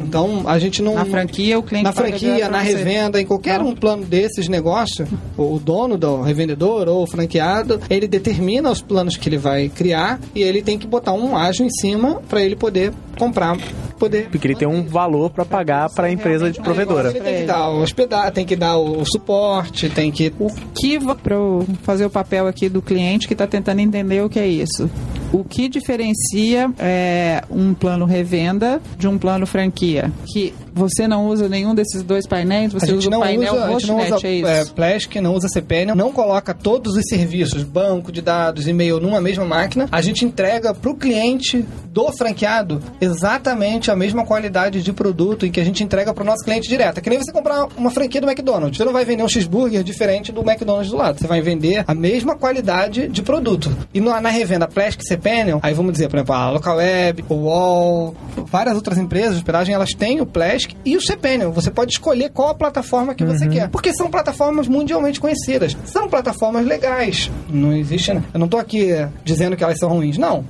Então, 0.00 0.42
a 0.46 0.58
gente 0.58 0.82
não... 0.82 0.94
Na 0.94 1.04
franquia 1.04 1.58
o 1.58 1.62
cliente 1.62 1.84
Na 1.84 1.92
franquia, 1.92 2.48
na 2.48 2.60
revenda, 2.60 3.20
em 3.20 3.26
qualquer 3.26 3.60
um 3.60 3.74
plano 3.74 4.04
desses 4.04 4.44
de 4.44 4.50
negócio, 4.50 5.06
o 5.36 5.58
dono 5.58 5.96
do 5.96 6.22
revendedor 6.22 6.88
ou 6.88 7.02
o 7.02 7.06
franqueado, 7.06 7.80
ele 7.88 8.06
determina 8.06 8.70
os 8.70 8.80
planos 8.80 9.16
que 9.16 9.28
ele 9.28 9.38
vai 9.38 9.68
criar 9.68 10.20
e 10.34 10.42
ele 10.42 10.62
tem 10.62 10.78
que 10.78 10.86
botar 10.86 11.12
um 11.12 11.36
ágio 11.36 11.64
em 11.64 11.70
cima 11.70 12.20
para 12.28 12.42
ele 12.42 12.56
poder 12.56 12.92
comprar, 13.18 13.56
poder 13.98 14.28
Porque 14.30 14.46
ele 14.46 14.54
tem 14.54 14.68
um 14.68 14.82
valor 14.84 15.30
pra 15.30 15.44
pagar 15.44 15.88
pra 15.90 16.10
empresa 16.10 16.50
de 16.50 16.60
provedora. 16.60 17.10
Ele 17.10 17.20
tem 17.20 17.40
que 17.40 17.46
dar 17.46 17.70
o 17.70 17.80
hospedar, 17.80 18.30
tem 18.30 18.44
que 18.44 18.54
dar 18.56 18.76
o 18.76 19.04
suporte, 19.06 19.88
tem 19.88 20.10
que 20.12 20.32
O 20.38 20.48
que 20.74 20.98
para 21.22 21.34
eu 21.34 21.45
fazer 21.82 22.04
o 22.06 22.10
papel 22.10 22.46
aqui 22.46 22.68
do 22.68 22.82
cliente 22.82 23.26
que 23.26 23.34
está 23.34 23.46
tentando 23.46 23.80
entender 23.80 24.22
o 24.22 24.28
que 24.28 24.38
é 24.38 24.46
isso? 24.46 24.90
O 25.36 25.44
que 25.44 25.68
diferencia 25.68 26.70
é, 26.78 27.44
um 27.50 27.74
plano 27.74 28.06
revenda 28.06 28.80
de 28.96 29.06
um 29.06 29.18
plano 29.18 29.46
franquia? 29.46 30.10
Que 30.32 30.54
você 30.72 31.06
não 31.06 31.26
usa 31.26 31.46
nenhum 31.46 31.74
desses 31.74 32.02
dois 32.02 32.26
painéis, 32.26 32.72
você 32.72 32.92
usa 32.92 33.10
não 33.10 33.18
o 33.18 33.22
painel 33.22 33.54
usa, 33.54 33.64
a 33.64 33.70
gente 33.70 33.86
não 33.86 33.96
Hostnet, 33.96 34.14
usa 34.14 34.26
é 34.26 34.32
isso? 34.32 34.48
é, 34.48 34.64
Plastic, 34.74 35.16
não 35.16 35.34
usa 35.34 35.48
CPN, 35.48 35.94
não 35.94 36.10
coloca 36.10 36.54
todos 36.54 36.96
os 36.96 37.04
serviços, 37.06 37.62
banco 37.64 38.10
de 38.10 38.22
dados, 38.22 38.66
e-mail 38.66 38.98
numa 38.98 39.20
mesma 39.20 39.44
máquina. 39.44 39.88
A 39.92 40.00
gente 40.00 40.24
entrega 40.24 40.72
para 40.72 40.90
o 40.90 40.94
cliente 40.94 41.66
do 41.90 42.12
franqueado 42.12 42.82
exatamente 43.00 43.90
a 43.90 43.96
mesma 43.96 44.26
qualidade 44.26 44.82
de 44.82 44.92
produto 44.92 45.46
e 45.46 45.50
que 45.50 45.60
a 45.60 45.64
gente 45.64 45.82
entrega 45.82 46.12
para 46.12 46.22
o 46.22 46.26
nosso 46.26 46.44
cliente 46.44 46.68
direto. 46.68 46.98
É 46.98 47.00
que 47.00 47.08
nem 47.08 47.18
você 47.18 47.32
comprar 47.32 47.68
uma 47.74 47.90
franquia 47.90 48.20
do 48.20 48.26
McDonald's. 48.26 48.76
Você 48.76 48.84
não 48.84 48.92
vai 48.92 49.04
vender 49.04 49.22
um 49.22 49.28
cheeseburger 49.28 49.82
diferente 49.82 50.30
do 50.30 50.42
McDonald's 50.42 50.90
do 50.90 50.96
lado. 50.98 51.18
Você 51.18 51.26
vai 51.26 51.40
vender 51.40 51.84
a 51.86 51.94
mesma 51.94 52.36
qualidade 52.36 53.08
de 53.08 53.22
produto. 53.22 53.74
E 53.94 54.00
na, 54.00 54.28
revenda 54.28 54.68
Plastic 54.68 55.00
e 55.00 55.08
CPN, 55.26 55.58
aí 55.62 55.74
vamos 55.74 55.92
dizer, 55.92 56.08
por 56.08 56.16
exemplo, 56.16 56.34
a 56.34 56.50
Local 56.50 56.76
Web, 56.76 57.24
o 57.28 57.34
Wall, 57.34 58.14
várias 58.46 58.76
outras 58.76 58.96
empresas 58.96 59.32
de 59.32 59.36
hospedagem, 59.38 59.74
elas 59.74 59.90
têm 59.90 60.20
o 60.20 60.26
Plastic 60.26 60.74
e 60.84 60.96
o 60.96 61.00
CPN. 61.00 61.46
Você 61.46 61.70
pode 61.70 61.92
escolher 61.92 62.30
qual 62.30 62.50
a 62.50 62.54
plataforma 62.54 63.14
que 63.14 63.24
você 63.24 63.48
quer. 63.48 63.68
Porque 63.68 63.92
são 63.92 64.10
plataformas 64.10 64.68
mundialmente 64.68 65.20
conhecidas. 65.20 65.76
São 65.84 66.08
plataformas 66.08 66.64
legais. 66.64 67.30
Não 67.48 67.72
existe. 67.72 68.12
né? 68.14 68.22
Eu 68.32 68.38
não 68.40 68.48
tô 68.48 68.56
aqui 68.56 68.90
dizendo 69.24 69.56
que 69.56 69.64
elas 69.64 69.78
são 69.78 69.88
ruins. 69.88 70.16
Não. 70.16 70.44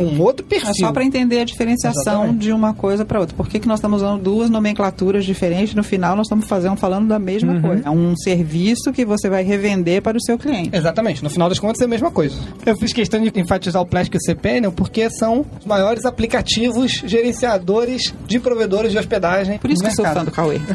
Um 0.00 0.20
outro 0.22 0.44
perfil. 0.46 0.68
É 0.70 0.74
só 0.74 0.92
para 0.92 1.02
entender 1.04 1.40
a 1.40 1.44
diferenciação 1.44 2.02
Exatamente. 2.22 2.38
de 2.38 2.52
uma 2.52 2.72
coisa 2.74 3.04
para 3.04 3.18
outra. 3.20 3.34
Por 3.36 3.48
que, 3.48 3.58
que 3.58 3.66
nós 3.66 3.78
estamos 3.80 4.02
usando 4.02 4.22
duas 4.22 4.48
nomenclaturas 4.50 5.24
diferentes? 5.24 5.74
No 5.74 5.82
final, 5.82 6.14
nós 6.14 6.26
estamos 6.26 6.46
fazendo, 6.46 6.76
falando 6.76 7.08
da 7.08 7.18
mesma 7.18 7.54
Uhum. 7.54 7.62
coisa. 7.62 7.82
É 7.86 7.90
um 7.90 8.14
serviço 8.16 8.92
que 8.92 9.04
você 9.04 9.28
vai 9.28 9.42
revender 9.42 10.00
para 10.02 10.16
o 10.16 10.20
seu 10.22 10.38
cliente. 10.38 10.70
Exatamente, 10.72 11.22
no 11.24 11.30
final 11.30 11.48
das 11.48 11.58
contas 11.58 11.80
é 11.80 11.84
a 11.84 11.88
mesma 11.88 12.10
coisa. 12.10 12.36
Eu 12.64 12.76
fiz 12.78 12.92
questão 12.92 13.20
de 13.20 13.32
enfatizar 13.40 13.82
o 13.82 13.86
Plastic 13.86 14.14
e 14.14 14.18
o 14.18 14.20
CPN 14.20 14.70
porque 14.70 15.10
são 15.10 15.44
os 15.58 15.66
maiores 15.66 16.04
aplicativos 16.04 17.02
gerenciadores 17.04 18.14
de 18.26 18.38
provedores 18.38 18.92
de 18.92 18.98
hospedagem. 18.98 19.58
Por 19.58 19.70
isso 19.70 19.82
no 19.82 19.88
que 19.90 20.00
eu 20.00 20.04
sou 20.04 20.14
fã 20.14 20.24
do 20.24 20.30
Cauê, 20.30 20.60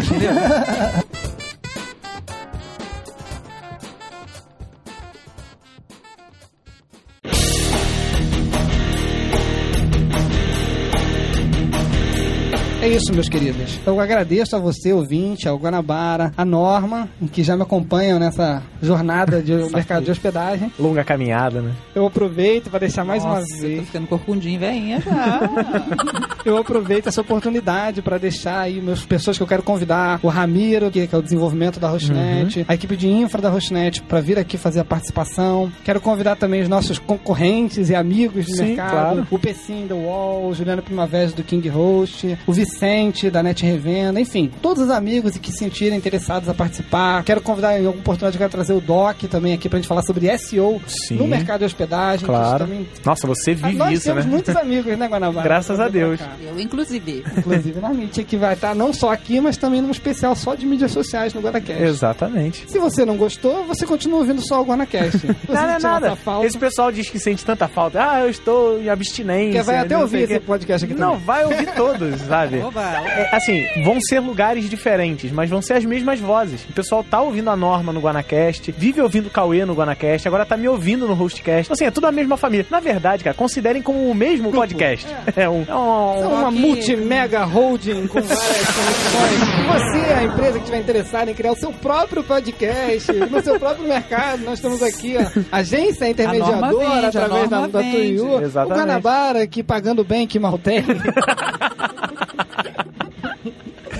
É 12.83 12.87
isso, 12.89 13.13
meus 13.13 13.29
queridos. 13.29 13.79
Eu 13.85 13.97
agradeço 14.01 14.57
a 14.57 14.59
você, 14.59 14.91
ouvinte, 14.91 15.47
ao 15.47 15.57
Guanabara, 15.57 16.33
a 16.35 16.43
Norma, 16.43 17.07
que 17.31 17.41
já 17.41 17.55
me 17.55 17.63
acompanham 17.63 18.19
nessa 18.19 18.61
jornada 18.81 19.41
de 19.41 19.53
mercado 19.73 20.03
de 20.03 20.11
hospedagem. 20.11 20.69
Longa 20.77 21.01
caminhada, 21.01 21.61
né? 21.61 21.71
Eu 21.95 22.05
aproveito 22.05 22.69
para 22.69 22.79
deixar 22.79 23.05
mais 23.05 23.23
uma 23.23 23.35
Nossa, 23.35 23.55
eu 23.55 23.61
vez. 23.61 23.79
tô 23.79 23.85
ficando 23.85 24.07
corcundinho, 24.07 24.59
velhinha 24.59 24.99
já. 24.99 25.39
Eu 26.43 26.57
aproveito 26.57 27.07
essa 27.07 27.21
oportunidade 27.21 28.01
para 28.01 28.17
deixar 28.17 28.59
aí 28.59 28.81
meus 28.81 29.05
pessoas 29.05 29.37
que 29.37 29.43
eu 29.43 29.47
quero 29.47 29.63
convidar, 29.63 30.19
o 30.21 30.27
Ramiro, 30.27 30.91
que 30.91 31.07
é 31.09 31.17
o 31.17 31.21
desenvolvimento 31.21 31.79
da 31.79 31.87
Hostnet, 31.89 32.65
a 32.67 32.73
equipe 32.73 32.97
de 32.97 33.07
infra 33.07 33.41
da 33.41 33.49
Hostnet 33.49 34.01
para 34.01 34.19
vir 34.19 34.37
aqui 34.37 34.57
fazer 34.57 34.81
a 34.81 34.83
participação. 34.83 35.71
Quero 35.85 36.01
convidar 36.01 36.35
também 36.35 36.61
os 36.61 36.67
nossos 36.67 36.99
concorrentes 36.99 37.89
e 37.89 37.95
amigos 37.95 38.45
de 38.45 38.57
Sim, 38.57 38.65
mercado, 38.65 38.91
claro. 38.91 39.27
o 39.31 39.39
Pecim 39.39 39.87
da 39.87 39.95
UOL, 39.95 40.49
o 40.49 40.53
Juliano 40.53 40.81
Primavera 40.81 41.31
do 41.31 41.43
King 41.45 41.69
Host, 41.69 42.37
o 42.45 42.51
Vicente 42.51 42.72
Vicente, 42.73 43.29
da 43.29 43.43
Net 43.43 43.63
Revenda, 43.63 44.19
enfim, 44.19 44.51
todos 44.61 44.83
os 44.83 44.89
amigos 44.89 45.37
que 45.37 45.51
se 45.51 45.59
sentirem 45.59 45.97
interessados 45.97 46.49
a 46.49 46.53
participar. 46.53 47.23
Quero 47.23 47.39
convidar 47.39 47.73
em 47.79 47.85
alguma 47.85 48.01
oportunidade, 48.01 48.37
quero 48.37 48.49
trazer 48.49 48.73
o 48.73 48.81
Doc 48.81 49.21
também 49.29 49.53
aqui 49.53 49.69
pra 49.69 49.77
gente 49.77 49.87
falar 49.87 50.01
sobre 50.01 50.35
SEO 50.37 50.81
Sim. 50.87 51.15
no 51.17 51.27
mercado 51.27 51.59
de 51.59 51.65
hospedagem. 51.65 52.19
que 52.19 52.25
Claro. 52.25 52.65
Também... 52.65 52.87
Nossa, 53.05 53.27
você 53.27 53.51
Ah, 53.51 53.67
vive 53.67 53.73
Nós 53.77 53.93
isso, 53.99 54.05
temos 54.05 54.25
né? 54.25 54.31
muitos 54.31 54.55
amigos, 54.55 54.97
né, 54.97 55.07
Guanabara? 55.07 55.43
Graças 55.47 55.79
a 55.79 55.87
Deus. 55.87 56.19
Eu, 56.41 56.59
inclusive. 56.59 57.23
Inclusive 57.37 57.79
na 57.79 57.89
mídia, 57.89 58.23
que 58.23 58.35
vai 58.37 58.53
estar 58.55 58.73
não 58.75 58.91
só 58.91 59.11
aqui, 59.13 59.39
mas 59.39 59.55
também 59.55 59.81
num 59.81 59.91
especial 59.91 60.35
só 60.35 60.55
de 60.55 60.65
mídias 60.65 60.91
sociais 60.91 61.33
no 61.33 61.41
Guanacast. 61.41 61.81
Exatamente. 61.83 62.65
Se 62.67 62.79
você 62.79 63.05
não 63.05 63.15
gostou, 63.17 63.65
você 63.65 63.85
continua 63.85 64.19
ouvindo 64.19 64.41
só 64.45 64.61
o 64.61 64.65
Guanacast. 64.65 65.21
É 65.53 65.79
nada. 65.79 66.09
nossa 66.09 66.15
Falta, 66.15 66.47
Esse 66.47 66.57
pessoal 66.57 66.91
diz 66.91 67.09
que 67.09 67.19
sente 67.19 67.43
tanta 67.45 67.67
falta. 67.67 67.99
Ah, 68.03 68.21
eu 68.21 68.29
estou 68.29 68.79
em 68.79 68.89
abstinência. 68.89 69.59
que 69.61 69.65
vai 69.65 69.77
até 69.77 69.93
não 69.95 70.01
ouvir 70.01 70.19
esse 70.23 70.33
quê. 70.33 70.39
podcast 70.39 70.85
aqui 70.85 70.93
Não, 70.93 71.11
também. 71.11 71.25
vai 71.25 71.45
ouvir 71.45 71.67
todos, 71.75 72.21
sabe? 72.21 72.62
É, 72.71 73.35
assim, 73.35 73.65
vão 73.83 73.99
ser 74.01 74.19
lugares 74.19 74.69
diferentes, 74.69 75.31
mas 75.31 75.49
vão 75.49 75.61
ser 75.61 75.73
as 75.73 75.85
mesmas 75.85 76.19
vozes. 76.19 76.63
O 76.69 76.73
pessoal 76.73 77.03
tá 77.03 77.21
ouvindo 77.21 77.49
a 77.49 77.55
Norma 77.55 77.91
no 77.93 77.99
Guanacast, 77.99 78.71
vive 78.71 79.01
ouvindo 79.01 79.27
o 79.27 79.29
Cauê 79.29 79.65
no 79.65 79.73
Guanacast, 79.73 80.27
agora 80.27 80.45
tá 80.45 80.55
me 80.57 80.67
ouvindo 80.67 81.07
no 81.07 81.13
Hostcast. 81.13 81.71
Assim, 81.71 81.85
é 81.85 81.91
tudo 81.91 82.07
a 82.07 82.11
mesma 82.11 82.37
família. 82.37 82.65
Na 82.69 82.79
verdade, 82.79 83.23
cara, 83.23 83.33
considerem 83.35 83.81
como 83.81 84.09
o 84.09 84.15
mesmo 84.15 84.51
podcast. 84.51 85.07
É, 85.35 85.49
um, 85.49 85.65
é 85.67 85.75
um- 85.75 86.23
É 86.23 86.27
uma 86.27 86.51
que- 86.51 86.59
multi-mega 86.59 87.43
holding 87.43 88.07
com 88.07 88.21
várias 88.21 88.67
conexões. 88.71 89.53
Você, 89.73 90.13
a 90.13 90.23
empresa 90.23 90.51
que 90.53 90.59
estiver 90.59 90.79
interessada 90.79 91.31
em 91.31 91.33
criar 91.33 91.51
o 91.53 91.57
seu 91.57 91.71
próprio 91.73 92.23
podcast, 92.23 93.11
no 93.29 93.41
seu 93.41 93.59
próprio 93.59 93.87
mercado, 93.87 94.43
nós 94.43 94.55
estamos 94.55 94.81
aqui, 94.83 95.15
ó, 95.17 95.23
agência 95.51 96.07
intermediadora 96.09 96.77
vende, 96.77 97.05
através 97.07 97.49
da, 97.49 97.67
da. 97.67 97.79
Tuiu, 97.81 98.25
o. 98.35 98.49
Guanabara 98.67 99.47
que 99.47 99.63
pagando 99.63 100.03
bem, 100.03 100.27
que 100.27 100.39
mal 100.39 100.57
tem. 100.57 100.83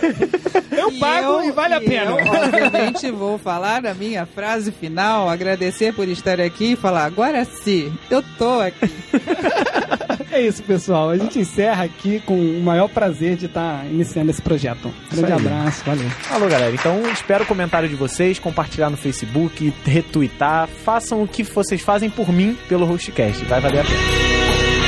Eu 0.71 0.89
E 0.91 0.99
pago 0.99 1.27
eu- 1.41 1.43
e 1.45 1.51
vale 1.51 1.73
a 1.75 1.77
e 1.81 1.85
pena. 1.87 2.11
Eu, 2.11 2.17
obviamente, 2.17 3.11
vou 3.11 3.37
falar 3.37 3.85
a 3.85 3.93
minha 3.93 4.25
frase 4.25 4.71
final, 4.71 5.29
agradecer 5.29 5.93
por 5.93 6.07
estar 6.07 6.41
aqui 6.41 6.73
e 6.73 6.75
falar, 6.75 7.05
agora 7.05 7.45
sim, 7.45 7.93
eu 8.09 8.23
tô 8.37 8.59
aqui. 8.59 8.91
É 10.31 10.41
isso, 10.41 10.63
pessoal. 10.63 11.11
A 11.11 11.17
gente 11.17 11.37
encerra 11.37 11.83
aqui 11.83 12.19
com 12.25 12.33
o 12.33 12.59
maior 12.63 12.87
prazer 12.89 13.35
de 13.35 13.45
estar 13.45 13.85
iniciando 13.85 14.31
esse 14.31 14.41
projeto. 14.41 14.91
Grande 15.11 15.31
abraço, 15.31 15.83
valeu. 15.85 16.09
Alô, 16.31 16.47
galera. 16.47 16.73
Então, 16.73 16.99
espero 17.11 17.43
o 17.43 17.47
comentário 17.47 17.87
de 17.87 17.93
vocês, 17.95 18.39
compartilhar 18.39 18.89
no 18.89 18.97
Facebook, 18.97 19.71
retweetar. 19.85 20.67
Façam 20.83 21.21
o 21.21 21.27
que 21.27 21.43
vocês 21.43 21.81
fazem 21.81 22.09
por 22.09 22.33
mim 22.33 22.57
pelo 22.67 22.83
Hostcast. 22.83 23.45
Vai 23.45 23.61
valer 23.61 23.81
a 23.81 23.83
pena. 23.83 24.82